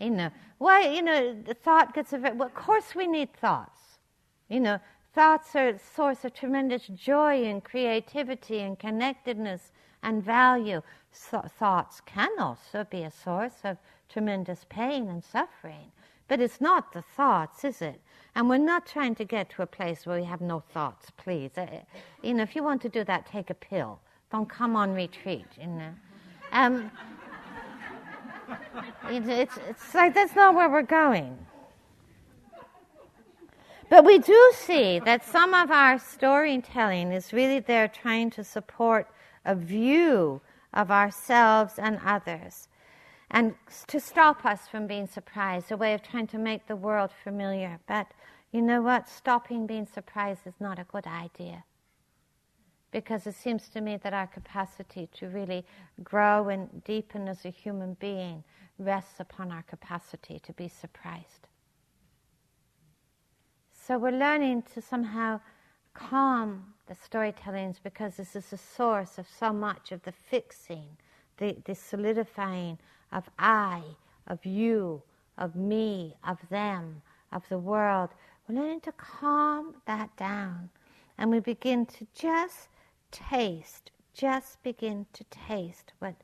you 0.01 0.11
know, 0.11 0.31
why, 0.59 0.89
you 0.89 1.03
know, 1.03 1.35
the 1.43 1.55
thought 1.55 1.93
gets 1.93 2.13
a 2.13 2.19
very, 2.19 2.37
well, 2.37 2.49
of 2.49 2.55
course 2.55 2.95
we 2.95 3.07
need 3.07 3.35
thoughts. 3.35 3.81
You 4.49 4.61
know, 4.61 4.79
thoughts 5.15 5.55
are 5.57 5.69
a 5.69 5.79
source 5.79 6.25
of 6.25 6.33
tremendous 6.33 6.87
joy 6.87 7.45
and 7.45 7.63
creativity 7.63 8.61
and 8.61 8.79
connectedness 8.79 9.73
and 10.03 10.25
value. 10.25 10.81
So, 11.11 11.43
thoughts 11.59 12.01
can 12.01 12.31
also 12.39 12.87
be 12.91 13.03
a 13.03 13.11
source 13.11 13.61
of 13.65 13.77
tremendous 14.13 14.67
pain 14.69 15.09
and 15.09 15.23
suffering. 15.25 15.91
But 16.29 16.41
it's 16.41 16.61
not 16.61 16.93
the 16.93 17.03
thoughts, 17.03 17.65
is 17.65 17.83
it? 17.83 18.01
And 18.35 18.49
we're 18.49 18.59
not 18.59 18.87
trying 18.87 19.15
to 19.17 19.25
get 19.25 19.51
to 19.51 19.63
a 19.63 19.67
place 19.67 20.07
where 20.07 20.19
we 20.19 20.25
have 20.25 20.41
no 20.41 20.61
thoughts, 20.61 21.11
please. 21.17 21.51
Uh, 21.57 21.67
you 22.23 22.35
know, 22.35 22.43
if 22.43 22.57
you 22.57 22.63
want 22.63 22.81
to 22.83 22.89
do 22.89 23.05
that, 23.05 23.27
take 23.27 23.51
a 23.51 23.55
pill. 23.55 24.01
Don't 24.31 24.49
come 24.49 24.77
on 24.77 24.95
retreat, 24.95 25.47
you 25.61 25.67
know. 25.67 25.95
Um, 26.53 26.91
it's, 29.11 29.59
it's 29.69 29.95
like 29.95 30.15
that's 30.15 30.35
not 30.35 30.55
where 30.55 30.71
we're 30.71 30.83
going. 30.83 31.37
But 33.91 34.07
we 34.07 34.19
do 34.19 34.53
see 34.57 35.01
that 35.01 35.23
some 35.23 35.53
of 35.53 35.71
our 35.71 35.99
storytelling 35.99 37.13
is 37.13 37.35
really 37.35 37.61
there 37.61 37.89
trying 37.89 38.31
to 38.31 38.43
support 38.43 39.07
a 39.45 39.55
view 39.55 40.41
of 40.73 40.91
ourselves 40.91 41.75
and 41.79 42.01
others, 42.03 42.69
and 43.33 43.55
to 43.87 43.99
stop 43.99 44.45
us 44.45 44.69
from 44.69 44.87
being 44.87 45.07
surprised, 45.07 45.73
a 45.73 45.77
way 45.77 45.95
of 45.95 46.03
trying 46.03 46.27
to 46.29 46.39
make 46.39 46.67
the 46.67 46.77
world 46.77 47.11
familiar. 47.25 47.81
But 47.89 48.07
you 48.53 48.61
know 48.61 48.83
what? 48.83 49.09
Stopping 49.09 49.67
being 49.67 49.87
surprised 49.87 50.47
is 50.47 50.61
not 50.61 50.79
a 50.79 50.85
good 50.85 51.07
idea. 51.07 51.65
Because 52.91 53.27
it 53.27 53.35
seems 53.35 53.71
to 53.71 53.81
me 53.81 53.97
that 53.97 54.13
our 54.13 54.27
capacity 54.27 55.09
to 55.15 55.29
really 55.29 55.65
grow 56.05 56.51
and 56.51 56.85
deepen 56.85 57.27
as 57.27 57.47
a 57.47 57.49
human 57.49 57.95
being 57.95 58.45
rests 58.79 59.19
upon 59.19 59.51
our 59.51 59.63
capacity 59.63 60.39
to 60.41 60.53
be 60.53 60.69
surprised. 60.69 61.49
So 63.73 63.97
we're 63.99 64.11
learning 64.11 64.65
to 64.75 64.83
somehow 64.83 65.41
calm 65.95 66.75
the 66.87 66.95
storytellings 66.95 67.77
because 67.83 68.17
this 68.17 68.37
is 68.37 68.47
the 68.51 68.59
source 68.59 69.17
of 69.17 69.27
so 69.27 69.55
much 69.55 69.91
of 69.91 70.03
the 70.03 70.13
fixing, 70.13 70.99
the, 71.39 71.57
the 71.65 71.75
solidifying 71.75 72.79
of 73.13 73.29
I, 73.39 73.83
of 74.27 74.45
you, 74.45 75.03
of 75.39 75.55
me, 75.55 76.17
of 76.27 76.39
them, 76.51 77.03
of 77.33 77.43
the 77.49 77.59
world. 77.59 78.11
We're 78.49 78.57
learning 78.61 78.81
to 78.83 78.93
calm 78.93 79.75
that 79.87 80.17
down 80.17 80.71
and 81.19 81.31
we 81.31 81.41
begin 81.41 81.87
to 81.87 82.07
just 82.15 82.69
taste, 83.11 83.91
just 84.15 84.63
begin 84.63 85.07
to 85.13 85.25
taste 85.25 85.93
what 85.99 86.15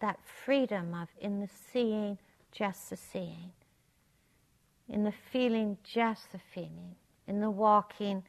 that 0.00 0.18
freedom 0.44 0.94
of 0.94 1.08
in 1.20 1.40
the 1.40 1.48
seeing, 1.72 2.18
just 2.52 2.90
the 2.90 2.96
seeing, 2.96 3.52
in 4.88 5.02
the 5.02 5.14
feeling, 5.32 5.78
just 5.82 6.30
the 6.32 6.38
feeling, 6.38 6.94
in 7.26 7.40
the 7.40 7.50
walking, 7.50 8.22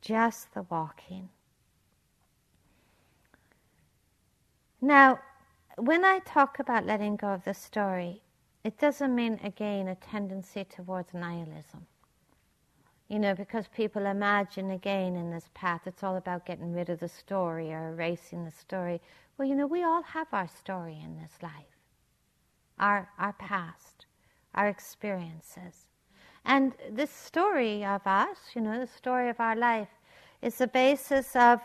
just 0.00 0.52
the 0.54 0.62
walking. 0.68 1.28
Now, 4.80 5.18
when 5.76 6.04
I 6.04 6.20
talk 6.20 6.58
about 6.58 6.86
letting 6.86 7.16
go 7.16 7.28
of 7.28 7.44
the 7.44 7.54
story, 7.54 8.22
it 8.62 8.78
doesn't 8.78 9.14
mean 9.14 9.40
again 9.42 9.88
a 9.88 9.94
tendency 9.94 10.64
towards 10.64 11.12
nihilism. 11.12 11.86
You 13.08 13.18
know, 13.18 13.34
because 13.34 13.66
people 13.68 14.06
imagine 14.06 14.70
again 14.70 15.14
in 15.14 15.30
this 15.30 15.50
path, 15.52 15.82
it's 15.86 16.02
all 16.02 16.16
about 16.16 16.46
getting 16.46 16.72
rid 16.72 16.88
of 16.88 17.00
the 17.00 17.08
story 17.08 17.72
or 17.72 17.90
erasing 17.90 18.44
the 18.44 18.50
story. 18.50 19.00
Well, 19.36 19.46
you 19.46 19.54
know, 19.54 19.66
we 19.66 19.82
all 19.82 20.02
have 20.02 20.28
our 20.32 20.48
story 20.48 20.98
in 21.04 21.16
this 21.16 21.32
life, 21.42 21.76
our, 22.78 23.10
our 23.18 23.34
past, 23.34 24.06
our 24.54 24.68
experiences. 24.68 25.86
And 26.46 26.72
this 26.90 27.10
story 27.10 27.84
of 27.84 28.06
us, 28.06 28.36
you 28.54 28.62
know, 28.62 28.80
the 28.80 28.86
story 28.86 29.28
of 29.28 29.40
our 29.40 29.56
life, 29.56 29.88
is 30.40 30.56
the 30.56 30.66
basis 30.66 31.36
of, 31.36 31.60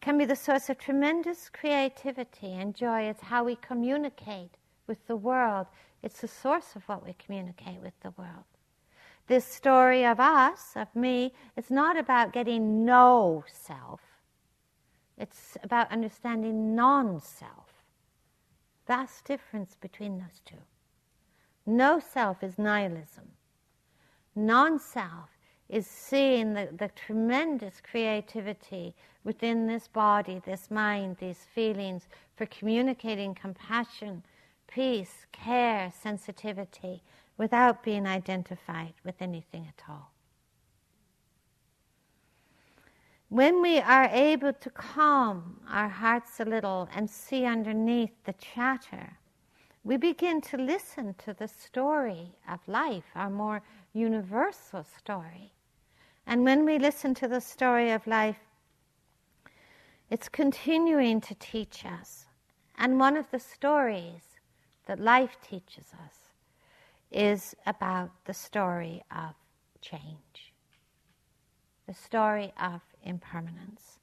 can 0.00 0.18
be 0.18 0.24
the 0.24 0.36
source 0.36 0.68
of 0.68 0.78
tremendous 0.78 1.48
creativity 1.48 2.52
and 2.52 2.74
joy. 2.74 3.02
It's 3.02 3.22
how 3.22 3.44
we 3.44 3.56
communicate 3.56 4.56
with 4.86 5.06
the 5.06 5.16
world, 5.16 5.66
it's 6.02 6.20
the 6.20 6.28
source 6.28 6.76
of 6.76 6.88
what 6.88 7.04
we 7.04 7.14
communicate 7.14 7.80
with 7.82 7.98
the 8.00 8.12
world 8.16 8.44
this 9.28 9.44
story 9.44 10.04
of 10.04 10.18
us, 10.18 10.72
of 10.74 10.94
me, 10.96 11.32
it's 11.56 11.70
not 11.70 11.96
about 11.96 12.32
getting 12.32 12.84
no 12.84 13.44
self. 13.46 14.00
It's 15.16 15.56
about 15.62 15.92
understanding 15.92 16.74
non 16.74 17.20
self. 17.20 17.84
Vast 18.86 19.24
difference 19.26 19.76
between 19.80 20.18
those 20.18 20.40
two. 20.44 20.56
No 21.66 22.00
self 22.00 22.42
is 22.42 22.58
nihilism. 22.58 23.28
Non 24.34 24.78
self 24.78 25.28
is 25.68 25.86
seeing 25.86 26.54
the, 26.54 26.70
the 26.72 26.88
tremendous 26.88 27.82
creativity 27.82 28.94
within 29.28 29.66
this 29.66 29.88
body, 29.88 30.40
this 30.46 30.70
mind, 30.70 31.14
these 31.20 31.44
feelings 31.54 32.08
for 32.34 32.46
communicating 32.46 33.34
compassion, 33.34 34.22
peace, 34.66 35.26
care, 35.32 35.92
sensitivity, 36.02 37.02
without 37.36 37.82
being 37.82 38.06
identified 38.06 38.94
with 39.04 39.20
anything 39.20 39.66
at 39.68 39.82
all. 39.86 40.10
When 43.28 43.60
we 43.60 43.80
are 43.80 44.08
able 44.10 44.54
to 44.54 44.70
calm 44.70 45.60
our 45.68 45.90
hearts 45.90 46.40
a 46.40 46.46
little 46.46 46.88
and 46.94 47.10
see 47.10 47.44
underneath 47.44 48.14
the 48.24 48.32
chatter, 48.32 49.18
we 49.84 49.98
begin 49.98 50.40
to 50.40 50.56
listen 50.56 51.14
to 51.18 51.34
the 51.34 51.48
story 51.48 52.32
of 52.50 52.60
life, 52.66 53.10
our 53.14 53.28
more 53.28 53.60
universal 53.92 54.84
story. 54.84 55.52
And 56.26 56.44
when 56.44 56.64
we 56.64 56.78
listen 56.78 57.12
to 57.16 57.28
the 57.28 57.42
story 57.42 57.90
of 57.90 58.06
life, 58.06 58.38
it's 60.10 60.28
continuing 60.28 61.20
to 61.22 61.34
teach 61.34 61.84
us. 61.84 62.26
And 62.78 62.98
one 62.98 63.16
of 63.16 63.30
the 63.30 63.40
stories 63.40 64.22
that 64.86 65.00
life 65.00 65.36
teaches 65.46 65.86
us 66.04 66.14
is 67.10 67.54
about 67.66 68.10
the 68.24 68.34
story 68.34 69.02
of 69.10 69.34
change, 69.80 70.52
the 71.86 71.94
story 71.94 72.52
of 72.60 72.80
impermanence. 73.02 73.98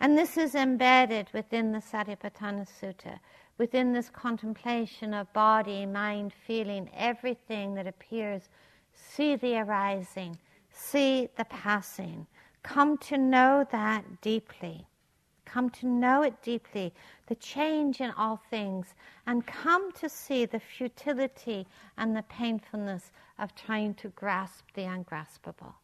And 0.00 0.16
this 0.16 0.36
is 0.36 0.54
embedded 0.54 1.28
within 1.32 1.72
the 1.72 1.78
Satipatthana 1.78 2.68
Sutta, 2.68 3.18
within 3.58 3.92
this 3.92 4.10
contemplation 4.10 5.14
of 5.14 5.32
body, 5.32 5.86
mind, 5.86 6.32
feeling, 6.46 6.90
everything 6.94 7.74
that 7.74 7.86
appears. 7.86 8.42
See 8.94 9.36
the 9.36 9.58
arising, 9.58 10.38
see 10.70 11.28
the 11.36 11.46
passing. 11.46 12.26
Come 12.62 12.98
to 12.98 13.16
know 13.16 13.66
that 13.70 14.20
deeply. 14.20 14.86
Come 15.46 15.70
to 15.70 15.86
know 15.86 16.22
it 16.22 16.42
deeply, 16.42 16.92
the 17.28 17.36
change 17.36 18.00
in 18.00 18.10
all 18.10 18.36
things, 18.50 18.94
and 19.26 19.46
come 19.46 19.92
to 19.92 20.08
see 20.08 20.44
the 20.44 20.60
futility 20.60 21.66
and 21.96 22.14
the 22.14 22.24
painfulness 22.24 23.12
of 23.38 23.54
trying 23.54 23.94
to 23.94 24.08
grasp 24.10 24.64
the 24.74 24.82
ungraspable. 24.82 25.76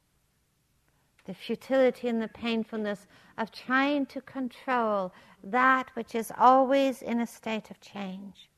The 1.25 1.35
futility 1.35 2.09
and 2.09 2.21
the 2.21 2.29
painfulness 2.29 3.07
of 3.39 3.53
trying 3.53 4.07
to 4.07 4.21
control 4.21 5.13
that 5.45 5.95
which 5.95 6.17
is 6.17 6.33
always 6.37 7.01
in 7.01 7.21
a 7.21 7.27
state 7.27 7.71
of 7.71 7.81
change. 7.81 8.51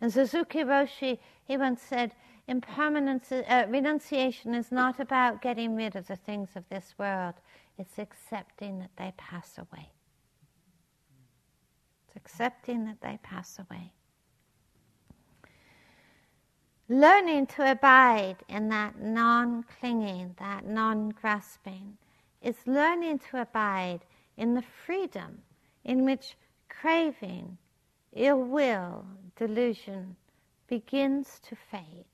And 0.00 0.12
Suzuki 0.12 0.58
Roshi, 0.58 1.18
he 1.46 1.56
once 1.56 1.80
said, 1.80 2.14
impermanence, 2.46 3.32
uh, 3.32 3.64
renunciation 3.68 4.54
is 4.54 4.70
not 4.70 5.00
about 5.00 5.40
getting 5.40 5.74
rid 5.74 5.96
of 5.96 6.06
the 6.06 6.16
things 6.16 6.50
of 6.54 6.68
this 6.68 6.94
world, 6.98 7.34
it's 7.78 7.98
accepting 7.98 8.78
that 8.80 8.90
they 8.96 9.14
pass 9.16 9.56
away 9.56 9.93
accepting 12.16 12.84
that 12.84 13.00
they 13.00 13.18
pass 13.22 13.58
away. 13.58 13.92
Learning 16.88 17.46
to 17.46 17.70
abide 17.70 18.36
in 18.48 18.68
that 18.68 19.00
non 19.00 19.64
clinging, 19.64 20.34
that 20.38 20.66
non 20.66 21.08
grasping, 21.10 21.96
is 22.42 22.66
learning 22.66 23.18
to 23.18 23.40
abide 23.40 24.00
in 24.36 24.54
the 24.54 24.62
freedom 24.62 25.42
in 25.84 26.04
which 26.04 26.36
craving, 26.68 27.56
ill 28.12 28.42
will, 28.42 29.06
delusion 29.36 30.16
begins 30.66 31.40
to 31.40 31.56
fade. 31.56 32.04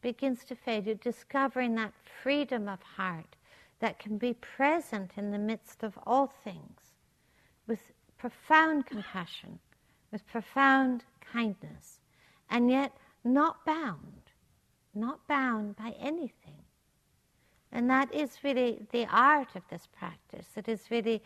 Begins 0.00 0.44
to 0.44 0.54
fade. 0.54 0.86
You're 0.86 0.94
discovering 0.96 1.74
that 1.74 1.92
freedom 2.22 2.68
of 2.68 2.82
heart 2.82 3.36
that 3.80 3.98
can 3.98 4.18
be 4.18 4.34
present 4.34 5.12
in 5.16 5.30
the 5.30 5.38
midst 5.38 5.82
of 5.82 5.98
all 6.06 6.26
things 6.26 6.94
with 7.66 7.92
profound 8.24 8.86
compassion, 8.86 9.58
with 10.10 10.26
profound 10.26 11.04
kindness, 11.20 11.98
and 12.48 12.70
yet 12.70 12.90
not 13.22 13.62
bound, 13.66 14.22
not 14.94 15.28
bound 15.28 15.76
by 15.76 15.94
anything. 16.00 16.62
And 17.70 17.90
that 17.90 18.14
is 18.14 18.38
really 18.42 18.78
the 18.92 19.06
art 19.10 19.54
of 19.54 19.62
this 19.68 19.86
practice. 19.98 20.46
It 20.56 20.68
is 20.70 20.90
really 20.90 21.22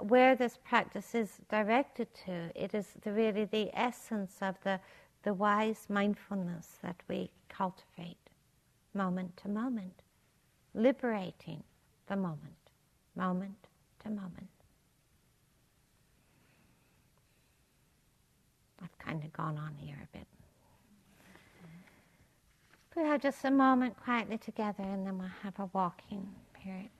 where 0.00 0.34
this 0.34 0.58
practice 0.64 1.14
is 1.14 1.40
directed 1.48 2.08
to. 2.26 2.50
It 2.56 2.74
is 2.74 2.88
the, 3.04 3.12
really 3.12 3.44
the 3.44 3.70
essence 3.72 4.38
of 4.40 4.56
the, 4.64 4.80
the 5.22 5.34
wise 5.34 5.86
mindfulness 5.88 6.78
that 6.82 6.96
we 7.08 7.30
cultivate 7.48 8.16
moment 8.92 9.36
to 9.36 9.48
moment, 9.48 10.02
liberating 10.74 11.62
the 12.08 12.16
moment, 12.16 12.70
moment 13.14 13.68
to 14.02 14.10
moment. 14.10 14.48
I've 18.84 18.93
kind 19.04 19.22
of 19.24 19.32
gone 19.32 19.58
on 19.58 19.74
here 19.76 19.96
a 20.02 20.16
bit. 20.16 20.26
We'll 22.94 23.06
have 23.06 23.22
just 23.22 23.44
a 23.44 23.50
moment 23.50 23.96
quietly 23.96 24.38
together 24.38 24.84
and 24.84 25.06
then 25.06 25.18
we'll 25.18 25.28
have 25.42 25.58
a 25.58 25.68
walking 25.72 26.28
period. 26.54 26.90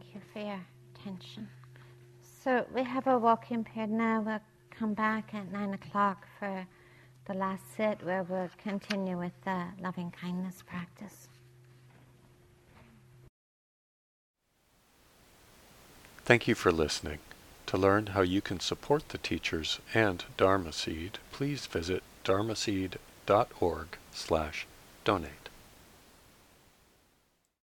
Thank 0.00 0.14
you 0.14 0.20
for 0.32 0.38
your 0.40 0.60
attention. 0.94 1.48
So 2.42 2.64
we 2.74 2.82
have 2.84 3.06
a 3.06 3.18
walking 3.18 3.64
period 3.64 3.90
now. 3.90 4.22
We'll 4.22 4.40
come 4.70 4.94
back 4.94 5.34
at 5.34 5.52
nine 5.52 5.74
o'clock 5.74 6.26
for 6.38 6.66
the 7.26 7.34
last 7.34 7.62
sit 7.76 8.02
where 8.02 8.22
we'll 8.22 8.48
continue 8.56 9.18
with 9.18 9.32
the 9.44 9.66
loving 9.78 10.10
kindness 10.10 10.62
practice. 10.66 11.28
Thank 16.24 16.48
you 16.48 16.54
for 16.54 16.72
listening. 16.72 17.18
To 17.66 17.76
learn 17.76 18.08
how 18.08 18.22
you 18.22 18.40
can 18.40 18.58
support 18.58 19.10
the 19.10 19.18
teachers 19.18 19.80
and 19.92 20.24
Dharma 20.36 20.72
Seed, 20.72 21.18
please 21.30 21.66
visit 21.66 22.02
dharmaseed.org 22.24 23.88
slash 24.12 24.66
donate. 25.04 25.39